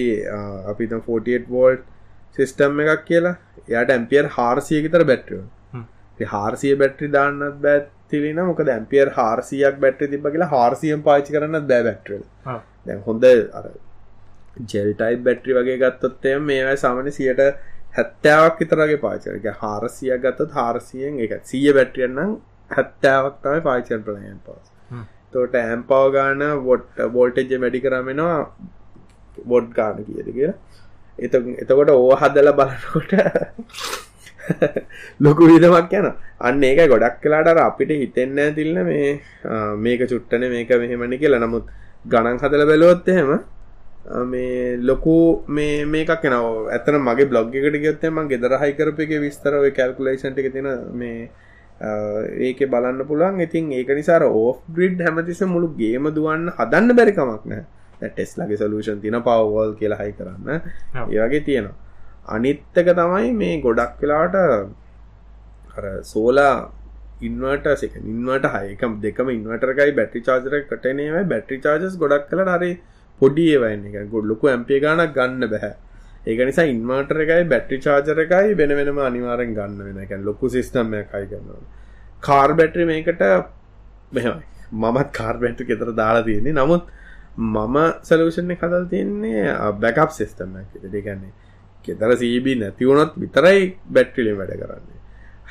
අපිත 0.71 0.91
48 0.93 1.49
වෝල්ට් 1.49 1.83
සිිස්ටම් 2.35 2.79
එකක් 2.85 3.05
කියලා 3.05 3.35
යට 3.73 3.91
ඇම්පියර් 3.91 4.31
හාරසියකිතර 4.31 5.05
බැට්‍රියෝ 5.05 6.25
හාරසිය 6.27 6.75
බැට්‍රි 6.75 7.09
දාන්නත් 7.09 7.61
බැත් 7.61 7.89
තිලින 8.09 8.41
මොක 8.41 8.61
දැම්පියර් 8.63 9.11
හාරසියක් 9.11 9.79
බැට්‍රි 9.79 10.09
තිබ 10.09 10.27
කියලා 10.27 10.49
හාරසියම් 10.49 11.03
පාචි 11.03 11.33
කරන්න 11.33 11.67
බෑ 11.67 11.83
බැට්‍රල් 11.83 12.23
දැන් 12.85 13.01
හොඳ 13.01 13.25
අර 13.53 13.65
ජෙල්ටයි 14.65 15.21
බැට්‍රි 15.21 15.53
වගේ 15.53 15.77
ගත්තොත්තය 15.77 16.35
මේවයි 16.41 16.77
සාමන 16.77 17.11
සියට 17.11 17.41
හැත්තාවක් 17.93 18.61
විතරගේ 18.61 18.99
පාචරක 18.99 19.49
හාරසිය 19.57 20.13
ගත්තත් 20.17 20.51
හාරසියෙන් 20.53 21.19
එක 21.19 21.35
සිය 21.45 21.67
බැට්‍රියන්නම් 21.73 22.37
හැත්තාවක් 22.71 23.41
තමයි 23.41 23.61
පාචන් 23.61 24.05
ප්‍රලයන් 24.05 24.39
පස් 24.41 25.03
තෝට 25.33 25.55
ඇම්පව 25.57 26.07
ගාන 26.13 26.47
වොට් 26.63 27.03
බෝල්ටෙජ්ජ 27.11 27.57
මැඩි 27.57 27.81
කරමෙනවා 27.81 28.39
බොඩ් 29.45 29.69
ගාන 29.73 30.03
කියද 30.03 30.31
කියලා 30.31 30.57
එතකොට 31.17 31.89
ඕ 31.91 32.15
හදල 32.15 32.51
බලනකොට 32.53 33.11
ලොකු 35.19 35.47
විදමක් 35.47 35.93
යන 35.93 36.07
අන්න 36.39 36.63
ඒක 36.63 36.81
ගොඩක් 36.87 37.17
කලාට 37.21 37.59
අපිට 37.59 37.91
හිතෙන්න 37.93 38.53
තිල්න 38.53 38.79
මේ 38.83 39.19
මේක 39.77 40.01
චුට්ටන 40.03 40.47
මේක 40.49 40.69
මෙහෙමනි 40.71 41.17
කියලා. 41.17 41.39
නමුත් 41.39 41.65
ගණන් 42.05 42.39
හදල 42.39 42.65
බැලුවොත් 42.65 43.07
එහෙම 43.07 43.31
මේ 44.25 44.77
ලොකු 44.79 45.43
මේ 45.49 45.85
මේකක් 45.85 46.23
නව 46.25 46.69
ඇතන 46.69 46.99
මගේ 46.99 47.25
බ්ලොග් 47.27 47.55
එකට 47.55 47.79
ගත්තම 47.79 48.27
ගෙදර 48.27 48.57
හයිකරප 48.57 48.99
එක 48.99 49.15
විස්තර 49.21 49.53
ඔය 49.55 49.71
කැල්කුලේෂන්ට 49.71 50.37
එක 50.37 50.51
තින 50.53 50.69
මේ 50.93 51.29
ඒක 52.41 52.59
බලන්න 52.65 53.01
පුළන් 53.03 53.41
ඉතින් 53.41 53.71
ඒක 53.73 53.89
නිසාර 53.91 54.23
ඕෆ් 54.23 54.61
ග්‍රිඩ් 54.69 55.01
හැමතිස 55.01 55.41
මුළු 55.45 55.73
ගේම 55.75 56.11
දුවන්න 56.11 56.51
හදන්න 56.51 56.95
බැරිකමක් 56.95 57.45
නෑ 57.45 57.65
ටෙස්ලගේ 58.01 58.57
සලූෂන් 58.57 59.01
තින 59.01 59.17
පවවල් 59.27 59.75
කියලා 59.79 59.99
හයි 60.01 60.13
කරන්න. 60.13 60.49
ඒවගේ 61.09 61.41
තියෙනවා. 61.41 61.75
අනිත්තක 62.27 62.89
තමයි 62.93 63.29
මේ 63.33 63.61
ගොඩක් 63.61 64.01
වෙලාට 64.01 64.35
සෝලා 66.03 66.55
ඉන්වට 67.21 67.67
සක 67.79 68.03
ඉන්වට 68.03 68.51
හයකම් 68.55 68.99
දෙකම 69.05 69.29
ඉන්වටරකයි 69.37 69.95
බැටි 69.99 70.25
චාජර 70.27 70.53
කටනේවයි 70.63 71.23
බැටි 71.33 71.61
චාජස් 71.65 71.97
ගොඩක් 71.97 72.29
කල 72.29 72.53
අරේ 72.57 72.75
පොඩි 73.21 73.47
ඒවන්න 73.55 73.89
එක. 73.89 74.09
ගොඩ 74.13 74.31
ලොකු 74.31 74.53
ඇම්පේ 74.53 74.79
ගානක් 74.79 75.13
ගන්න 75.17 75.51
බැහැ 75.53 75.75
ඒක 76.27 76.39
නිසා 76.49 76.65
ඉන්වර්ටර 76.65 77.17
එකයි 77.23 77.43
බැට්‍රි 77.51 77.77
චාර්ජර 77.85 78.19
එකයි 78.23 78.53
වෙන 78.59 78.71
වෙනම 78.79 78.99
අනිවාරෙන් 79.07 79.51
ගන්න 79.57 79.81
වෙන 79.87 79.99
එක 80.03 80.13
ලොකු 80.29 80.49
සිස්ටම් 80.55 80.93
එකයි 81.01 81.25
ගන්නවා 81.31 81.63
කාර් 82.27 82.49
බැටරි 82.59 82.85
මේකට 82.85 83.21
මෙහමයි. 84.11 84.45
මමත් 84.73 85.09
කාර් 85.13 85.35
බැට්‍රි 85.37 85.65
කෙතර 85.65 85.91
දාලා 85.93 86.23
තියෙන්නේ. 86.23 86.53
නමුත් 86.53 86.83
මම 87.37 87.77
සලූෂණ 88.03 88.55
කදල් 88.55 88.85
තියන්නේ 88.89 89.55
බැකප් 89.79 90.11
සිස්ටම 90.11 90.53
දෙගන්නේ 90.91 91.33
කෙතර 91.83 92.15
සීබී 92.17 92.55
නැතිවුණොත් 92.55 93.17
විතරයි 93.17 93.65
බැට්ටිලින් 93.89 94.37
වැඩ 94.37 94.53
කරන්නේ. 94.53 95.01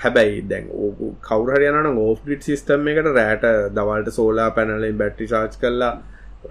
හැබැයි 0.03 0.41
දැන් 0.49 0.67
ඕ 0.73 1.13
කවරහරයන 1.23 1.99
ඕෆ්ඩිට් 1.99 2.43
සිස්ටම් 2.43 2.89
එකට 2.89 3.13
රෑට 3.19 3.47
දවල්ට 3.77 4.17
සෝලා 4.19 4.51
පැනලින් 4.51 4.99
බැට්ටි 4.99 5.29
චාච් 5.29 5.61
කරලා 5.61 5.93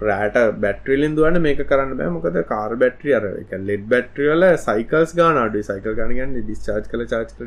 රෑට 0.02 0.38
බැට්‍රිලින් 0.60 1.16
දුවන්න 1.16 1.42
මේක 1.42 1.60
කරන්න 1.68 1.96
බෑ. 1.98 2.10
මොකද 2.16 2.40
කාර් 2.48 2.76
බැට්‍රිය 2.76 3.14
අර 3.14 3.26
එක 3.34 3.54
ලෙඩ් 3.60 3.86
බැට්‍රියල 3.88 4.50
සයිකල්ස් 4.58 5.14
ගාන 5.14 5.44
අඩු 5.44 5.62
සයිකල් 5.62 5.96
ගනගන්න 6.00 6.36
ඩිස්චාර්ජ් 6.40 6.90
කල 6.90 7.06
චාච් 7.06 7.38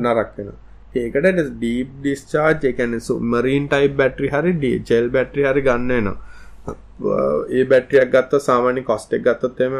නරක් 0.00 0.38
වෙන 0.38 0.54
ඒකට 0.96 1.42
ඩීප් 1.54 1.96
ඩිස්චාර්ජ් 1.98 2.70
එකන 2.70 3.00
සුමරීන් 3.08 3.66
ටයි් 3.68 3.96
බැට්‍රි 4.00 4.32
හරි 4.34 4.54
ඩ 4.54 4.92
ජෙල් 4.92 5.10
බැට්‍රි 5.16 5.50
හරි 5.50 5.62
ගන්නනවා 5.68 6.32
ඒ 6.66 7.64
බැට්‍රියක් 7.64 8.10
ගත්ත 8.10 8.40
සාමාන්‍ය 8.40 8.82
කොස්ටෙක් 8.82 9.22
ගත්තොත්තෙම 9.22 9.74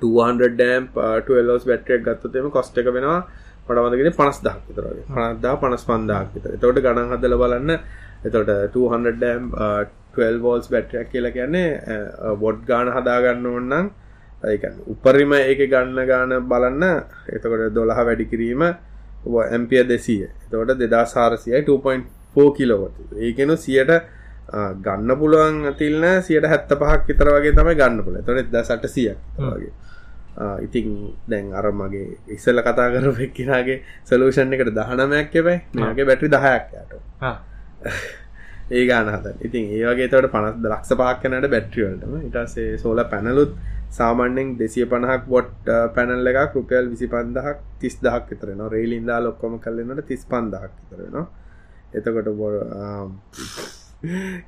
200 0.00 0.52
ඩෑම් 0.52 0.88
12 0.94 1.66
බැට්‍රියක් 1.66 2.02
ගත්තොත්තෙම 2.02 2.50
කොස්ට 2.50 2.78
එක 2.78 2.88
වෙනවා 2.92 3.20
පඩවදගෙන 3.66 4.14
පනස් 4.14 4.40
දහක් 4.42 4.62
විතරගේ 4.68 5.04
පනස්දා 5.08 5.54
පනස් 5.56 5.84
පන්දාක් 5.84 6.34
විතර. 6.34 6.56
තොට 6.56 6.78
ගණන් 6.78 7.12
හදල 7.12 7.36
බලන්න. 7.36 7.70
එතොට 8.24 8.50
200 8.72 9.14
ඩෑම් 9.14 9.52
12 10.16 10.42
වෝල්ස් 10.42 10.68
බැට්‍රියක් 10.70 11.08
කියලා 11.12 11.32
කියන්නේ 11.32 11.68
uh, 11.92 12.34
වොඩ් 12.40 12.60
ගාන 12.66 12.90
හදාගන්න 12.90 13.46
ඔන්නම් 13.52 13.90
ඒකන් 14.44 14.76
උපරිම 14.86 15.32
ඒක 15.34 15.64
ගන්න 15.66 16.06
ගාන 16.06 16.36
බලන්න. 16.44 16.84
එතකොට 17.28 17.74
දොළහ 17.74 17.98
වැඩි 18.00 18.30
කිරීම 18.32 18.62
ඇම්පිය 18.66 19.82
දෙසිය. 19.88 20.28
තොට 20.50 20.78
දෙදා 20.78 21.04
සාරසියයි 21.06 21.64
2.4 21.64 22.52
කිලෝවට 22.58 23.18
ඒකෙනු 23.18 23.56
සියට 23.58 23.92
ගන්න 24.80 25.18
පුළුවන් 25.18 25.74
තිල්න 25.74 26.04
සියට 26.22 26.46
හැත්ත 26.46 26.70
පහක් 26.74 27.02
විතර 27.06 27.30
වගේ 27.30 27.52
තමයි 27.52 27.74
ගන්න 27.74 28.04
පුළ 28.04 28.20
තොට 28.22 28.50
ද 28.50 28.62
සට 28.62 28.88
සිය 28.88 29.14
වගේ. 29.38 29.72
ඉතින් 30.62 30.92
දැන් 31.26 31.52
අර 31.52 31.70
මගේ 31.72 32.18
ඉස්සල්ල 32.28 32.62
කතා 32.62 32.90
කර 32.90 33.22
එක්කිනාගේ 33.22 33.80
සලූෂන් 34.04 34.52
එකට 34.52 34.70
දහනමයක් 34.72 35.34
එබයි 35.34 35.58
මගේ 35.74 36.04
බැටි 36.04 36.30
දහයක් 36.30 36.70
යට. 36.74 36.94
ඒ 38.68 38.84
ගානහත 38.86 39.26
ඉතින් 39.40 39.72
ඒවගේ 39.72 40.08
තවට 40.08 40.30
පනස් 40.30 40.60
දලක්ෂ 40.60 40.94
පාක්කනට 40.96 41.48
බැට්‍රියවලටම 41.48 42.14
ඉටසේ 42.20 42.78
සෝල 42.78 43.02
පැනලුත් 43.06 43.56
සාමාන්‍යෙන් 43.90 44.52
දෙසිය 44.58 44.86
පණහක් 44.86 45.26
බොට් 45.26 45.70
පැනල් 45.94 46.26
එක 46.26 46.54
රුපියල් 46.54 46.90
විසි 46.90 47.06
පන්දහක් 47.08 47.58
තිස් 47.80 47.98
දහක් 48.00 48.30
විතරන 48.30 48.62
රේලින්දා 48.68 49.18
ලොක්කොම 49.20 49.58
කල්ලන්නට 49.58 50.06
තිස් 50.06 50.24
පන්දහක් 50.26 50.72
විතරනවා 50.82 51.26
එතකොට 51.94 52.30
බො 52.34 52.48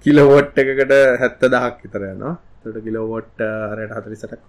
කිලවොට් 0.03 0.59
එකකට 0.59 0.93
හැත්ත 1.21 1.41
දහක් 1.47 1.85
විතර 1.85 2.03
යනවා. 2.05 2.35
තොට 2.63 2.81
කිලෝවොට් 2.85 3.41
අරයට 3.43 3.95
හතරිසටක් 3.97 4.43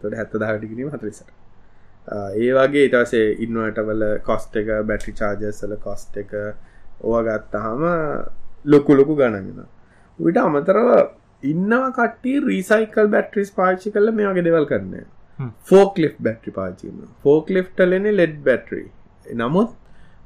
තොට 0.00 0.14
හැත්ත 0.14 0.34
දහටිකිරීම 0.34 0.90
හතරිසට 0.90 1.30
ඒ 2.36 2.50
වගේ 2.52 2.84
ඉටසේ 2.88 3.26
ඉන්නවටවල 3.44 4.04
කොස්ට 4.22 4.56
එක 4.56 4.70
බැටි 4.86 5.14
චාර්ජසල 5.14 5.76
කොස්ට 5.78 6.16
එක 6.16 6.34
ඕවා 7.02 7.22
ගත්තහම 7.28 7.82
ලොකු 8.66 8.96
ලොකු 8.96 9.16
ගණගෙන 9.16 9.64
විට 10.18 10.38
අමතරව 10.38 10.90
ඉන්නව 11.44 11.86
කට්ටි 11.98 12.34
රීසයිකල් 12.42 13.08
බැට්‍රිස් 13.08 13.50
පාච්චි 13.52 13.92
කල 13.92 14.12
මේ 14.12 14.28
වගේ 14.28 14.46
දෙවල් 14.48 14.66
කරන්න. 14.66 15.06
ෆෝක් 15.64 15.98
ලිෆ් 15.98 16.16
බැට්‍රි 16.20 16.52
පාචීම 16.52 16.96
ෆෝක් 17.22 17.50
ලිෆ්ටලෙන 17.50 18.08
ලෙඩ් 18.14 18.34
බැට්‍රී 18.44 18.88
නමුත් 19.36 19.70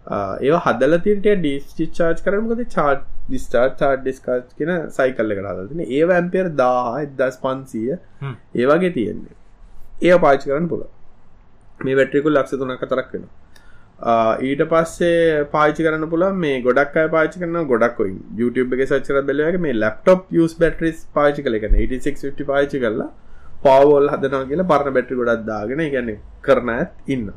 ඒ 0.07 0.57
හදල 0.65 0.97
තිට 1.01 1.29
ඩිස්චාර්ජ් 1.37 2.25
කරමකද 2.25 2.65
චාර්් 2.71 2.97
ඩිස්ටාර් 3.29 3.69
චාර්් 3.79 3.95
ඩිස්කාච් 3.99 4.51
කියෙන 4.59 4.91
සයිකල්ල 4.91 5.37
එකට 5.37 5.47
හදතින 5.53 5.87
ඒ 5.87 6.03
ඇම්පෙර් 6.17 6.51
දා 6.57 6.99
එදස් 6.99 7.39
පන්සීය. 7.39 7.97
ඒවාගේ 8.57 8.93
තියෙන්නේ. 8.93 9.39
ඒ 10.03 10.19
පාචි 10.19 10.51
කරන්න 10.51 10.69
පුළ 10.69 10.85
මේ 11.81 11.97
වැට්‍රිකුල් 11.97 12.37
ලක්ෂ 12.37 12.61
තුනක් 12.61 12.85
තරක් 12.85 13.15
වෙන 13.15 13.27
ඊට 14.43 14.63
පස්සේ 14.67 15.45
පාචි 15.53 15.87
කරන්න 15.87 16.11
පුළ 16.11 16.27
මේ 16.37 16.61
ගොඩක් 16.63 16.97
අය 16.97 17.09
පාචි 17.09 17.39
කරන 17.39 17.61
ගොඩක්ොයි 17.67 18.17
YouTube 18.39 18.77
එක 18.77 18.87
සච්චර 18.87 19.23
බැලවගේ 19.23 19.63
මේ 19.67 19.77
ලප්ටොප් 19.77 20.27
යස් 20.35 20.57
බැටරිස් 20.57 21.07
පාචි 21.15 21.43
කල 21.43 21.61
එක 21.61 21.69
86 21.71 22.49
පාචි 22.51 22.83
කරලා 22.85 23.09
පවල් 23.65 24.11
හදනා 24.13 24.43
කියලා 24.51 24.69
පරණ 24.73 24.99
බැට්‍රි 24.99 25.19
ගොඩක් 25.23 25.49
දාගෙන 25.49 25.83
ගැන 25.95 26.13
කරන 26.43 26.75
ඇත් 26.75 26.93
ඉන්න 27.09 27.33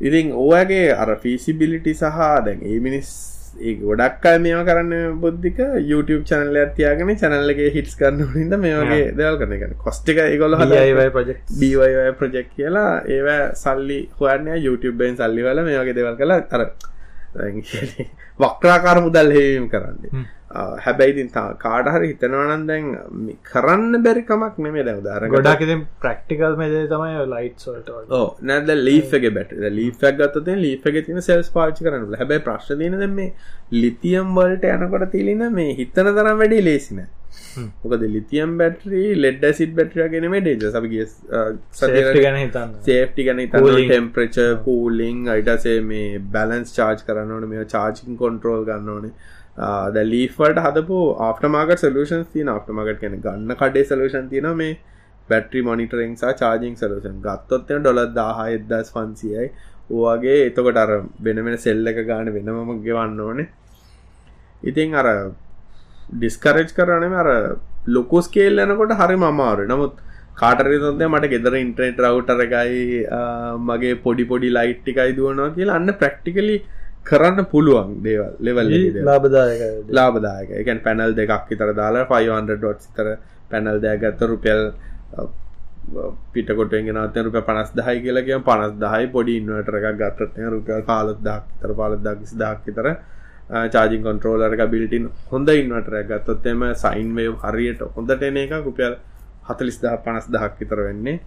ඉතින් 0.00 0.32
ඕගේ 0.34 0.86
අර 0.94 1.10
ෆිසිබිලිටි 1.22 1.94
සහ 1.94 2.18
දැන් 2.46 2.60
ඒ 2.64 2.78
මිනිස් 2.80 3.10
ඒ 3.60 3.74
ගොඩක් 3.80 4.26
අය 4.30 4.38
මේවා 4.38 4.64
කරන්න 4.68 5.18
බුද්ධික 5.22 5.58
YouTube 5.90 6.24
චැනල්ල 6.30 6.58
ඇතියාගෙන 6.62 7.10
චැනල්ලගේ 7.22 7.70
හිටස් 7.76 7.96
කරන්න 8.00 8.30
හිද 8.34 8.54
මේ 8.64 8.74
වගේ 8.82 9.06
දෙවල් 9.18 9.38
කරන 9.40 9.52
එක. 9.56 9.64
කොස්ටික 9.84 10.20
ගොල 10.42 10.54
ඩවයි 10.60 12.12
ප්‍රජෙක්් 12.20 12.48
කියලා 12.56 12.92
ඒවා 13.16 13.40
සල්ලි 13.54 13.98
හොයන්න 14.20 14.48
YouTubeෙන් 14.66 15.16
සල්ලි 15.16 15.42
වල 15.42 15.64
මේ 15.68 15.78
වගේ 15.82 15.96
දෙවල් 15.98 16.16
කලා 16.16 16.40
අර 16.50 16.62
වක්්‍රාකාර 18.40 18.98
මුදල් 19.06 19.32
හෙවීම් 19.36 19.66
කරන්නේ 19.68 20.10
හැබැයිතින් 20.50 21.28
කාඩහරි 21.58 22.08
හිතනවනන් 22.10 22.64
දැන් 22.66 22.86
කරන්න 23.44 24.02
බැරිකමක් 24.02 24.56
නෙමේ 24.58 24.84
දැව 24.84 25.02
දර 25.02 25.28
ගොඩක් 25.28 25.74
ප්‍රක්ටිකල් 26.00 26.56
මෙද 26.56 26.76
තමයි 26.88 27.26
ලයිට්සල්ට 27.34 27.92
ඕ 28.12 28.24
නැද 28.42 28.72
ලීෆගේ 28.80 29.34
බැට 29.36 29.52
ලීෆක් 29.72 30.08
ගත්තේ 30.22 30.56
ලීෆගේ 30.56 31.04
තින 31.04 31.22
සෙල්ස් 31.22 31.52
පාචි 31.52 31.84
කරන්න 31.84 32.18
හැබැයි 32.22 32.46
ප්‍රශ්තින 32.48 32.98
දෙ 32.98 33.10
මේ 33.12 33.30
ලිතියම් 33.76 34.34
වලට 34.34 34.74
යනකොට 34.78 35.06
තිලින 35.12 35.46
මේ 35.52 35.70
හිතන 35.74 36.12
තරම් 36.12 36.42
වැඩි 36.42 36.64
ලේසින 36.64 37.06
මොකද 37.82 38.04
ලිතියම් 38.08 38.56
බැටරී 38.58 39.08
ලෙඩ 39.18 39.44
සිට 39.52 39.74
බැටරිය 39.76 40.08
ගෙන 40.10 40.28
ඩේජ 40.36 40.68
සබගේ 40.70 41.06
ගැන 42.18 42.38
හිතන්න 42.40 42.76
සේෆ්ටි 42.86 43.26
ගැන 43.28 43.42
ටෙම්ප්‍රච 43.46 44.38
කූලිං 44.64 45.26
අයිටසේ 45.34 45.80
මේ 45.90 46.22
බැලන්ස් 46.30 46.76
චාර්ජ් 46.76 47.04
කරන්න 47.08 47.34
ඕන. 47.36 47.48
මේ 47.48 47.66
චාර්ජින් 47.66 48.22
කොන්ට්‍රෝල් 48.22 48.64
ගන්න 48.64 48.94
ඕනේ 48.94 49.12
ද 49.88 50.04
ලීෆට 50.06 50.58
හදපු 50.58 50.98
ආෆ්ටමාගට 51.20 51.82
සලූෂන් 51.84 52.24
තින 52.32 52.48
ආෆ්ටමගට 52.48 53.00
කෙන 53.00 53.16
ගන්න 53.20 53.56
කඩේ 53.56 53.84
සලූෂන් 53.84 54.28
තින 54.28 54.48
මේ 54.56 54.76
බැට්‍රි 55.28 55.62
මොනිටරෙන් 55.62 56.14
සා 56.16 56.32
චාර්ජිං 56.34 56.76
සලූෂන් 56.76 57.18
ගත්තොත්ය 57.24 57.78
ඩොල 57.78 58.00
දාහ 58.14 58.38
එදස් 58.48 58.92
පන්සියයි 58.92 59.48
ඕගේ 59.92 60.38
එතකොට 60.46 60.76
අර 60.76 60.90
වෙනමෙන 61.20 61.58
සෙල්ල 61.58 61.86
එක 61.86 62.00
ගාන 62.06 62.32
වෙනමම 62.32 62.82
ගෙවන්න 62.82 63.20
ඕනේ. 63.20 63.48
ඉතින් 64.62 64.94
අර 64.94 65.08
ඩිස්කරජ් 66.12 66.70
කරනම 66.72 67.14
අර 67.14 67.28
ලොකුස් 67.88 68.28
කේල් 68.28 68.64
යනකොට 68.64 68.94
හරි 68.94 69.16
මමාරු 69.16 69.66
නමුත් 69.66 69.94
කාටරතොද 70.36 71.02
මට 71.04 71.30
ගෙදර 71.34 71.54
ඉන්ට්‍රේට් 71.56 72.02
රවටර 72.04 72.40
එකයි 72.46 72.82
මගේ 73.62 73.94
පොඩි 74.04 74.24
පොඩි 74.24 74.50
ලයිට්ටිකයි 74.50 75.16
දුවනවා 75.16 75.54
කියලා 75.56 75.78
අන්න 75.80 75.94
ප්‍රක්ටිකලි 76.02 76.56
කරන්න 77.10 77.46
පුළුවන් 77.52 77.90
දේවල් 78.04 78.32
ලෙවල් 78.46 78.70
ලාබදායක 79.08 79.60
ලාබදායක 79.98 80.48
එකන් 80.60 80.80
පැනල් 80.86 81.12
දෙකක් 81.18 81.50
විතර 81.50 81.70
දාලා 81.80 82.06
500 82.14 82.56
ඩොට්ස් 82.60 82.88
විතර 82.88 83.08
පැනල් 83.50 83.76
දෙයක් 83.84 84.00
ගත්ත 84.02 84.20
රුපියල් 84.32 84.62
පිටකොට 86.32 86.72
ගෙනත් 86.86 87.16
රුපිය 87.26 87.42
50000යි 87.50 88.02
කියලා 88.04 88.24
කියම. 88.26 88.42
50000යි 88.48 89.06
පොඩි 89.14 89.36
ඉන්වර්ටර් 89.40 89.74
එකක් 89.78 89.96
ගත්තත් 90.02 90.36
රුපියල් 90.54 90.82
15000ක් 90.90 91.44
විතර 91.52 91.72
15000ක් 91.78 92.18
20000ක් 92.24 92.58
විතර 92.66 92.86
චාර්ජින් 93.74 94.02
කන්ට්‍රෝලර් 94.06 94.52
එක 94.56 94.64
බිල්ට් 94.74 94.92
ඉන් 94.98 95.04
හොඳ 95.30 95.48
ඉන්වර්ටර් 95.48 95.94
එකක් 96.02 96.10
ගත්තොත් 96.12 96.46
එම 96.52 96.60
සයින් 96.84 97.14
වේව් 97.18 97.34
හරියට 97.44 97.80
හොඳට 97.96 98.22
එන 98.28 98.36
එක 98.44 98.52
රුපියල් 98.68 98.94
40000 99.48 100.04
50000ක් 100.04 100.54
විතර 100.60 100.78
වෙන්නේ. 100.88 101.20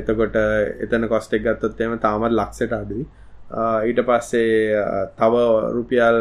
එතකොට 0.00 0.36
එතන 0.84 1.08
කොස්ට් 1.12 1.32
එක 1.36 1.42
ගත්තොත් 1.46 1.80
එම 1.86 1.98
තාමත් 2.04 2.36
ලක්ෂයට 2.40 2.72
අඩුයි 2.72 3.06
ඊට 3.48 4.00
පස්සේ 4.02 4.82
තව 5.16 5.34
රුපියල් 5.76 6.18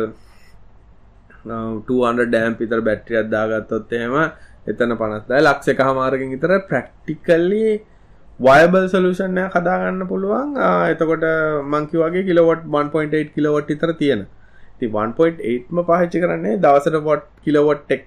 200 1.45 2.29
ඩෑම් 2.29 2.55
පිතර 2.55 2.81
බැට්‍රියක් 2.81 3.29
දාගත්තොත් 3.29 3.93
එහෙම 3.93 4.15
එතන 4.67 4.93
50යි 4.93 5.41
ලක්ෂ 5.41 5.73
එක 5.73 5.81
හමාරකින් 5.87 6.31
විතර 6.35 6.53
ප්‍රැක්ටිකලි 6.69 7.65
වයබල් 8.39 8.87
සොලියුෂන් 8.93 9.37
එකක් 9.37 9.57
හදාගන්න 9.57 10.07
පුළුවන් 10.07 10.55
එතකොට 10.91 11.25
මං 11.63 11.89
කිව්වාගේ 11.91 12.25
කිලෝවොට් 12.29 12.63
1.8 12.65 13.33
කිලෝවොට් 13.35 13.67
විතර 13.67 13.93
තියෙන. 13.93 14.27
ඉතින් 14.75 14.91
1.8ම 14.91 15.77
පාවිච්චි 15.89 16.21
කරන්නේ 16.23 16.59
දවසට 16.59 17.03
වොට් 17.03 17.25
කිලෝවොට් 17.43 17.91
එක 17.91 18.05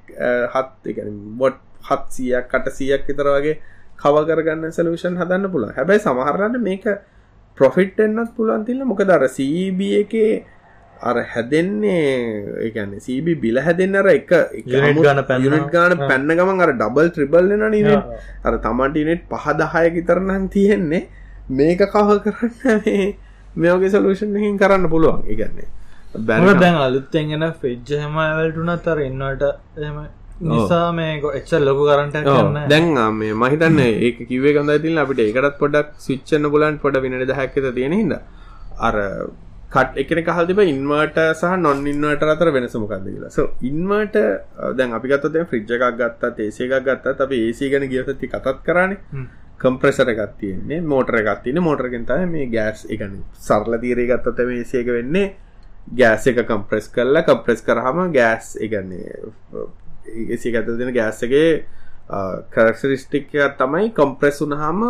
7 0.54 0.90
ඒ 0.90 0.94
කියන්නේ 0.94 1.36
වොට් 1.42 1.60
700ක් 1.90 2.62
800ක් 2.62 3.06
විතර 3.10 3.34
වගේ 3.34 3.60
කව 4.02 4.24
කරගන්න 4.28 4.72
සොලියුෂන් 4.72 5.16
හදන්න 5.20 5.50
පුළුවන්. 5.52 5.74
හැබැයි 5.78 6.04
සමහරවිට 6.06 6.60
මේක 6.68 6.84
ප්‍රොෆිට් 7.58 8.00
එන්නත් 8.00 8.30
පුළුවන් 8.36 8.64
තිල්ල 8.68 8.84
මොකද 8.84 9.10
අර 9.16 9.24
CB 9.36 9.90
එකේ 10.02 10.32
අර 11.00 11.16
හැදෙන්නේ 11.32 12.02
ඒකන්න 12.64 12.98
CB 13.04 13.36
බිල 13.42 13.60
හැදෙන්න 13.60 14.00
අර 14.00 14.08
එක 14.14 14.32
ගන 14.66 15.22
පැනිට 15.30 15.70
ගාන 15.74 15.94
පැන්න 16.00 16.28
ගමන් 16.32 16.64
අර 16.66 16.72
ඩබල් 16.74 17.14
ත්‍රිබල් 17.14 17.54
න 17.54 17.64
නන 17.68 17.88
අර 18.44 18.58
තමන්ටිනෙට් 18.66 19.24
පහදහය 19.32 19.86
විතරනම් 19.96 20.48
තියෙන්නේ. 20.48 21.06
මේක 21.50 21.82
කව 21.86 22.20
කරන්න 22.24 23.14
මේෝගේ 23.56 23.90
සලූෂන් 23.90 24.58
කරන්න 24.58 24.88
පුළුවන්. 24.92 25.22
ඉගන්නේ 25.26 25.68
බැන 26.26 26.60
දැන් 26.60 26.76
අලුත්තෙන්ගෙන 26.78 27.44
ෆෙජ්ජ 27.60 27.90
හැමවල්ටුනත් 27.94 28.86
අර 28.86 28.98
එන්නට 29.00 29.42
එම 29.78 29.96
නිසා 30.40 30.92
මේ 30.92 31.18
එච්ච 31.34 31.52
ලොකු 31.60 31.88
කරට 31.88 32.70
දැන් 32.70 32.88
මේ 33.14 33.34
මහිතන්න 33.34 33.80
ඒ 33.80 34.12
කිවේ 34.20 34.54
කඳ 34.56 34.78
තිල් 34.82 34.98
අපිට 34.98 35.20
එකටත් 35.24 35.58
පොඩක් 35.58 35.92
සිච්චන්න 35.98 36.50
පුලන් 36.50 36.78
පොඩ 36.78 37.02
විනට 37.04 37.34
හැක්කත 37.40 37.74
තියෙන 37.74 37.96
හිද 38.00 38.14
අර 38.80 38.96
කට 39.70 40.00
එකන 40.02 40.20
කහල් 40.26 40.46
තිබ 40.46 40.60
ඉන්වට 40.64 41.18
සහ 41.32 41.56
නොන් 41.64 41.82
ඉන්නවට 41.86 42.30
අතර 42.34 42.52
වෙනසමකක්ද 42.56 43.04
කියලා. 43.06 43.30
සෝ 43.30 43.48
ඉන්වට 43.62 44.16
දැන් 44.78 44.94
අපි 44.98 45.10
ගත්ත 45.10 45.42
ෆ්‍රිජ් 45.50 45.74
එකක් 45.76 45.98
ගත්තා 45.98 46.30
ඒසේ 46.38 46.68
එකක් 46.68 46.86
ගත්තා 46.86 47.26
අප 47.26 47.34
ඒසි 47.34 47.70
ගැන 47.72 47.84
ගියතති 47.90 48.30
කතත් 48.34 48.56
කරන්න 48.66 48.94
කම්ප්‍රෙසර 49.58 50.12
එකක් 50.14 50.38
තියෙන්නේ 50.40 50.80
මෝටර 50.92 51.20
එකක් 51.20 51.42
තියෙන 51.44 51.60
මෝටරගෙන් 51.66 52.06
තමයි 52.06 52.30
මේ 52.32 52.46
ගෑස් 52.54 52.86
එකන 52.88 53.20
සරල 53.48 53.76
තීරය 53.84 54.06
ගත්තත 54.12 54.48
මේ 54.48 54.62
ඒසේක 54.62 54.94
වෙන්නේ. 54.96 55.26
ගෑස් 55.94 56.26
එක 56.26 56.40
කම්ප්‍රෙස් 56.46 56.88
කරලා 56.94 57.26
කම්ප්‍රෙස් 57.28 57.60
කරහම 57.66 58.00
ගෑස් 58.12 58.56
එකන්නේ 58.60 59.20
එසි 60.28 60.52
ඇත 60.52 60.70
දෙන 60.74 60.92
ගෑස්සගේ 60.92 61.48
කරක්ෂරිස්ටික් 62.50 63.32
තමයි 63.56 63.90
කම්ප්‍රෙස් 63.92 64.40
වුනහම 64.42 64.84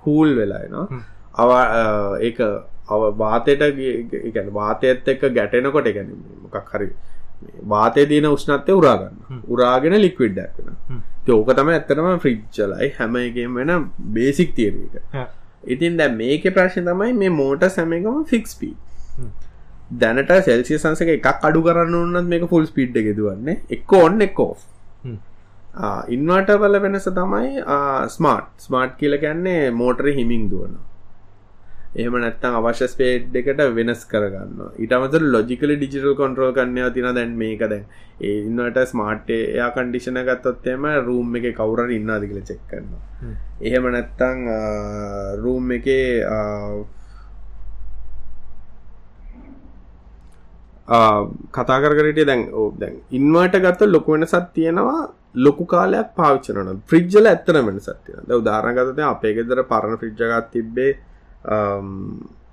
කූල් 0.00 0.36
වෙලානවා 0.36 1.02
අවා 1.36 1.64
ඒක 2.20 2.38
අව 2.88 3.02
වාතයට 3.16 3.64
ගැන 4.30 4.52
වාතයත් 4.52 5.08
එක්ක 5.08 5.26
ගැටෙනකොට 5.32 5.90
ගැන 5.90 6.14
මොකක් 6.44 6.72
හරි 6.72 6.88
වාතය 7.66 8.06
දීන 8.06 8.28
උෂ්නත්ය 8.28 8.72
උරාගන්න 8.74 9.42
උරාගෙන 9.48 9.96
ලික්විඩ්ඩක් 9.98 10.58
වෙන 10.60 11.02
ඕක 11.30 11.52
තම 11.52 11.70
ඇත්තනම 11.70 12.10
ෆ්‍රිච්චලයි 12.18 12.90
හැම 12.94 13.16
එකෙන් 13.18 13.54
වෙන 13.54 13.72
බේසික් 14.10 14.54
තියරක 14.54 15.16
ඉතින් 15.68 15.96
දැ 15.96 16.10
මේක 16.14 16.48
ප්‍රශ්න 16.50 16.88
තමයි 16.88 17.12
මේ 17.14 17.32
මෝට 17.32 17.68
සැමකම 17.70 18.24
ෆික්ස්පී 18.26 18.74
දැනට 19.90 20.32
සෙල්සිය 20.42 20.78
සංසක 20.78 21.10
එකක් 21.10 21.28
අඩු 21.42 21.62
කරන්න 21.62 21.94
උන්නත් 21.96 22.28
මේක 22.28 22.48
ෆුල් 22.48 22.66
ස්පීඩ් 22.66 22.96
එක 22.96 23.12
දුවන්නේ 23.16 23.60
එක්ක 23.70 23.92
ඔන්න 23.98 24.22
එක්කෝ 24.22 24.52
ඉන්වට 26.08 26.56
වල 26.56 26.80
වෙනස 26.80 27.06
තමයි 27.10 27.62
ස්මාර්ට් 28.10 28.50
ස්මාර්ට් 28.60 28.98
කියල 28.98 29.16
ගැන්නේ 29.18 29.70
මෝටර 29.72 30.10
හිමින් 30.12 30.50
දුවන 30.50 30.76
එහම 31.96 32.16
නැත්තම් 32.16 32.56
අවශ්‍ය 32.60 32.86
ස්පේඩ් 32.86 33.36
එකට 33.40 33.60
වෙනස් 33.72 34.00
කරගන්න 34.06 34.62
ඉටමත 34.78 35.20
ලොජිකල 35.26 35.74
ඩිජිටල් 35.74 36.16
කොන්ට්‍රෝල් 36.16 36.54
කන්නය 36.54 36.88
තින 36.90 37.08
දැන් 37.12 37.36
මේක 37.36 37.62
දැන් 37.64 37.84
ඒ 38.20 38.34
ඉන්නට 38.40 38.80
ස්මාර්ට් 38.86 39.30
එයා 39.30 39.70
කන්ඩිෂන 39.72 40.20
ගත්තොත්තේම 40.24 40.88
රූම් 41.04 41.36
එක 41.36 41.46
කවුර 41.54 41.84
ඉන්නාද 41.92 42.26
කියල 42.26 42.42
චෙක් 42.42 42.66
කරන්න 42.70 43.36
එහෙම 43.62 43.90
නැත්තං 43.90 44.44
රූම් 45.38 45.76
එක 45.78 45.88
කතා 50.88 51.80
කරට 51.80 52.22
දැන් 52.22 52.48
ඕ 52.52 52.68
දැන් 52.76 52.96
ඉන්වට 53.10 53.58
ගත්ත 53.58 53.88
ලොක 53.88 54.08
වෙනසත් 54.08 54.48
තියෙනවා 54.54 55.02
ලොකු 55.36 55.66
කාලයක් 55.66 56.14
පාවිච්චනන 56.14 56.80
ෆ්‍රිජ්ජල 56.86 57.26
ඇත්තන 57.26 57.60
වෙනසත් 57.62 57.90
තියෙන 58.04 58.24
ද 58.24 58.32
උදාරගතය 58.34 59.04
අපේ 59.04 59.34
ගෙදර 59.34 59.64
පරණ 59.64 59.98
ෆ්‍රිජ්ජගත් 59.98 60.50
තිබ්බේ 60.52 60.92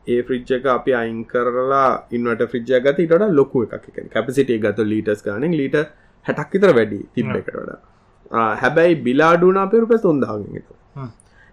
ඒ 0.07 0.21
ෆ්‍රිජ් 0.23 0.51
එක 0.51 0.65
අපි 0.67 0.93
අයින් 0.93 1.19
කරලා 1.25 1.89
ඉන්නට 2.11 2.43
ෆ්‍රිජ්ජ 2.47 2.73
ගත 2.79 2.99
ඉට 2.99 3.27
ලොකු 3.31 3.65
එකක් 3.69 4.09
කැපසිටිය 4.09 4.59
ගත 4.59 4.87
ලීටස් 4.87 5.23
ගානෙන් 5.23 5.53
ලීට 5.53 5.77
හැටක් 6.25 6.53
විතර 6.53 6.73
වැඩි 6.73 7.01
තිබ 7.13 7.31
එකට 7.31 7.53
වඩා. 7.53 7.79
හැබැයි 8.55 9.01
බිලාඩුන 9.03 9.57
අප 9.57 9.73
රුප 9.75 9.93
තුන්දාගෙනට 10.01 10.71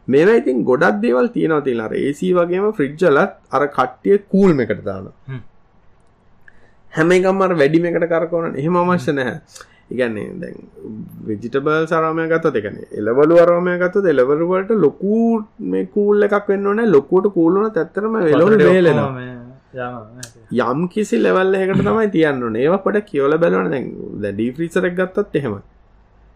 මේම 0.08 0.28
ඉතින් 0.30 0.64
ගොඩක් 0.64 1.02
දේවල් 1.02 1.28
තියෙනවා 1.30 1.62
තිලාර 1.62 1.92
ඒසි 1.96 2.32
වගේම 2.34 2.72
ෆ්‍රිජ්ජලත් 2.72 3.32
අර 3.50 3.62
කට්ටිය 3.68 4.18
කූල්ම 4.28 4.60
එකට 4.60 4.84
දාන 4.84 5.08
හැම 6.98 7.10
එකම්මර 7.12 7.56
වැඩිම 7.56 7.90
එකට 7.90 8.08
කරකවන 8.08 8.56
එහෙම 8.56 8.78
අවශ්‍ය 8.78 9.14
නැහැ. 9.14 9.66
ඉගන්නේ 9.90 10.26
දැන් 10.36 10.56
විජිටබල් 11.26 11.84
සරමය 11.86 12.24
ගත්ත 12.30 12.60
එකන 12.60 12.76
එලවලු 13.00 13.38
අරමය 13.38 13.74
ගත්ත 13.78 14.12
එලවරුවට 14.12 14.72
ලොකු 14.76 15.20
මේ 15.66 15.86
කූල් 15.88 16.26
එකක් 16.26 16.48
වෙන්න 16.48 16.66
ඕන 16.66 16.82
ලොකුට 16.88 17.28
කූලුන 17.32 17.70
තැත්තරම 17.72 18.18
වෙලො 18.24 18.48
වේලෙන 18.64 19.00
යම් 20.60 20.82
කිසි 20.88 21.16
ලෙවල් 21.18 21.56
එකට 21.56 21.80
තමයි 21.80 22.10
තියන්න 22.10 22.58
ඒවා 22.58 22.82
පොට 22.84 23.00
කියවල 23.06 23.38
බැලවන 23.38 23.72
දැ 24.18 24.32
ඩීෆ්‍රීසරක් 24.32 24.98
ගත්තත් 25.00 25.40
එහෙම 25.40 25.56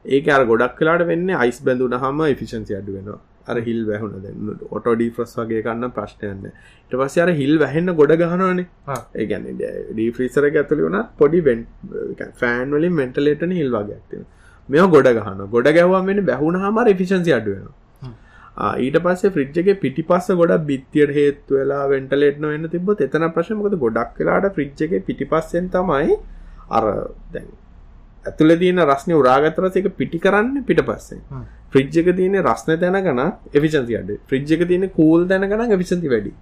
ඒක 0.04 0.28
අර 0.28 0.46
ගොඩක් 0.46 0.78
කලාට 0.78 1.06
වෙන්න 1.06 1.36
අයිස් 1.36 1.60
බැඳුන 1.62 1.98
හම 1.98 2.24
ෆිෂන්සි 2.40 2.78
අඩු 2.80 2.96
වෙනවා 2.96 3.20
අර 3.46 3.56
හිල් 3.60 3.80
වැහුණ. 3.86 4.14
දැන්න 4.18 4.50
ඔටෝ 4.70 4.94
ඩීෆ්‍රස් 4.94 5.34
වගේ 5.38 5.62
කන්න 5.62 5.92
ප්‍රශ්නයන්න 5.92 6.46
ට 6.90 6.92
පස්ස 6.94 7.18
අර 7.18 7.30
හිල් 7.32 7.54
වැහෙන්න 7.58 7.94
ගොඩ 7.94 8.14
ගහනවනේ. 8.16 8.66
ඒගැන 9.16 9.46
ඩීෆ්‍රීසර 9.58 10.48
ඇතුලි 10.50 10.82
වුණ 10.82 11.00
පොඩි 11.16 11.42
ෆෑන් 12.38 12.70
වලින් 12.72 12.94
මෙන්ටලේටන 12.94 13.54
හිල් 13.54 13.70
වගේ 13.72 13.98
ඇතින 13.98 14.26
මෙ 14.68 14.88
ගොඩ 14.88 15.12
ගහන 15.12 15.46
ගොඩ 15.48 15.70
ගැවම් 15.72 16.04
වෙන 16.06 16.24
බැහුණ 16.24 16.60
හම. 16.62 16.82
ෆිෂන්සි 16.94 17.32
අඩුවෙන 17.32 17.70
ඊට 18.56 18.98
පස්සේ 18.98 19.30
ෆ්‍රිජ්ගේ 19.30 19.74
පිටි 19.76 20.02
පස්ස 20.04 20.34
ගොඩ 20.34 20.52
බිත්තියට 20.64 21.12
හේතු 21.12 21.54
වෙලා 21.54 21.88
වෙන්ටලේට්න 21.88 22.46
වෙන්න 22.46 22.68
තිබ 22.68 22.94
එතන 22.98 23.26
ප්‍රශ්මකද 23.30 23.78
ගොඩක් 23.78 24.20
වෙලාට 24.20 24.54
ෆ්‍රිජ්ගේ 24.54 25.00
පිටි 25.02 25.24
පස්සෙන් 25.26 25.70
තමයි 25.70 26.16
අර 26.70 26.84
දැන් 27.32 27.48
ඇතුළ 28.26 28.56
තියෙන 28.56 28.82
රස්නය 28.84 29.14
උරාගතරසක 29.14 29.88
පිටි 29.96 30.18
කරන්න 30.18 30.64
පිට 30.64 30.82
පස්සේ 30.82 31.20
ෆ්‍රිජ්ජක 31.72 32.08
තියෙන 32.16 32.36
රස්න 32.42 32.78
තැනගන 32.82 33.20
එවිචන්ති 33.54 33.98
අඩ 33.98 34.12
ෆ්‍රිජ්ජක 34.28 34.62
තියෙන 34.70 34.86
කූල් 34.90 35.28
තැනගන 35.28 35.74
එවිසන්ති 35.76 36.08
වැඩි. 36.08 36.32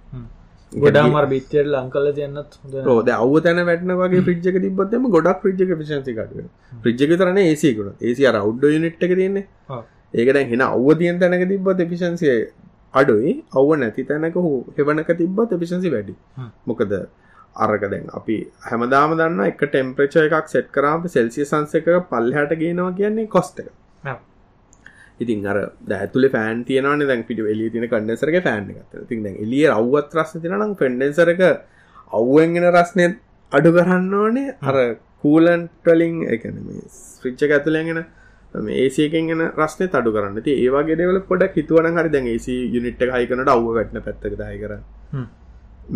ගොඩාමර 0.73 1.25
බිත්තියට 1.27 1.69
ලංකල 1.69 2.09
තියන්නත් 2.17 2.57
රෝද 2.85 3.09
අව් 3.15 3.33
තැන 3.45 3.61
වැටන 3.69 3.93
වගේ 4.01 4.23
ෆ්‍රිජ්ජක 4.27 4.59
තිබත්ම 4.65 5.07
ගොඩක් 5.15 5.47
්‍රිජ්ජක 5.47 5.71
පිසන්සි 5.81 6.13
කටුව 6.13 6.45
ෆ්‍රිජ්ජක 6.83 7.15
තරන 7.17 7.39
ඒසිකුණ 7.39 7.95
ඒසි 8.01 8.27
අර 8.27 8.35
අව්ඩ 8.37 8.77
නිට්ක 8.85 9.07
තියන්නේ. 9.11 9.45
ඒකද 10.13 10.41
හෙන 10.51 10.67
අව්ව 10.67 10.91
තියන් 10.97 11.19
තැනක 11.19 11.47
තිබත් 11.49 11.81
එපිසන්සිය 11.85 12.37
අඩුයි. 12.93 13.33
අව්ව 13.53 13.73
නැති 13.77 14.05
තැනක 14.05 14.37
හෝ 14.37 14.55
හෙවනක 14.77 15.11
තිබ්බත් 15.17 15.57
එපිසන්සි 15.57 15.93
වැඩි. 15.95 16.15
මොකද 16.65 16.95
අරක 17.57 17.83
දැන් 17.91 18.07
අපි 18.13 18.37
හැමදාම 18.65 19.19
දන්න 19.19 19.45
එක 19.45 19.61
ටෙම්ප්‍රච 19.65 20.17
එකක් 20.21 20.49
සෙට් 20.49 20.71
කරාම 20.71 21.07
සෙල්සිය 21.09 21.45
සංසක 21.45 21.87
පල්හට 22.09 22.59
ගේනවා 22.61 22.91
කියන්නේ 22.99 23.27
කොස්ට 23.27 23.59
එක 23.61 23.71
ඉතින් 25.23 25.45
අර 25.51 25.57
දැතුල 25.91 26.25
ෆෑන් 26.35 26.63
තියනන 26.69 27.05
දැන් 27.09 27.23
පිට 27.29 27.41
එලිය 27.53 27.69
තින 27.73 27.85
කන්නසරක 27.91 28.37
ෆෑන් 28.47 28.71
එකත. 28.71 28.95
ති 29.09 29.21
දැන් 29.25 29.35
එලිය 29.45 29.65
අව්වත් 29.79 30.17
රස්න 30.19 30.43
තිනනම් 30.45 30.73
ෆෙන්ඩෙන්සරක 30.81 31.43
අව්ුවෙන්ගෙන 32.19 32.67
රස්නය 32.77 33.05
අඩු 33.51 33.71
කරන්න 33.77 34.15
ඕනේ. 34.21 34.55
අර 34.61 34.75
කූලන්ටලින් 35.23 36.15
එකන 36.35 36.57
ස්්‍රිච්ච 36.95 37.43
ඇතුලගෙන 37.57 38.01
ඒසිකෙන් 38.77 39.29
රස්න 39.57 39.91
තඩු 39.93 40.15
කරන්න. 40.15 40.41
ති 40.47 40.57
ඒවාගේ 40.63 40.99
දෙවල 41.01 41.19
පොඩක් 41.29 41.59
හිතුවන 41.59 41.99
හරි 41.99 42.15
දැන් 42.15 42.33
ඒසි 42.33 42.55
යුනිට් 42.75 43.05
හයිකනට 43.17 43.53
අව්ව 43.55 43.69
වැටන 43.77 44.01
පැත්තක 44.07 44.35
දාය 44.41 44.57
කරන්න. 44.63 44.83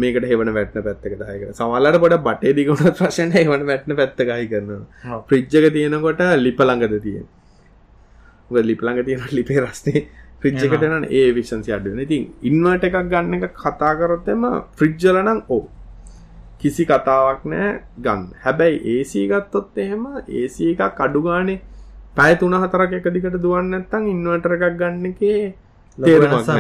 මේකට 0.02 0.28
හෙවන 0.32 0.52
වැටන 0.58 0.86
පැත්තක 0.88 1.16
දායක 1.22 1.44
සමල්ලට 1.52 1.98
පොඩ 2.04 2.16
බටේ 2.28 2.54
දිගුණ 2.60 2.94
ප්‍රශන 3.00 3.34
හෙවන 3.38 3.66
වැටන 3.72 3.96
පැත්තකයි 4.00 4.48
කරනවා. 4.52 5.20
ප්‍රිච්ජක 5.30 5.68
තියෙනකොට 5.78 6.24
ලිපළඟද 6.46 6.96
තියෙන 7.06 7.28
ලිපළඟ 8.50 9.04
තියෙන 9.04 9.28
ලිපේ 9.38 9.62
රස්නේ 9.62 10.08
ෆ්‍රිච්ජකටන 10.42 11.06
ඒ 11.12 11.28
විශන්සි 11.34 11.72
අඩුවන 11.72 12.00
ඉතින් 12.00 12.26
ඉන්වට 12.44 12.84
එකක් 12.84 12.98
ගන්න 13.06 13.34
එක 13.40 13.56
කතා 13.56 13.94
කරොත්තෙම 13.96 14.44
ෆ්‍රිජ්ජලනං 14.74 15.42
ඕ. 15.50 15.64
කිසි 16.60 16.86
කතාවක් 16.86 17.42
නෑ 17.46 17.72
ගන්න. 18.00 18.28
හැබැයි 18.44 18.78
ඒසී 18.92 19.26
ගත්තොත් 19.28 19.78
එහෙම 19.78 20.04
ඒසී 20.34 20.76
එකක් 20.76 21.02
අඩුගානේ 21.02 21.60
පැය 22.16 22.36
තුන 22.36 22.54
හතරක් 22.56 22.94
එක 22.94 23.10
දිකට 23.14 23.40
දුවන්න 23.40 23.72
නැත්තං 23.72 24.06
ඉන්වර්ටර 24.08 24.56
එකක් 24.58 24.78
ගන්න 24.78 25.10
එකේ 25.10 25.42
තේරුමක් 25.98 26.52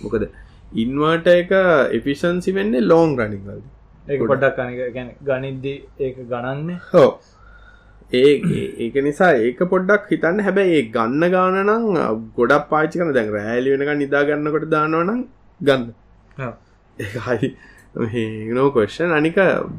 මොකද 0.00 0.24
ඉන්වර්ට 0.72 1.28
එක 1.32 1.52
එෆිෂන්සි 1.92 2.54
වෙන්නේ 2.54 2.80
ලෝන් 2.82 3.18
රනිින් 3.18 3.44
වල 3.46 3.60
ඒ 4.08 4.90
ගැන 4.90 5.10
ගනිද්දී 5.22 5.78
ඒ 5.98 6.10
ගණන්න. 6.14 6.80
හෝ 6.92 7.10
ඒ 8.12 8.30
ඒක 8.78 8.96
නිසා 9.02 9.32
ඒක 9.40 9.60
පොඩ්ඩක් 9.66 10.08
හිතන්න. 10.10 10.40
හැබැයි 10.40 10.78
ඒ 10.78 10.86
ගන්න 10.90 11.30
ගාන 11.30 11.58
නම් 11.62 11.84
ගොඩක් 12.36 12.68
පාචි 12.68 12.98
කන 12.98 13.12
දැන් 13.12 13.32
රෑලි 13.32 13.74
වෙනක 13.74 13.92
නිදාගන්නකොට 13.98 14.70
දානවනම් 14.70 15.20
ගන්න. 15.60 15.84
ඒහයි 16.98 17.50
නෝ 18.50 18.70
කොෂන් 18.70 19.12
අනික 19.12 19.38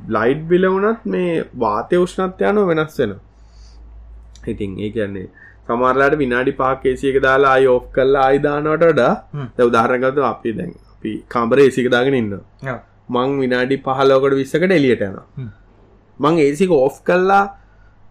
ලයිට් 0.10 0.42
බිල 0.48 0.66
වුනත් 0.68 1.06
මේ 1.06 1.44
වාතය 1.58 1.96
උෂ්ණත්යනෝ 1.98 2.66
වෙනස් 2.68 2.98
වෙන 3.00 3.14
ඉතින් 4.48 4.72
ඒ 4.80 4.90
කියන්නේ 4.90 5.28
සමරලාට 5.68 6.18
විනාඩි 6.18 6.54
පාකේසියක 6.54 7.18
දාලා 7.22 7.54
අයි 7.54 7.68
ඔෆ් 7.68 7.86
කල්ලා 7.94 8.26
අයිදානට 8.26 8.72
වඩා 8.74 9.14
ද 9.58 9.60
උදාහරගත 9.62 10.22
අපි 10.26 10.54
දැන් 10.54 10.74
අපි 10.94 11.14
කාම්බර 11.30 11.60
ඒසික 11.60 11.90
දාගෙන 11.90 12.20
ඉන්න 12.22 12.36
මං 13.10 13.40
විනාඩි 13.40 13.78
පහලෝකට 13.80 14.38
විස්සකට 14.42 14.78
එලියට 14.80 15.08
යන 15.08 15.18
මං 16.20 16.40
ඒසික 16.40 16.72
ඔෆ් 16.80 16.98
කල්ලා 17.02 17.44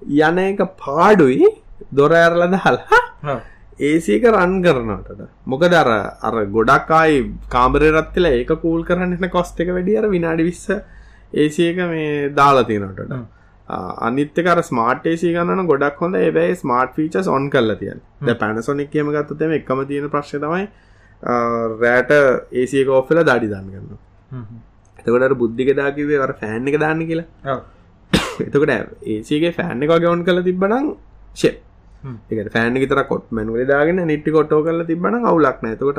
යන 0.03 0.38
එක 0.40 0.61
පාඩුයි 0.78 1.48
දොර 1.92 2.12
ඇරල 2.14 2.46
දහල්හා 2.46 3.40
ඒසික 3.80 4.24
රන් 4.26 4.55
කරනටට 4.62 5.26
මොකද 5.46 5.74
අර 5.74 5.90
අර 6.22 6.36
ගොඩක්කායි 6.48 7.18
කාමරය 7.48 7.90
රත්තිල 7.90 8.26
ඒක 8.28 8.55
කූල් 8.61 8.84
කරන්න 8.84 9.28
කොස්ට 9.30 9.61
එක 9.61 9.70
වැඩිය 9.70 9.98
අර 9.98 10.09
විනාඩි 10.09 10.44
විස්ස 10.44 10.66
ඒසික 11.34 11.78
මේ 11.88 12.32
දාලා 12.32 12.64
තියෙනටට 12.64 13.14
අනිත්තකර 14.01 14.61
ස්මාර්ටේසි 14.62 15.32
ගන්න 15.32 15.66
ගොඩක් 15.66 15.98
හොඳ. 15.98 16.14
ඒබයි 16.16 16.55
ස්මාර්ට් 16.57 16.94
ෆීචස් 16.94 17.28
ඔන් 17.28 17.51
කල්ල 17.51 17.74
තියන් 17.76 18.01
ද 18.20 18.36
පැනසොනික් 18.36 18.90
කියම 18.90 19.12
ගත්තතම 19.12 19.53
එකම 19.53 19.84
තියෙන 19.86 20.09
ප්‍රශ්න 20.09 20.40
තමයි 20.40 20.66
රෑට 21.78 22.11
ඒසික 22.55 22.88
ඔෆ්ල 22.92 23.22
දඩි 23.22 23.48
දන්න 23.48 23.70
ගන්න 23.70 23.98
එතකොට 24.98 25.36
බුද්ධික 25.36 25.76
දාකිවේ 25.76 26.18
වර 26.18 26.34
ෆෑන් 26.34 26.68
එක 26.68 26.80
දාන්න 26.80 27.07
කියලා 27.07 27.59
එතකොට 28.43 28.72
ඒසිගේ 29.07 29.53
ෆෑන් 29.53 29.82
එක 29.82 29.95
ගවුන් 29.97 30.24
කල 30.24 30.43
තිබ්බනම් 30.43 30.91
ෂෙ 31.34 31.53
එක 32.32 32.51
ෆෑන් 32.51 32.80
තර 32.84 33.03
කොට් 33.05 33.30
මැනුවල 33.30 33.66
දාගෙන 33.66 34.03
නිට්ටි 34.05 34.30
කොටෝ 34.30 34.61
කල 34.62 34.84
තිබන 34.84 35.18
අවුලක් 35.22 35.59
නෑතකොට 35.62 35.99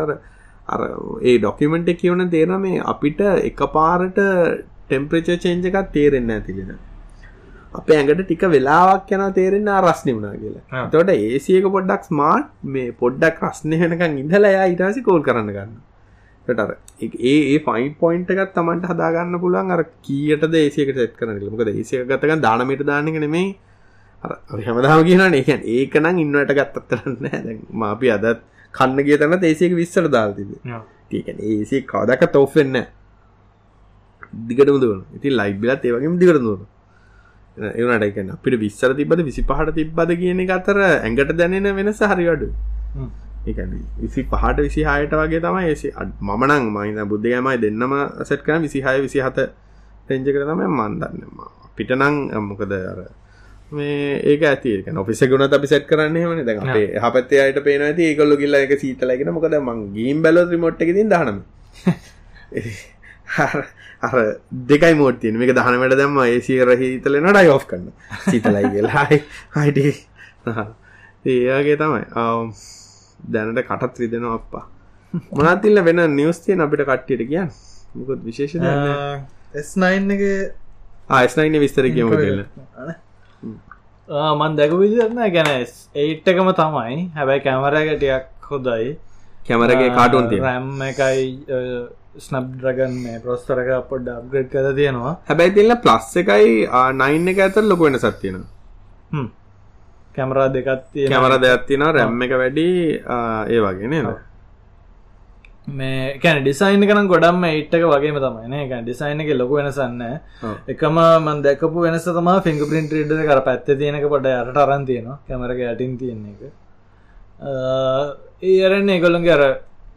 අර 0.67 0.81
ඒ 1.21 1.37
ඩොකිමෙන්ට් 1.37 1.89
එක 1.89 1.99
කියවන 1.99 2.29
තේර 2.29 2.53
මේ 2.59 2.85
අපිට 2.85 3.21
එක 3.41 3.61
පාරට 3.73 4.21
ටෙම්ප්‍රච 4.87 5.29
චේන්ජ 5.39 5.67
එකක් 5.67 5.91
තේරෙන්න 5.91 6.31
ඇතිලෙන 6.31 6.71
අපේ 7.73 7.97
ඇඟට 7.97 8.23
ටික 8.23 8.43
වෙලාවක් 8.47 9.11
යන 9.11 9.23
තේරෙන්න 9.33 9.71
රස්නි 9.77 10.15
වුණා 10.15 10.35
කියලා. 10.35 10.89
තොට 10.89 11.11
ඒසියක 11.11 11.67
පොඩ්ඩක් 11.69 12.03
ස්මාර්ට් 12.05 12.51
මේ 12.67 12.91
පොඩ්ඩක් 12.93 13.45
රස්නය 13.45 13.79
වෙනකං 13.83 14.19
ඉඳලයා 14.23 14.67
ඉටසි 14.73 15.03
කෝල් 15.03 15.23
කරන්න 15.23 15.51
ගන්න 15.51 15.79
ටර 16.51 16.71
ඒ 17.01 17.57
පයින් 17.61 17.91
පොයින්ට 17.95 18.31
එකත් 18.33 18.53
තමන්ට 18.53 18.87
හදාගන්න 18.91 19.39
පුළුවන් 19.39 19.71
අර 19.71 19.83
කීයට 20.01 20.45
දේසියක 20.49 20.93
සෙත් 20.95 21.13
කරන 21.15 21.43
මොකද 21.47 21.73
ඒසිය 21.73 22.05
ගතක 22.05 22.39
දානමට 22.39 22.85
දානක 22.85 23.17
නෙමේ 23.17 23.49
හැමදාම 24.23 25.03
කියන 25.03 25.21
ඒකන් 25.33 25.67
ඒකනම් 25.69 26.17
ඉන්නට 26.17 26.51
ගත්තත් 26.51 26.87
කරන්න 26.91 27.61
මාපි 27.75 28.11
අදත් 28.11 28.43
කන්න 28.73 29.03
ගිය 29.03 29.17
තන්න 29.17 29.45
ඒසියක 29.45 29.73
විස්සට 29.75 30.09
දාල්තිද 30.09 30.51
ඒකන 31.11 31.39
ඒසේ 31.47 31.85
කවදක 31.85 32.31
තෝෆෙන්න 32.33 32.83
දිගටම 34.47 34.77
දුවන 34.79 35.01
ඉතින් 35.13 35.35
ලයිබ්බිලත් 35.35 35.83
ඒවගේම 35.83 36.19
දිගට 36.19 36.39
දුවන 36.39 36.67
ඒනට 37.57 38.03
එකන 38.03 38.31
අපිට 38.31 38.59
විස්සර 38.59 38.93
තිබද 38.95 39.23
විසි 39.23 39.43
පහට 39.43 39.75
තිබ්බද 39.75 40.15
කියන 40.17 40.45
අතර 40.49 40.77
ඇඟට 40.83 41.33
දැනෙන 41.33 41.75
වෙනස 41.75 41.99
හරිවඩු 42.03 42.47
එකන 43.45 43.71
විසි 43.97 44.23
පහට 44.25 44.57
විසි 44.59 44.83
හයට 44.83 45.13
වගේ 45.13 45.41
තමයි 45.41 45.63
ඒසි 45.67 45.93
මනං 46.21 46.69
මයින 46.69 47.01
බුද්ධයමයි 47.05 47.57
දෙන්නම 47.57 47.95
සෙට් 48.23 48.43
කන 48.43 48.61
විසිහය 48.61 49.01
විසි 49.01 49.19
හත 49.19 49.49
තෙන්ජ 50.07 50.27
කර 50.27 50.45
තමයි 50.45 50.69
මන්දන්නම 50.69 51.41
පිටනං 51.75 52.21
මොකද 52.43 52.73
අර 52.73 53.01
මේ 53.71 54.19
ඒක 54.23 54.41
ඇති. 54.43 54.83
ඔෆිස 54.95 55.21
ගුණ 55.23 55.47
අපි 55.49 55.67
සෙට් 55.67 55.87
කරන්න 55.87 56.17
හමන 56.17 56.45
දැ 56.45 56.57
අපේ 56.57 56.87
හපත්තේ 56.99 57.41
අයට 57.41 57.63
පේන 57.63 57.81
ඇති. 57.81 58.03
ඒකොල්ලු 58.05 58.37
කිල්ල 58.37 58.55
එක 58.55 58.73
සීතලගෙන 58.77 59.31
මොකද 59.31 59.55
මං 59.59 59.79
ගීම් 59.93 60.21
බැලෝ 60.21 60.45
රිමොට් 60.47 60.81
එක 60.81 60.93
තින් 60.93 61.09
දහනම. 61.09 61.39
අර 64.01 64.17
දෙකයි 64.67 64.93
මෝටතියන 64.95 65.37
මේක 65.37 65.53
දහනමට 65.53 65.97
දැම්ම 65.97 66.19
ඒසිර 66.25 66.75
හිතලෙනට 66.75 67.37
අයි 67.37 67.49
ඔෆ් 67.49 67.65
කන්න 67.65 67.87
සිතලයි 68.27 68.65
කියලායි 68.75 69.23
හයිට. 69.55 70.05
ඒයාගේ 71.27 71.77
තමයි 71.77 72.03
දැනට 73.35 73.61
කටත් 73.69 74.01
රිදෙනවා 74.03 74.37
අප්පා. 74.39 74.63
මොනතිල්ල 75.37 75.83
වෙන 75.89 76.01
නිවස්තියන 76.15 76.65
අපිට 76.65 76.83
කට්ටියට 76.89 77.29
කියන්න? 77.31 77.49
මොකොත් 77.95 78.19
විශේෂ 78.29 78.55
එස්නයින් 79.61 80.11
එක 80.15 80.23
ආස්නයින 81.19 81.55
විස්තර 81.63 81.85
කියම 81.95 82.11
කියල. 82.17 82.43
මන් 84.39 84.51
දැක 84.59 84.71
විදිරන්න 84.83 85.23
ගැන 85.37 85.49
ඒට්ටකම 85.55 86.51
තමයි. 86.59 86.99
හැබැයි 87.15 87.43
කැමරගටියක් 87.47 88.25
හොදයි 88.51 88.91
කැමරගේ 89.47 89.89
කාටුන් 89.97 90.25
රැම් 90.45 90.69
එකයි 90.87 91.27
ස්නබ් 92.25 92.47
්‍රගන් 92.65 92.93
මේ 93.03 93.19
ප්‍රස්තරක 93.25 93.69
පොඩ් 93.91 94.07
අප්ග්‍රඩ් 94.15 94.49
කර 94.53 94.65
තියෙනවා. 94.79 95.13
හැබැයි 95.29 95.53
තිල්ල 95.57 95.75
ප්ලස් 95.83 96.09
එකයි 96.23 96.49
නයින් 97.01 97.29
එක 97.33 97.39
ඇතර 97.45 97.63
ලොක 97.69 97.83
වෙන 97.85 97.99
සත්තියෙන 98.05 98.43
කැමරා 100.15 100.49
දෙකත්තිය 100.55 101.07
කැමර 101.09 101.37
දෙයක්ත්තින 101.45 101.83
රැම් 101.95 102.21
එක 102.21 102.33
වැඩි 102.41 102.67
ඒ 103.49 103.59
වගේ 103.65 103.89
නේද? 103.93 104.09
මේ 105.69 106.19
කැන 106.19 106.43
ඩිසයින් 106.43 106.83
කන 106.89 107.07
ගොඩම් 107.07 107.43
ඒට්ක 107.49 107.83
වගේ 107.93 108.13
තමයින 108.17 108.53
එක 108.53 108.71
ඩිසයින් 108.85 109.21
එක 109.21 109.29
ලොක 109.37 109.51
වෙනසන්න 109.57 110.01
එකම 110.67 110.97
මන් 111.25 111.43
දැකපු 111.43 111.85
වෙනස 111.85 112.05
තම 112.07 112.29
ෆිංග 112.45 112.61
පින්ට 112.71 112.91
රිඩ 112.91 113.13
කර 113.29 113.41
පැත්ත 113.47 113.69
තියෙනක 113.81 114.07
පොඩ 114.09 114.25
අරට 114.27 114.57
අරන් 114.57 114.85
තියෙනවා. 114.85 115.19
කැමරක 115.27 115.59
යටින් 115.65 115.97
තියෙන 115.97 116.25
එක. 116.31 116.41
ඒරන්නේ 118.43 118.95
ඒගොල්ලන්ගේ 118.97 119.35
අර 119.37 119.43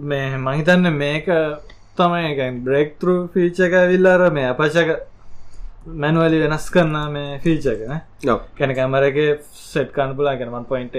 මේ 0.01 0.37
මහිතන්න 0.39 0.93
මේක 0.93 1.27
තමයි 1.97 2.53
බ්‍රෙක්තරු 2.67 3.17
ෆීච 3.33 3.59
එක 3.61 3.75
විල්ලාර 3.91 4.31
මේ 4.31 4.49
අපචක 4.53 4.95
මැනුවලි 5.87 6.41
වෙනස් 6.41 6.71
කරන්න 6.71 7.13
මේ 7.13 7.39
ෆීචකන 7.41 7.93
කැන 8.55 8.75
කැමරගේ 8.75 9.39
සෙට් 9.53 9.93
කන්න 9.93 10.17
පුලා 10.17 10.37
ගැනමන් 10.37 10.65
පොයින්ට 10.65 10.97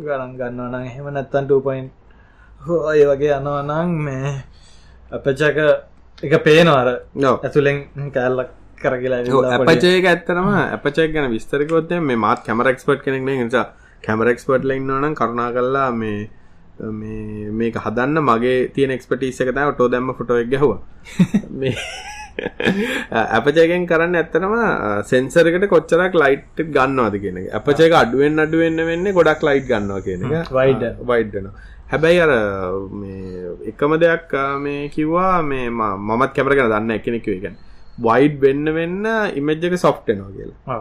ගරන් 0.00 0.32
ගන්නවන 0.38 0.76
එහෙම 0.82 1.08
නැත්තන් 1.10 1.48
2පොයින් 1.48 1.90
ඔය 2.66 3.04
වගේ 3.04 3.34
යනවනං 3.36 3.96
මේ 4.00 4.34
අපචක 5.12 5.58
එක 6.22 6.36
පේනවර 6.42 6.90
ඇතුළෙන් 7.24 7.82
කෑල්ලක් 8.10 8.54
කරගලා 8.78 9.58
අපචයක 9.58 10.06
ඇත්තරම 10.06 10.48
අපචක් 10.52 11.12
ගැන 11.12 11.30
විස්තරිකොත්තය 11.30 12.00
මේ 12.02 12.16
මාත් 12.18 12.40
කැමරක්ස්පට් 12.42 13.04
කෙනෙක් 13.04 13.22
නිසා 13.26 13.66
කැමරක්ස්පට් 14.02 14.64
ලයින්නවනම් 14.64 15.14
කරුණා 15.14 15.52
කල්ලා 15.52 15.90
මේ 15.92 16.30
මේ 16.80 17.50
මේක 17.52 17.76
හදන්න 17.76 18.22
මගේ 18.22 18.56
තියෙන 18.70 18.90
එක්ස්පටිස් 18.90 19.40
එක 19.40 19.52
තම 19.52 19.70
ටෝ 19.70 19.88
දැම්ම 19.88 20.14
ෆොටෝ 20.14 20.38
එක 20.38 20.48
ගැහවා. 20.48 20.80
මේ 21.60 21.76
අපචයකෙන් 23.38 23.84
කරන්න 23.86 24.16
ඇත්තනම 24.20 24.54
සෙන්සරකට 25.04 25.66
කොච්චරක් 25.68 26.14
ලයිට් 26.14 26.62
ගන්නවාද 26.68 27.16
කියන 27.18 27.38
අපචයක 27.52 27.94
අඩුවෙන් 27.94 28.42
අඩුවෙන්න 28.44 28.80
වෙන්න 28.84 29.12
ගොඩක් 29.12 29.42
ලයිට් 29.42 29.68
ගන්නවා 29.68 30.04
කියන 30.06 30.24
එක. 30.30 30.50
වයිඩ 30.52 30.82
වයිඩ්න 31.02 31.50
හැබැයි 31.90 32.24
අර 32.26 32.32
එකම 33.66 33.94
දෙයක් 33.98 34.34
මේ 34.60 34.88
කිව්වා 34.88 35.36
මේ 35.44 35.68
මමත් 35.70 36.32
කැමර 36.32 36.56
කන 36.56 36.72
දන්න 36.72 36.96
එකනෙක 36.96 37.28
එකන් 37.30 37.60
වයිඩ් 38.00 38.40
වෙන්න 38.40 38.74
වෙන්න 38.74 39.06
ඉමජ්ජක 39.34 39.78
සොෆ්ටනවා 39.78 40.32
කියලා. 40.32 40.80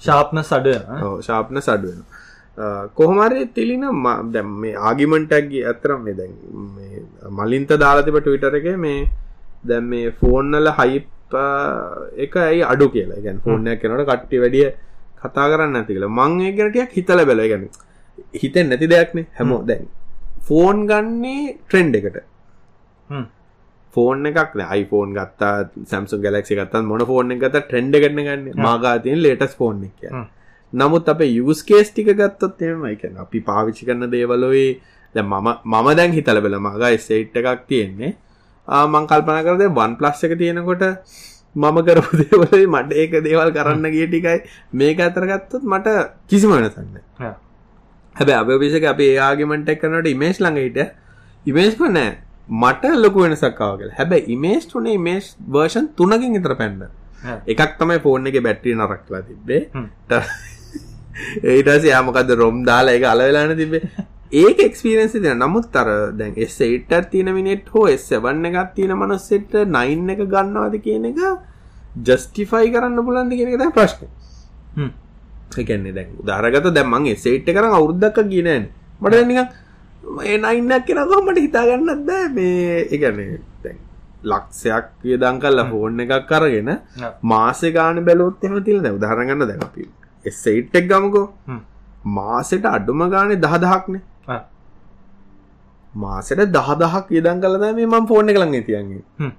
ශාප්න 0.00 0.42
සඩ 0.42 0.76
ශාප්න 1.22 1.62
සඩුවෙනවා 1.62 2.28
කොහොමරි 2.90 3.46
තිලින 3.48 3.84
දැම් 4.28 4.48
මේ 4.60 4.74
ආගිමන්ටක්ගේ 4.80 5.64
ඇතරම් 5.64 6.00
මේ 6.02 6.14
දැන් 6.14 6.34
මලින්ත 7.32 7.70
දාලතිබට 7.78 8.26
විටර 8.26 8.56
එක 8.56 8.68
මේ 8.76 9.08
දැම් 9.64 9.88
මේ 9.90 10.10
ෆෝන්නල 10.12 10.70
හයිප් 10.78 11.06
එක 12.16 12.36
ඇයි 12.36 12.62
අඩු 12.64 12.88
කියලා. 12.90 13.20
ගැන් 13.20 13.40
ෆෝර්නයක් 13.40 13.80
කෙනට 13.82 14.06
කට්ටි 14.06 14.42
වැඩිය 14.44 14.66
කතා 15.22 15.46
කරන්න 15.52 15.76
ඇති 15.76 15.94
කියලා. 15.94 16.16
මං 16.18 16.40
ඒගනටයක් 16.42 16.92
හිතල 16.92 17.24
බැල 17.24 17.42
ගැන 17.48 17.68
හිතෙන් 18.34 18.68
නැති 18.68 18.88
දෙයක්නේ. 18.88 19.26
හැමෝ 19.38 19.60
දැන් 19.66 19.86
ෆෝන් 20.42 20.86
ගන්නේ 20.86 21.44
ට්‍රෙන්ඩ් 21.58 21.94
එකට. 21.94 22.18
ෆෝන් 23.96 24.26
එකක් 24.26 24.38
iPhoneෆෝන් 24.56 25.14
ගත්තා 25.14 25.54
සැම්සු 25.84 26.18
ගලක්සි 26.18 26.54
ගත්තන් 26.54 26.84
මොන 26.84 27.06
ෆෝන් 27.06 27.32
එක 27.32 27.40
ගත 27.40 27.64
ට්‍රෙන්ඩ් 27.64 27.96
ගන්න. 27.96 28.20
ගන්න 28.20 28.62
මාගාතියෙන් 28.66 29.22
ලේටස් 29.22 29.56
ෆෝන් 29.56 29.82
එක 29.88 30.12
නමුත් 30.72 31.08
අප 31.08 31.20
යස් 31.22 31.62
කේස් 31.62 31.90
ටික 31.90 32.10
ගත්තොත් 32.14 32.62
එම 32.62 32.84
එකන 32.86 33.16
අපි 33.18 33.40
පාවිච්චි 33.40 33.86
කරන 33.86 34.10
දේවලොයි 34.10 34.66
දැ 35.14 35.24
මම 35.24 35.48
මම 35.64 35.88
දැන් 35.96 36.12
හිතල 36.12 36.40
බෙල 36.40 36.58
මග 36.58 36.92
සේට් 36.98 37.34
එකක් 37.34 37.66
තියෙන්නේ 37.66 38.12
මං 38.70 39.10
කල්පන 39.10 39.42
කරද 39.46 39.62
වන් 39.78 39.98
ප්ලස් 39.98 40.24
එක 40.26 40.38
තියෙනකොට 40.38 40.84
මම 41.56 41.78
කරපු 41.86 42.22
දේවලයි 42.22 42.66
මට 42.66 42.92
ඒක 43.02 43.12
දේවල් 43.26 43.50
කරන්න 43.56 43.86
ගිය 43.90 44.06
ටිකයි. 44.06 44.38
මේක 44.72 45.00
අතර 45.00 45.26
ගත්තොත් 45.26 45.62
මට 45.64 45.88
කිසිම 46.28 46.50
වෙනසන්න 46.54 46.98
හැබැ 48.16 48.36
අපිසික 48.56 48.84
අප 48.84 49.00
ඒයාගමට 49.00 49.68
එක්කනට 49.74 50.10
ඉමේස් 50.14 50.38
ළඟහිට 50.40 50.78
ඉමේස් 51.46 51.74
කොනෑ 51.74 52.10
මට 52.62 52.94
ලොකු 53.04 53.26
වෙනසක්කාවගල 53.26 53.90
හැබැ 53.98 54.22
ඉමේස් 54.36 54.70
තුනේ 54.72 54.98
මේස් 54.98 55.34
වර්ෂන් 55.48 55.86
තුනකින් 55.98 56.38
ඉතර 56.40 56.54
පැන්න. 56.54 56.88
එකක් 57.46 57.72
තමයි 57.78 57.98
ෆෝන් 58.04 58.26
එක 58.26 58.38
බැට්ටිය 58.46 58.74
නරක්ලා 58.74 59.22
තිබ්බේ 59.28 59.62
ඒටස 61.44 61.84
යාමකද 61.86 62.32
රොම් 62.36 62.64
දාලා 62.64 62.96
එක 62.98 63.04
අලවෙලාන 63.06 63.56
තිබේ 63.56 64.08
ඒක 64.32 64.58
එක්ස්පිරන්සි 64.60 65.20
දෙන 65.20 65.38
නමුත් 65.38 65.70
තර 65.72 65.88
දැන් 66.14 66.34
එස්සයිට 66.38 66.92
තියන 67.10 67.30
මිනිට් 67.34 67.68
හෝ 67.68 67.86
එස්සවන්න 67.88 68.44
එකත් 68.46 68.74
තියෙන 68.74 68.94
මනස්සෙට 68.96 69.54
නයින් 69.68 70.10
එක 70.10 70.22
ගන්නවාද 70.26 70.76
කියන 70.80 71.06
එක 71.06 71.18
ජස්ටිෆයි 72.00 72.70
කරන්න 72.70 73.04
පුලන්ද 73.04 73.32
කියෙන 73.32 73.58
ද 73.58 73.70
ප්‍රශ්න. 73.72 74.06
එකන්නේ 75.58 75.92
දැන් 75.92 76.14
උදාරගත 76.16 76.70
දැම්මන් 76.70 77.08
එසේට් 77.08 77.50
කරන 77.50 77.72
අවුරුද්දක් 77.72 78.22
කියනෑන 78.24 78.70
මට 79.00 79.26
නික 79.26 79.38
ඒ 80.24 80.38
නයින්නක් 80.38 80.86
කෙනකෝ 80.86 81.22
මට 81.22 81.38
හිතාගන්නත් 81.40 82.06
බෑ. 82.06 82.28
මේ 82.30 82.86
එකන්නේ 82.88 83.40
දැන් 83.64 83.78
ලක්ෂයක් 84.24 84.86
වියදං 85.02 85.40
කල්ල 85.40 85.64
ෆෝන් 85.70 86.00
එකක් 86.00 86.28
කරගෙන 86.28 86.70
මාසෙ 87.24 87.72
ගාන 87.72 88.04
බැලොත් 88.04 88.44
එම 88.44 88.62
තිල් 88.62 88.78
දැ 88.80 88.92
උදාරගන්න 88.92 89.48
දැකපි 89.48 89.90
එස්සයිට්ටෙක් 90.24 90.88
ගමකෝ. 90.88 91.26
මාසෙට 92.04 92.64
අඩුම 92.66 93.02
ගානේ 93.10 93.36
දහදහක්නේ 93.38 94.40
මාසෙට 95.94 96.46
දහදහක් 96.48 97.10
ඉදන් 97.12 97.40
කලද 97.40 97.60
මේ 97.70 97.86
මම 97.86 98.06
ෆෝර්න 98.06 98.28
කළඟ 98.28 98.64
තියන්ගේ 98.64 99.32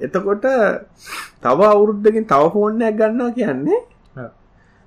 එතකොට 0.00 0.44
තව 1.40 1.60
අවුරුද්ධකින් 1.66 2.24
තව 2.24 2.52
ෆෝර්නයක් 2.52 2.96
ගන්නවා 2.96 3.32
කියන්නේ 3.32 3.80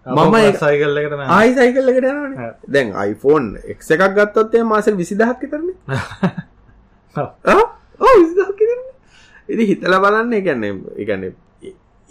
මම 0.05 0.35
සයිකල්ලකට 0.55 1.19
ආයි 1.29 1.53
සයිකල්ලකට 1.53 2.05
යන 2.05 2.35
දැන් 2.67 2.89
iPhoneෆෝන් 3.03 3.45
එක් 3.65 3.79
එකක් 3.89 4.15
ගත්තොත්තේ 4.15 4.63
මාස 4.65 4.91
විසිදහක් 4.93 5.41
කරන්නේ 5.43 5.75
ඕ 8.01 8.13
විසිදහක් 8.21 8.61
ඉදි 9.49 9.63
හිතල 9.65 9.97
බලන්න 9.97 10.33
එකන්නේ 10.33 10.73
එකන්නේ 10.97 11.33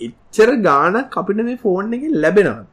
එච්චර 0.01 0.51
ගාන 0.61 1.03
අපිට 1.03 1.45
මේ 1.45 1.59
ෆෝන් 1.59 1.93
එක 1.93 2.09
ලැබෙනවා 2.17 2.72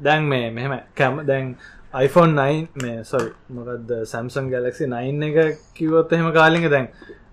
දැන් 0.00 0.28
මේ 0.28 0.50
මෙහෙම 0.50 0.74
කැම 0.94 1.22
දැන් 1.26 1.54
iPhone 1.98 2.34
9 2.38 2.82
මේ 2.82 3.04
සොරි 3.04 3.30
මොකද 3.50 3.94
සැම්සන් 4.06 4.50
ගලක්සි 4.50 4.90
9 4.90 5.30
එක 5.30 5.62
කිවොත් 5.74 6.12
එහෙම 6.12 6.28
කාලිග 6.32 6.66
දැන් 6.70 6.88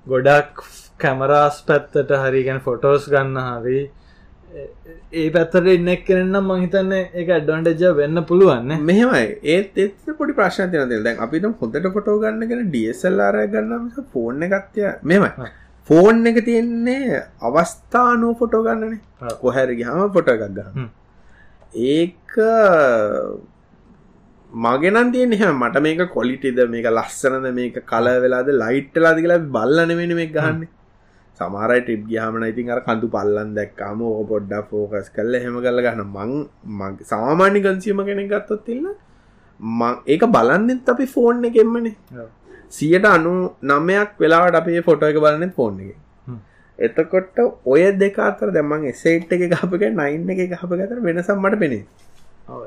ගොඩක් 0.07 0.63
කැමරාස් 0.99 1.59
පැත්තට 1.67 2.15
හරිගැන 2.21 2.61
ෆොටෝස් 2.61 3.09
ගන්න 3.09 3.39
හරි 3.41 3.81
ඒ 5.13 5.27
පැත්තට 5.29 5.67
එන්නෙක් 5.69 6.05
කෙනන්නම් 6.07 6.51
මහිතන්න 6.51 6.93
එක 6.93 7.29
ඇඩ්ඩොන්ටජ 7.29 7.83
වෙන්න 7.93 8.23
පුළුවන්න 8.23 8.71
මෙහෙමයි. 8.81 9.25
ඒත් 9.45 9.77
එත් 9.77 10.15
පොඩි 10.17 10.37
ප්‍රශ්නතින 10.39 10.89
දෙල් 10.89 11.03
දැන් 11.03 11.21
අපිට 11.25 11.49
හොඳට 11.61 11.91
ෆොටෝ 11.97 12.17
ගන්න 12.23 12.49
ගෙන 12.49 12.65
ඩියසල්ලාර 12.67 13.39
ගන්න 13.47 13.91
ෆෝර්න 14.13 14.47
එකත්ය 14.49 14.89
මෙමයි 15.03 15.51
ෆෝන් 15.89 16.27
එක 16.27 16.43
තියෙන්නේ 16.45 17.23
අවස්ථානුව 17.41 18.35
ෆොටෝ 18.41 18.63
ගන්නනේ. 18.63 18.99
කොහැරි 19.41 19.81
හම 19.83 20.11
ෆොට 20.13 20.29
එකක් 20.29 20.45
ගන්න 20.49 20.91
ඒක 21.75 22.37
මගෙනන් 24.51 25.11
තියෙන 25.11 25.33
මට 25.53 25.81
මේක 25.81 26.01
කොලිටිද 26.09 26.59
මේක 26.69 26.85
ලස්සනද 26.87 27.49
මේක 27.53 27.81
කල 27.85 28.07
වෙලාද 28.23 28.49
ලයිට්ටලාද 28.55 29.17
කියලා 29.17 29.43
බල්ලන 29.49 29.93
වෙන 29.97 30.15
මේ 30.15 30.29
ගන්න 30.29 30.67
සමාරයි 31.39 31.81
ටිප් 31.81 32.03
ගහමන 32.09 32.45
ඉතින් 32.45 32.69
අර 32.69 32.81
කඳු 32.81 33.07
පල්ලන් 33.09 33.55
දැක්කාම 33.55 34.01
ඕ 34.03 34.21
පොඩ්ඩ 34.23 34.69
ෆෝකස් 34.69 35.09
කල්ල 35.09 35.33
හෙම 35.35 35.57
කල්ල 35.57 35.81
ගන්න. 35.85 36.05
මං 36.69 36.93
සාමාන්‍ය 37.03 37.59
ගන්සීම 37.59 38.05
කෙනෙක් 38.05 38.29
ගත්තොත් 38.29 38.61
තිල්න්න 38.65 38.87
ඒක 40.07 40.23
බලන්නෙත් 40.27 40.87
අපි 40.87 41.05
ෆෝන් 41.07 41.43
එකෙන්මනේ. 41.43 41.95
සියට 42.69 43.05
අනු 43.07 43.33
නමයක් 43.63 44.13
වෙලාට 44.19 44.55
අපේ 44.55 44.81
ෆොටෝ 44.81 45.09
එක 45.09 45.17
බලන්නෙත් 45.17 45.53
ෆෝන් 45.55 45.79
එක 45.81 45.97
එතකොට 46.79 47.37
ඔය 47.65 47.83
දෙක 47.95 48.17
අතර 48.19 48.51
දැමන් 48.51 48.85
එසේට් 48.87 49.31
එක 49.31 49.47
ගහපක 49.47 49.93
නයින් 49.93 50.29
එක 50.29 50.43
ගහප 50.49 50.71
ගතර 50.73 50.99
වෙනසම් 51.01 51.39
මට 51.39 51.59
පෙනේ 51.59 51.83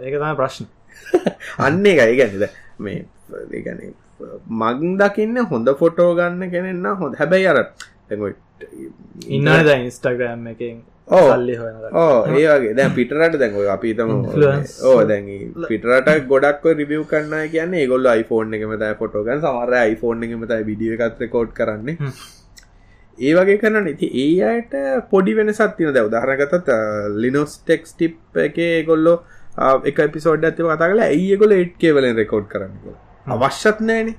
ඒක 0.00 0.14
තම 0.14 0.36
ප්‍රශ්න. 0.36 0.66
අන්න 1.59 1.84
එකයි 1.84 2.16
ගැනද 2.16 2.48
මේ 2.78 3.62
ගැන 3.62 3.80
මගින් 4.57 4.98
දකින්න 4.98 5.38
හොඳ 5.46 5.68
ෆොටෝ 5.76 6.11
ගන්න 6.14 6.50
කෙනෙන්න 6.50 6.92
හොඳ. 6.96 7.14
හැබැයි 7.14 7.48
අර 7.48 7.59
ඉන්න 9.28 9.50
ද 9.62 9.78
ඉන්ස්ටග්‍රම් 9.78 10.46
එකින් 10.48 10.84
ඒගේ 11.09 12.72
දැ 12.74 12.88
පිටරට 12.90 13.42
ඔය 13.54 13.68
අපි 13.68 13.94
තම 13.94 14.11
ඕ 14.84 14.96
දැන් 15.04 15.28
පිටරට 15.64 16.09
ගොඩක් 16.26 16.64
රිවියව් 16.72 17.04
කරන්න 17.07 17.46
කියන්න 17.48 17.76
ගොල්ල 17.86 18.09
iPhoneෆෝන් 18.12 18.57
එක 18.57 18.66
මතයි 18.66 18.96
ෆොටෝගන් 18.96 19.38
සමර 19.38 19.76
iPhoneෆෝන් 19.84 20.24
එක 20.24 20.34
මතයි 20.36 20.64
විඩිය 20.64 20.96
එකත් 20.98 21.22
කෝඩ් 21.30 21.54
කරන්නේ 21.54 21.96
ඒ 23.18 23.32
වගේ 23.34 23.58
කරන්න 23.58 23.88
ඉති 23.88 24.10
ඒ 24.24 24.44
අයට 24.50 24.76
පොඩි 25.10 25.36
වෙන 25.38 25.52
සත්තින 25.52 25.96
දැව 25.96 26.12
දහරගතත් 26.12 26.70
ලිනොස් 27.16 27.58
ටෙක්ස් 27.60 27.96
ටිප් 27.96 28.44
එක 28.44 28.60
ගොල්ලෝ 28.86 29.18
එක 29.84 30.04
පිසෝඩ් 30.12 30.44
ඇතිව 30.44 30.68
කතා 30.68 30.92
කල 30.92 31.02
ඒගොල 31.08 31.56
එට්කේ 31.56 31.96
වලින් 31.96 32.16
රෙකෝඩ් 32.16 32.48
කරන්න 32.48 32.96
අවශ්‍යත් 33.26 33.80
නෑන. 33.80 34.14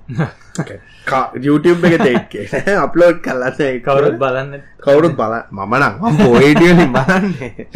YouTube 1.45 1.87
එක 1.87 2.01
තේක්කේ 2.01 2.75
අප්ලෝඩ් 2.75 3.19
කල්ලන්න 3.23 3.79
කවුරුත් 3.81 4.17
බලන්න 4.19 4.63
කවුරුත් 4.85 5.15
බල 5.15 5.35
මමනම් 5.51 6.17
පෝයිටියලින් 6.19 6.91
බලන්නේ. 6.91 7.67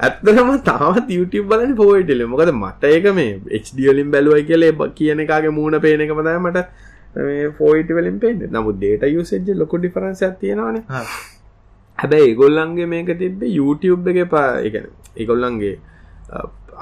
ඇත්තනම 0.00 0.52
තාවත් 0.64 1.10
YouTube 1.10 1.48
බලන්න 1.52 1.76
පෝයිටල 1.76 2.24
මොකද 2.26 2.52
මට 2.54 2.92
ඒක 2.92 3.10
මේ 3.14 3.34
එ්ඩියලින් 3.50 4.10
බැලුවයි 4.10 4.46
කියලේ 4.50 4.90
කියන 4.94 5.24
එකගේ 5.26 5.52
මූුණ 5.52 5.80
පේන 5.80 6.00
එක 6.00 6.14
මට 7.16 7.56
ෆෝයිට 7.58 7.90
වලින් 7.98 8.20
පෙන්න්න 8.24 8.46
නමුත් 8.54 8.78
දේට 8.84 9.08
යුසෙජ් 9.16 9.50
ලොකු 9.62 9.82
ඩිෆරන්ස 9.82 10.22
තියෙනවාන. 10.40 10.78
හැබැයි 11.98 12.30
ඒගොල්ලන්ගේ 12.30 12.88
මේක 12.94 13.10
තිබේ 13.22 13.56
YouTube 13.58 14.10
එක 14.14 14.30
පා 14.34 14.48
එකන 14.68 14.88
ඒගොල්ලන්ගේ 15.16 15.74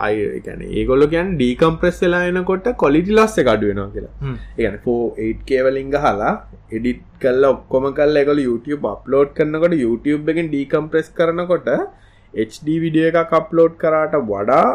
අයගැන 0.06 0.62
ඒගොල්ල 0.78 1.04
කියන් 1.12 1.28
ඩීකම්ප්‍රෙස් 1.36 2.00
වෙලා 2.04 2.24
එනකොට 2.30 2.66
කොලිටි 2.82 3.14
ලස්ස 3.18 3.36
කඩුවෙනවා 3.48 3.90
කියලා. 3.94 4.14
ඒගැන 4.58 4.80
ෆෝ 4.86 5.02
8 5.28 5.46
කේවලින් 5.50 5.94
හලා 6.04 6.32
එඩිට් 6.78 7.04
කල්ල 7.22 7.44
ඔක්කොම 7.52 7.86
කල් 8.00 8.20
එකල 8.22 8.40
YouTube 8.48 8.84
අප්ලෝඩ් 8.94 9.30
කරනකොට 9.38 9.78
YouTube 9.84 10.34
එකෙන් 10.34 10.50
ඩීකම්ප්‍රෙස් 10.52 11.08
කරනකොට 11.20 11.70
HD 12.48 12.76
විඩිය 12.84 13.08
එක 13.12 13.18
කප්ලෝඩ් 13.32 13.74
කරාට 13.82 14.16
වඩා 14.32 14.66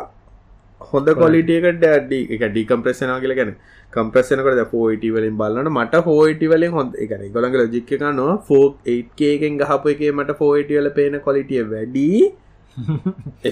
හොඳ 0.91 1.09
කොලිටියකට 1.21 1.81
ඩ 1.83 2.21
එක 2.35 2.43
ඩිකම්ප්‍රෙස්සනා 2.53 3.19
කියල 3.23 3.35
ගැන 3.39 3.53
කම්ප්‍රෙස්සනකට 3.95 4.61
පෝයිට 4.73 5.05
වලින් 5.15 5.35
බලන්න 5.41 5.71
මට 5.71 6.03
හෝයිට 6.07 6.43
වලින් 6.51 6.77
හොඳ 6.77 6.93
එක 7.05 7.11
ගොළඟ 7.35 7.57
ලජික් 7.61 7.91
එක 7.97 8.05
නවා 8.05 8.37
ෆෝ 8.49 8.63
8කේකෙන් 8.93 9.57
ගහපු 9.63 9.95
එක 9.95 10.05
මට 10.11 10.37
ෆෝයිට 10.41 10.71
වල 10.77 10.89
පේන 10.99 11.19
කොලිටිය 11.27 11.65
වැඩී. 11.73 12.21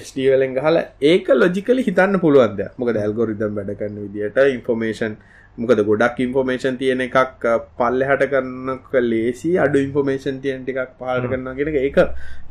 ස්ටවලෙන් 0.00 0.54
ගහල 0.56 0.76
ඒක 1.10 1.26
ලොජිකලි 1.40 1.82
හිතන්න 1.88 2.20
පුළුවන්ද 2.22 2.62
මොක 2.78 2.90
ඇල්ගොරිදම් 2.94 3.58
වැඩ 3.58 3.72
කරන්න 3.80 3.98
විදිට 4.06 4.38
ඉන්ෆෝමේෂන් 4.54 5.16
මොකද 5.58 5.82
ගොඩක් 5.88 6.22
ඉන්ෆෝමේෂන් 6.24 6.78
තියෙන 6.82 7.02
එකක් 7.06 7.44
පල්ල 7.80 8.04
හට 8.08 8.28
කරන්න 8.32 9.02
ලේසි 9.10 9.50
අඩු 9.64 9.82
ඉන්ෆෝමේෂන් 9.86 10.38
තියෙන 10.44 10.64
එකක් 10.74 10.94
පාල 11.02 11.20
කරන්න 11.26 11.58
කියෙන 11.58 11.76
ඒක 11.82 11.98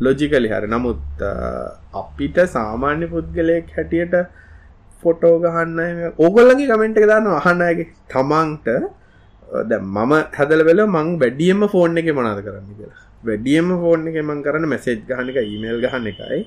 ලොජිකලි 0.07 0.51
හරි. 0.53 0.69
නමුත් 0.75 1.25
අපිට 2.03 2.37
සාමාන්‍ය 2.55 3.09
පුද්ගලයෙක් 3.15 3.73
හැටියට 3.77 4.15
ෆොටෝ 5.03 5.35
ගහන්න 5.43 5.79
ඕගොල්ලගේ 6.25 6.69
කමෙන්ට් 6.71 6.97
එක 7.01 7.07
දාන්න 7.11 7.27
අහන්නගේ 7.41 7.87
තමන්ට 8.13 8.67
ද 9.69 9.79
මම 9.81 10.11
හැදල 10.37 10.61
වෙල 10.69 10.81
මං 10.87 11.07
වැඩියම 11.21 11.61
ෆෝන් 11.73 11.97
එක 12.01 12.09
මනාද 12.17 12.41
කරන්න 12.47 12.73
කියලා. 12.79 12.99
වැඩියම 13.27 13.69
ෆෝන් 13.83 14.07
එක 14.09 14.17
මං 14.23 14.43
කරන්න 14.45 14.67
මැසේජ් 14.73 14.99
ගහන 15.09 15.31
එක 15.31 15.39
ඊමේල් 15.43 15.79
ගහන්න 15.85 16.11
එකයි. 16.11 16.41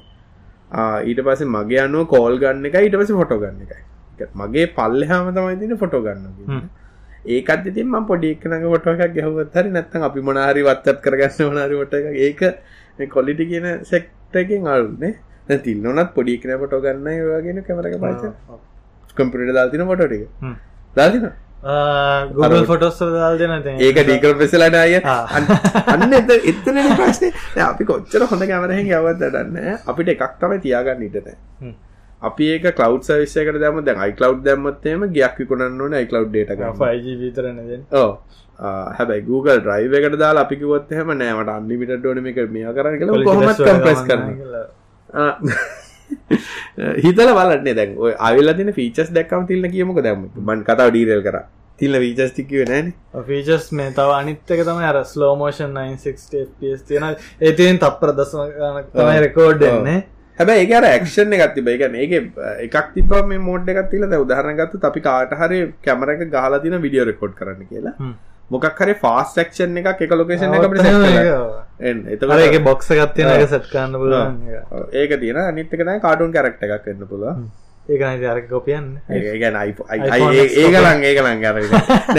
ඊට 1.09 1.21
පස්සේ 1.27 1.51
මගේ 1.57 1.81
අනුව 1.87 2.07
කෝල් 2.13 2.39
ගන්න 2.43 2.69
එක 2.69 2.79
ඊට 2.85 2.97
පස්සේ 3.01 3.19
ෆොටෝ 3.23 3.41
ගන්න 3.43 3.65
එකයි. 3.67 3.83
මගේ 4.43 4.67
පල්ලෙහාම 4.79 5.35
තමයි 5.37 5.57
තියෙන 5.61 5.83
ෆොටෝ 5.83 6.03
ගන්න 6.07 6.71
ඒකත් 7.35 7.67
ඉතින් 7.71 7.87
මම 7.89 8.07
පොඩි 8.11 8.31
එකනක 8.37 8.65
ෆොටෝ 8.75 8.95
එකක් 8.95 9.13
ගැහුවත් 9.19 9.59
හරි 9.59 9.71
නැත්නම් 9.77 10.07
අපි 10.09 10.21
මොන 10.29 10.39
හරි 10.47 10.63
WhatsApp 10.69 11.03
කරගන්න 11.05 11.51
මොන 11.51 11.61
හරි 11.65 11.77
ෆොටෝ 11.81 12.01
එකක්. 12.01 12.17
ඒක 12.29 12.41
මේ 12.99 13.13
ක්වොලිටි 13.15 13.45
කියන 13.51 13.67
සෙක්ටර් 13.91 14.41
එකෙන් 14.45 14.67
අල්නේ 14.77 15.13
දැන් 15.49 15.63
තින්නොනත් 15.63 16.13
පොඩි 16.15 16.37
එකන 16.39 16.59
ෆොටෝ 16.59 16.81
ගන්න 16.81 17.09
ඒ 17.09 17.23
වගේන 17.31 17.65
කැමරා 17.65 17.93
එක 17.93 18.01
පාවිච්චි. 18.01 18.29
කම්පියුටර් 19.17 19.55
දාලා 19.55 19.71
තියෙන 19.71 19.87
ෆොටෝ 19.87 20.09
ටික. 20.09 20.29
දාලා 20.97 21.13
තියෙනවා 21.13 21.51
ගුගල් 22.35 22.67
ෆොටොස් 22.67 22.99
දාල් 22.99 23.39
දෙන. 23.39 23.53
ඒක 23.79 23.97
ඩීකල් 23.99 24.35
පෙසලට 24.35 24.77
අය 24.77 24.95
අන්න 24.99 26.13
එත 26.13 26.31
එත්තන 26.45 26.83
ප්‍රශ්නය 26.97 27.31
අපි 27.63 27.85
කොච්චර 27.85 28.27
හොඳ 28.27 28.43
කැමරහෙන් 28.45 28.91
යවත් 28.91 29.23
දන්න 29.23 29.79
අපිට 29.87 30.13
එකක් 30.15 30.37
තමයි 30.41 30.61
තියාගන්න 30.61 31.07
ඉටන 31.09 31.31
අපි 32.23 32.51
ඒක 32.55 32.69
කලව් 32.75 33.01
සවිස්සයකට 33.03 33.61
දම 33.63 33.81
දැන් 33.85 34.05
අයිකලව් 34.07 34.43
දැම්මත්තේම 34.45 35.07
ගයක් 35.15 35.41
විකුණන්න 35.41 35.81
ඕන 35.81 35.95
අයිකලව් 35.95 36.29
ඩේට 36.29 36.53
විතරන 37.23 37.63
ඕ 37.95 38.11
හැබයි 38.99 39.23
Google 39.23 39.59
්‍රයිව 39.63 39.99
එකට 40.01 40.19
දාලා 40.19 40.47
අපිකිවොත් 40.47 40.91
හෙම 40.93 41.17
නෑමට 41.17 41.57
අන්ලිමිට 41.57 41.97
ඩෝනම 41.97 42.31
එක 42.33 42.47
මිය 42.51 42.71
කරන්න 42.73 42.99
කළ 43.01 43.25
කොහොමත් 43.25 43.63
කම්පස් 43.63 44.07
කරන 44.07 44.27
හිතල 47.05 47.33
බලන්නේ 47.33 47.75
දැන් 47.75 47.97
ඔය 47.99 48.13
අවිල්ල 48.21 48.55
තින 48.55 48.73
ෆීචස් 48.73 49.11
දැක්කම 49.11 49.49
තිල්න්න 49.49 49.73
කියමක 49.75 50.01
දැම 50.05 50.31
බන් 50.39 50.65
කතාව 50.65 50.91
ඩීරල් 50.91 51.23
කර. 51.27 51.43
තිල්ල 51.79 51.99
වීචස් 51.99 52.33
ටිකිව 52.33 52.65
නෑන. 52.71 52.95
ෆීචස් 53.29 53.69
මේ 53.73 53.93
තව 53.93 54.17
අනිත්තක 54.17 54.57
තම 54.61 54.83
අර 54.85 55.03
ස්ලෝමෝෂන් 55.05 55.77
9ps 55.77 56.27
තියෙන. 56.89 57.07
ඒතියෙන් 57.43 57.79
තප්පර 57.79 58.17
දසම 58.19 58.83
තමයි 58.93 59.21
රෙකෝඩ් 59.27 59.69
එන්නේ 59.69 60.01
හැබැ 60.39 60.59
ඒ 60.61 60.75
අර 60.75 60.89
ක්ෂණ 60.99 61.39
එකත් 61.39 61.55
තිබ 61.57 61.69
එකන 61.69 61.97
ඒ 61.97 62.21
එකක් 62.67 62.93
තිබ 62.95 63.17
මේ 63.27 63.47
මෝඩ් 63.47 63.73
එකත් 63.73 63.91
තිල 63.91 64.07
උදාහරනගත්තු 64.19 64.85
අපි 64.91 65.01
කාට 65.03 65.35
හරි 65.41 65.63
කැමර 65.83 66.15
එක 66.15 66.29
ගහලා 66.31 66.63
තින 66.67 66.79
විඩියෝ 66.81 67.09
රෙකෝඩ් 67.11 67.35
කරන්න 67.41 67.73
කියලා 67.73 68.13
මොකක් 68.53 68.79
හරි 68.79 68.95
ෆාස් 69.03 69.35
ක්ෂන් 69.41 69.81
එකක් 69.81 70.05
එක 70.07 70.15
ලොකේෂන් 70.15 70.55
එක 70.55 70.65
එතකට 72.15 72.33
ඒක 72.39 72.57
බොක්ස 72.65 72.93
ගත්තින 72.93 73.31
එක 73.31 73.45
සට්කන්න 73.47 73.93
පුල 73.97 74.15
ඒක. 74.93 75.13
තියෙන 75.19 75.43
අනිත්තකන 75.43 75.93
කාටුන් 76.01 76.33
කරක්ට 76.33 76.65
එකක් 76.69 76.89
එන්න 76.93 77.07
පුළුව 77.07 77.45
ඒක 77.89 78.03
අර 78.03 78.41
කොපියන්න 78.47 78.89
ඒගැන 79.11 79.57
ඒගලන් 79.59 81.03
ඒගලන් 81.03 81.41
ගර 81.41 81.57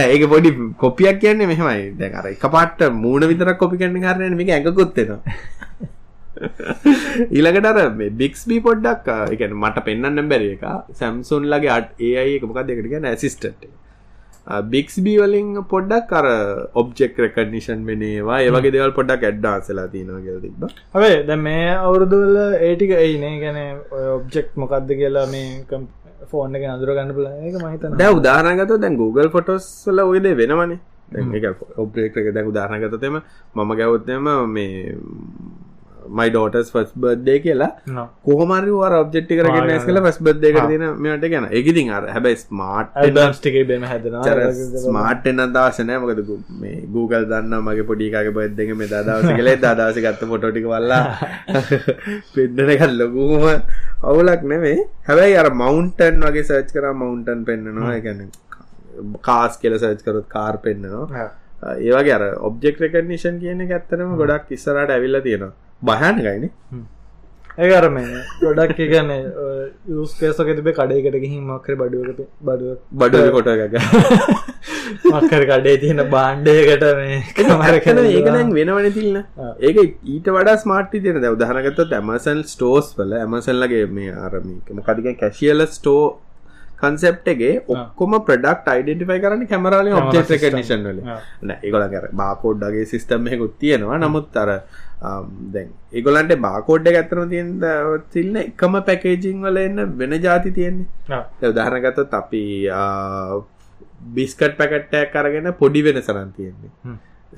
ඒක 0.05 0.23
පොඩි 0.27 0.51
කොපියක් 0.77 1.19
කියන්නේ 1.19 1.47
මෙහමයි. 1.47 1.93
දැන් 1.95 2.15
අර 2.15 2.27
එක 2.27 2.47
පාට 2.49 2.81
මූුණ 2.93 3.29
විතරක් 3.29 3.57
කොපි 3.57 3.77
කන්න 3.77 4.01
කරන 4.01 4.35
මේක 4.35 4.49
ඇඟකොත්තෙනවා 4.49 5.21
ඊළඟට 7.31 7.69
අර 7.71 7.93
බික්ස්බී 8.17 8.59
පොඩ්ඩක් 8.61 9.07
එක 9.29 9.45
මට 9.51 9.85
පෙන්න්න 9.85 10.27
බැරි 10.27 10.51
එක. 10.57 10.65
සැම්සුන් 10.93 11.47
ලගේ 11.47 11.71
අට 11.71 11.95
ඒ 11.99 12.17
අයි 12.17 12.35
එක 12.37 12.43
මොකක් 12.43 12.65
දෙකට 12.65 12.89
ගැන 12.89 13.05
ඇසිස්ටට 13.05 13.69
බික්ස්බී 14.71 15.17
වලින් 15.23 15.49
පොඩ්ඩක් 15.73 16.13
අර 16.19 16.27
ඔබ්ජෙක් 16.81 17.17
රෙකඩනිෂන් 17.25 17.81
වෙනේවා. 17.89 18.39
ඒවගේ 18.45 18.73
දෙවල් 18.75 18.93
පොඩ්ඩක් 18.99 19.27
ඇඩ්ඩාසලා 19.29 19.87
තිනවා 19.95 20.21
කියල 20.25 20.39
තිබ 20.45 20.63
හේ 20.95 21.17
ද 21.23 21.37
මේ 21.47 21.67
අවුරුදුල 21.75 22.37
ඒටික 22.69 22.95
ඒනේ 22.99 23.35
ගැන 23.43 23.59
ඔබ්ජෙක්් 24.17 24.55
මොකක්ද 24.55 24.95
කියලා 25.01 25.27
මේ 25.33 25.83
ෆෝන් 26.31 26.55
එක 26.55 26.65
අදුර 26.75 26.95
ගන්න 26.95 27.13
පුල 27.17 27.27
එක 27.27 27.55
මහිත 27.63 27.85
දැ 28.01 28.11
උදාහනගත 28.19 28.73
දැන් 28.83 28.97
Google 29.03 29.29
ෆොටොස් 29.29 29.69
වල 29.87 30.03
ඔයද 30.05 30.27
වෙනවනේ. 30.41 30.79
ඔබ්ෙක් 31.77 32.17
එක. 32.17 32.33
දැන් 32.35 32.47
උදාහනගතතම 32.51 33.15
මම 33.55 33.71
ගැවත්තම 33.79 34.27
මේ 34.47 34.97
මයි 36.11 36.29
ඩෝටස් 36.29 36.71
ෆස් 36.71 36.91
බර්ඩ්ඩේ 36.97 37.39
කියලා. 37.39 38.07
කොහමරි 38.23 38.73
වර 38.73 38.97
ඔබ්ජෙක්්ි 38.99 39.39
කරගෙන 39.39 39.71
ස් 39.71 39.85
කල 39.85 40.01
ෆස් 40.01 40.19
බද් 40.21 40.51
එක 40.51 40.59
තින 40.67 40.85
මෙට 40.99 41.27
ගැන. 41.27 41.49
එකඉතින් 41.53 41.91
අර 41.91 42.03
හැබයි 42.09 42.37
ස්මාර්ට් 42.37 43.41
ටික 43.43 43.57
බෙම 43.67 43.83
හැදෙන 43.83 44.17
ස්මාර්ට් 44.83 45.27
එන්න 45.27 45.43
දවසනෑ 45.49 45.99
මොකද 46.03 46.21
මේ 46.59 46.75
Google 46.89 47.25
දන්න 47.25 47.55
මගේ 47.61 47.87
පොඩිකාගේ 47.89 48.35
බද්දක 48.37 48.77
මේ 48.77 48.89
දදවස 48.89 49.37
කලේ 49.39 49.57
දදවස 49.57 49.99
ගත්ත 49.99 50.29
පොටෝටික 50.31 50.67
වල්ලා 50.67 51.03
පෙන්ඩන 52.35 52.73
එකත් 52.75 52.95
ලොකුම 52.95 53.45
අවුලක් 54.03 54.43
නෙවේ 54.45 54.77
හැබැයි 55.07 55.37
අර 55.37 55.51
මවන්ටන් 55.53 56.27
වගේ 56.27 56.45
සර්ච් 56.45 56.75
කර 56.75 56.89
මවන්ටන් 56.93 57.45
පෙන්න්නනවා 57.45 57.99
ගැන 57.99 58.25
කාස් 59.21 59.57
කියල 59.57 59.77
සර්ච් 59.77 60.05
කරොත් 60.05 60.27
කාර් 60.29 60.55
පෙන්න්නනවා 60.59 61.27
ඒවගේ 61.81 62.31
ඔබ්ෙක් 62.49 62.81
රකනිෂන් 62.81 63.41
කියන 63.43 63.67
ඇත්තරම 63.69 64.15
ගොඩක් 64.21 64.55
ඉස්සරට 64.57 64.95
ඇවිල්ල 64.95 65.21
තියෙනවා 65.21 65.53
භයනකයින 65.81 66.49
ඒකර 67.57 67.87
මේ 67.89 68.21
ගොඩක් 68.39 68.79
එකන 68.79 69.11
යස්කේසක 69.95 70.49
තිබේ 70.51 70.73
කඩේකට 70.73 71.17
ගිහින් 71.17 71.43
මක්කර 71.45 71.75
බඩුවකට 71.77 72.21
බඩුව 72.41 72.77
බඩුව 72.95 73.29
කොට 73.31 73.47
එක 73.47 73.75
මක්කර 75.11 75.45
කඩේ 75.45 75.77
තියෙන 75.77 76.03
බාණ්ඩයකට 76.09 76.85
මේ 76.97 77.21
මරකන 77.57 78.01
ඒකනැන් 78.05 78.53
වෙනවන 78.53 78.89
තිල්න්න 78.91 79.21
ඒක 79.61 79.81
ඊට 79.83 80.29
වඩා 80.31 80.57
ස්මාර්ටි 80.57 81.01
තියෙන 81.01 81.21
ද 81.21 81.31
උදහනගත 81.31 81.85
ඇමසල් 81.93 82.43
ස්ටෝස් 82.47 82.93
වල 82.97 83.17
ඇමසල්ලගේ 83.19 83.87
මේ 83.91 84.19
ආරමික 84.19 84.73
මොකදික 84.73 85.19
කැශියල 85.19 85.67
ස්ටෝ 85.69 86.03
කන්සෙප්ටගේ 86.81 87.53
ඔක්කොම 87.67 88.15
ප්‍රඩක්් 88.27 88.69
අයිඩෙන්ටිෆයි 88.69 89.21
කරන්න 89.23 89.45
කැමරල 89.47 89.91
ඔබ්ෙක් 89.95 90.31
රකනිෂන් 90.31 90.87
වල 90.87 91.53
ඒගොලගර 91.57 92.07
බාකෝඩ්ඩගේ 92.13 92.85
සිිස්ටම්මයකුත් 92.85 93.53
තියෙනවා. 93.59 93.99
නමුත් 93.99 94.37
අර 94.37 94.51
දැන් 95.53 95.69
ඒගොලන්ට 95.99 96.35
බාකෝඩ්ඩ 96.45 96.99
ඇත්තන 96.99 97.31
තියෙන් 97.31 97.49
තිල්න්න 98.13 98.37
එකම 98.43 98.77
පැකේජිං 98.89 99.41
වල 99.47 99.57
එන්න 99.63 99.81
වෙන 100.01 100.13
ජාති 100.27 100.51
තියෙන්නේ. 100.57 101.21
උදාහරනගත 101.51 102.13
අපි 102.19 102.43
බිස්කට් 104.17 104.55
පැකට්ටයක් 104.61 105.11
කරගෙන 105.15 105.49
පොඩි 105.63 105.81
වෙන 105.87 105.99
සරන් 106.01 106.31
තියෙන්නේ 106.37 106.95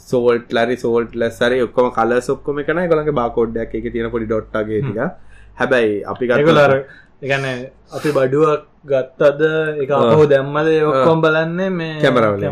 සෝල්ට 0.10 0.54
ලරි 0.58 0.78
සෝල්ට 0.84 1.18
ලස්සරි 1.22 1.58
ඔක්කොම 1.66 1.90
කල 1.98 2.14
සොක්කොම 2.30 2.62
කන 2.70 2.84
ගොලගේ 2.94 3.18
බාකෝඩ්ඩක් 3.22 3.76
එක 3.80 3.90
තියෙන 3.94 4.12
පොඩි 4.16 4.30
ඩොට්ටගේ 4.32 4.82
ටික. 4.82 5.00
හැබැයි 5.60 5.92
අපි 6.14 6.28
ගලර 6.30 6.74
එකන 7.26 7.46
අපි 7.98 8.10
බඩුවක් 8.18 8.64
ගත්තද? 8.86 9.42
එක 9.82 9.92
අපහු 9.92 10.28
දැම්මද? 10.28 10.70
ඔක්කොම් 10.84 11.22
බලන්නේ 11.22 11.70
මේ 11.72 12.02
කැමරවල 12.02 12.46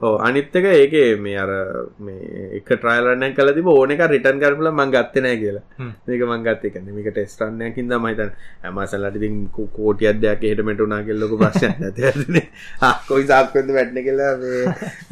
ඕ 0.00 0.14
අනිත්තක 0.20 0.68
ඒක 0.72 0.94
මේ 1.20 1.36
අර 1.36 1.52
මේ 2.00 2.48
එක 2.58 2.72
ට්‍රයිලරන්න 2.72 3.36
කල 3.36 3.52
තිබ 3.52 3.68
ඕනක 3.68 4.04
රිටන් 4.06 4.40
කරපල 4.40 4.70
මං 4.72 4.94
ගත්තනෑ 4.94 5.36
කියලා. 5.36 5.64
මේක 6.06 6.24
මං 6.24 6.44
ගත්ත 6.46 6.70
එක 6.70 6.80
මේක 6.90 7.10
ටෙස්ටරන්නයකින් 7.10 7.94
මයිතන් 8.00 8.34
ඇමසල්ලට 8.64 9.20
ති 9.20 9.30
කෝටිය 9.52 10.10
අදයක් 10.10 10.44
හටමටුනා 10.44 11.02
කෙල්ලොක 11.04 11.38
ප්‍රශ්න 11.38 11.72
ඇතින 11.82 12.42
කොයි 13.08 13.26
සාක්කොද 13.26 13.72
වැට්න 13.72 14.04
කියලා 14.04 14.34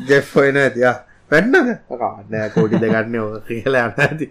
ජෙෆ්ොයන 0.09 0.61
ඇතියා 0.64 0.97
පැන්නද? 1.33 1.55
නෑ 2.33 2.49
කෝටි 2.57 2.80
දෙගන්න 2.85 3.16
ඕ 3.20 3.30
කියලා 3.49 3.87
ඇති. 4.07 4.26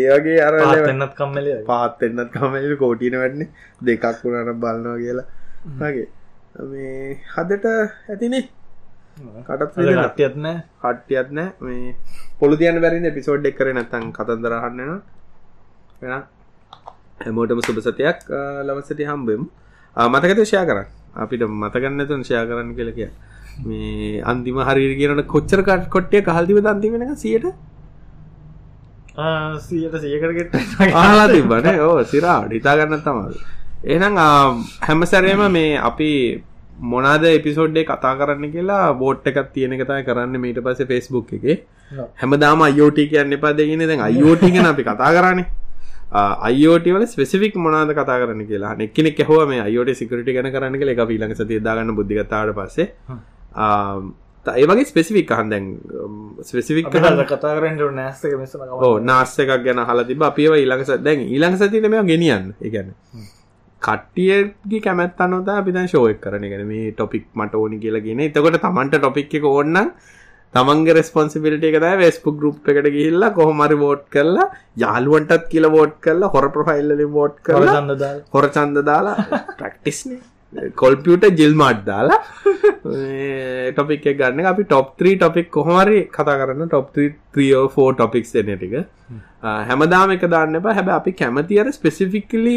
ඒවගේ 0.00 0.40
අර 0.48 0.58
එන්නත් 0.90 1.14
කම්මල 1.20 1.48
පාත් 1.70 2.04
එන්නත් 2.08 2.28
කමල 2.34 2.76
කෝටින 2.82 3.16
වැඩන්නේ 3.22 3.48
දෙකක් 3.88 4.04
වුණට 4.24 4.60
බලනවා 4.64 4.98
කියලා. 5.04 5.26
වගේ 5.80 6.06
මේ 6.72 7.18
හදට 7.34 7.66
ඇතිනේ. 8.10 8.44
කටත් 9.48 9.74
කට්ටියත්න 9.78 10.46
කට්ටියත්න 10.82 11.38
මේ 11.66 11.96
පොළු 12.40 12.56
තියන 12.60 12.80
බැරින්න 12.84 13.14
පිසෝඩ් 13.18 13.46
එක් 13.50 13.56
කර 13.58 13.70
නැතන් 13.76 14.08
කතන්දරහන්නන 14.16 14.96
වෙන 16.00 16.14
හැමෝටම 17.20 17.60
සුබ 17.66 17.78
සතියක්. 17.80 18.18
ලවසති 18.66 19.04
හම්බෙම්. 19.10 19.42
මතකත 19.96 20.40
ෂයා 20.42 20.66
කරන්න? 20.68 20.88
අපිට 21.16 21.42
මතගන්නතුන් 21.62 22.24
ෂයා 22.26 22.44
කරන්න 22.48 22.74
කියල 22.78 22.90
කිය 22.96 23.10
මේ 23.64 24.22
අන්තිම 24.22 24.58
හරි 24.68 24.88
කියනට 25.00 25.26
කොච්චර 25.34 25.62
කට 25.68 25.90
කොට්ටිය 25.94 26.22
කහල්තිව 26.22 26.60
දන්තිවෙන 26.66 27.16
සියට? 27.16 27.46
සියට 29.60 29.94
සියකරගෙට 30.04 30.56
ආලා 30.94 31.28
තිබන 31.28 31.68
ඕ 31.80 31.98
සිරා 32.14 32.40
හිතාගන්න 32.50 33.04
තමාද 33.04 33.36
එනම් 33.86 34.18
හැම 34.88 35.06
සැරේම 35.12 35.42
මේ 35.52 35.78
අපි 35.90 36.10
මොනාද 36.92 37.24
එපිසෝඩ්ඩේ 37.30 37.84
කතා 37.90 38.14
කරන්න 38.20 38.54
කියලා 38.54 38.86
බෝට් 39.02 39.26
එකක් 39.30 39.52
තියෙන 39.54 39.76
කතා 39.80 40.00
කරන්න 40.08 40.40
මීට 40.44 40.58
පස 40.66 40.80
ෆෙස්බුක් 40.92 41.28
එක. 41.38 41.66
හැමදාම 42.22 42.64
අයෝට 42.68 42.98
කියන්න 43.12 43.36
එපා 43.36 43.52
දෙගෙන 43.60 43.84
දැන් 43.90 44.02
අයෝට 44.08 44.42
ගැන 44.54 44.66
අපි 44.72 44.86
කතා 44.88 45.12
කරන්නේ. 45.16 45.46
අයෝට 46.48 46.88
වල 46.94 47.06
ස්පෙසිෆික් 47.12 47.54
මොනාද 47.66 47.94
කතා 48.00 48.18
කරන්න 48.22 48.42
කියලා. 48.50 48.74
නෙක්කෙනෙක් 48.80 49.22
හෝ 49.30 49.46
මේ 49.46 49.60
අයෝට 49.68 49.94
සිකරට 50.00 50.32
ගැන 50.36 50.50
කරන්න 50.56 50.90
එක 50.96 51.06
පිලඟ 51.12 51.36
සතිදාගන්න 51.38 51.94
බුද්ධිගතාවට 52.00 52.58
පස්සේ 52.58 52.88
ඒවගේ 53.54 54.84
ස්පෙසිෆික් 54.84 55.30
අහන්දැන් 55.30 55.68
ස්පෙසිෆික් 56.42 56.90
කතා 56.90 57.54
කරන්න 57.54 57.94
නෑස්ක 57.94 58.24
ඕ 58.80 58.98
නාස්ස 59.00 59.38
එකක් 59.38 59.54
ගැන 59.64 59.80
හල 59.82 60.04
තිබ 60.04 60.22
අපිව 60.22 60.52
ඊළඟ 60.54 60.84
දැන් 61.00 61.24
ඊළඟ 61.26 61.56
සතින 61.58 61.88
මේ 61.90 62.04
ගෙනියන්න. 62.04 62.52
එකන 62.60 62.90
කට්ටියගේ 63.82 64.80
කැමැත් 64.80 65.20
අනොත 65.20 65.48
අපිතන් 65.50 65.88
ශෝයක් 65.88 66.20
කරන 66.20 66.44
ගැන 66.44 66.66
මේ 66.66 66.92
ටොපික් 66.92 67.24
මට 67.34 67.54
ඕනි 67.54 67.78
කියලාගෙන 67.78 68.20
එතකොට 68.22 68.60
තමන්ට 68.60 68.98
ටොපික් 68.98 69.34
එක 69.34 69.46
ඕන්න 69.46 69.80
තමන්ගේ 70.54 70.94
රෙස්පොන්සිබිලිට 70.94 71.64
එක 71.64 71.80
දෑ 71.80 71.96
වෙස්පු 71.96 72.36
ගරුප් 72.38 72.68
එකට 72.70 72.90
ගිහිල්ලා 72.96 73.32
කොහොමරි 73.32 73.76
වෝට් 73.76 74.04
කරලා 74.10 74.46
යාළුවන්ටත් 74.76 75.48
කියල 75.48 75.66
වෝට් 75.70 75.96
කරලා 76.00 76.32
හොර 76.34 76.46
ප්‍රෆයිල්ලි 76.50 77.08
වෝට් 77.10 77.40
කරලා 77.42 77.82
හොර 78.34 78.46
චන්ද 78.50 78.84
දාලා 78.84 79.16
ප්‍රක්ටිස්නේ 79.58 80.20
කොල්පියට 80.80 81.24
ජිල්මාට් 81.40 81.80
දාලා 81.88 82.20
ටොපික් 83.74 84.06
එක 84.12 84.18
ගන්න 84.20 84.46
අපි 84.52 84.64
ටොප් 84.70 84.88
3 85.02 85.16
ටොපික් 85.20 85.48
කොහමරි 85.56 85.98
කතා 86.16 86.36
කරන්න 86.40 86.68
ටොප් 86.68 86.86
3ෝ 87.36 87.64
ෆෝ 87.74 87.88
ටොපික්ස් 87.92 88.32
දෙන 88.36 88.50
ටික 88.58 88.74
හැමදාම 89.68 90.14
එක 90.16 90.24
දාන්න 90.34 90.60
එපා. 90.60 90.74
හැබ 90.78 90.88
අපි 90.98 91.12
කැමති 91.20 91.60
අර 91.62 91.68
ස්පෙසිෆික්ලි 91.78 92.56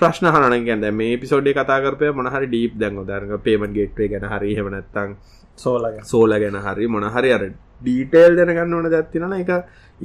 ප්‍රශ්න 0.00 0.26
හන 0.34 0.64
ගැද 0.68 0.86
මේ 1.00 1.16
පිසෝඩේ 1.22 1.56
කතාකරපය 1.58 2.12
මොනහරි 2.20 2.46
ඩීප් 2.46 2.78
දැන් 2.82 3.02
ොදරක 3.02 3.32
පේමන් 3.46 3.72
ගේට්වේ 3.78 4.08
ගැන 4.12 4.26
හරි 4.32 4.54
හෙමනත්තං 4.58 5.16
සෝල 5.58 5.84
සෝල 6.12 6.36
ගැන 6.44 6.58
හරි 6.66 6.86
මොන 6.94 7.08
හරි 7.16 7.32
අර 7.38 7.44
ඩීටේල් 7.82 8.38
දැනගන්න 8.38 8.76
ඕන 8.78 8.90
දැත්තින 8.94 9.26
එක 9.40 9.50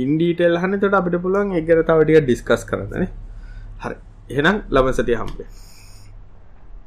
ඉන්ඩීටෙල් 0.06 0.58
හන්න 0.64 0.82
තොට 0.84 0.98
අපිට 1.02 1.22
පුළුවන් 1.26 1.54
එක්ගර 1.62 1.84
තවටික 1.92 2.24
ඩිස්කස් 2.26 2.66
කරදන 2.72 3.06
හරි. 3.84 3.96
එහෙනම් 4.30 4.58
ලබ 4.76 4.88
සතිය 4.98 5.18
හම්බේ 5.22 5.48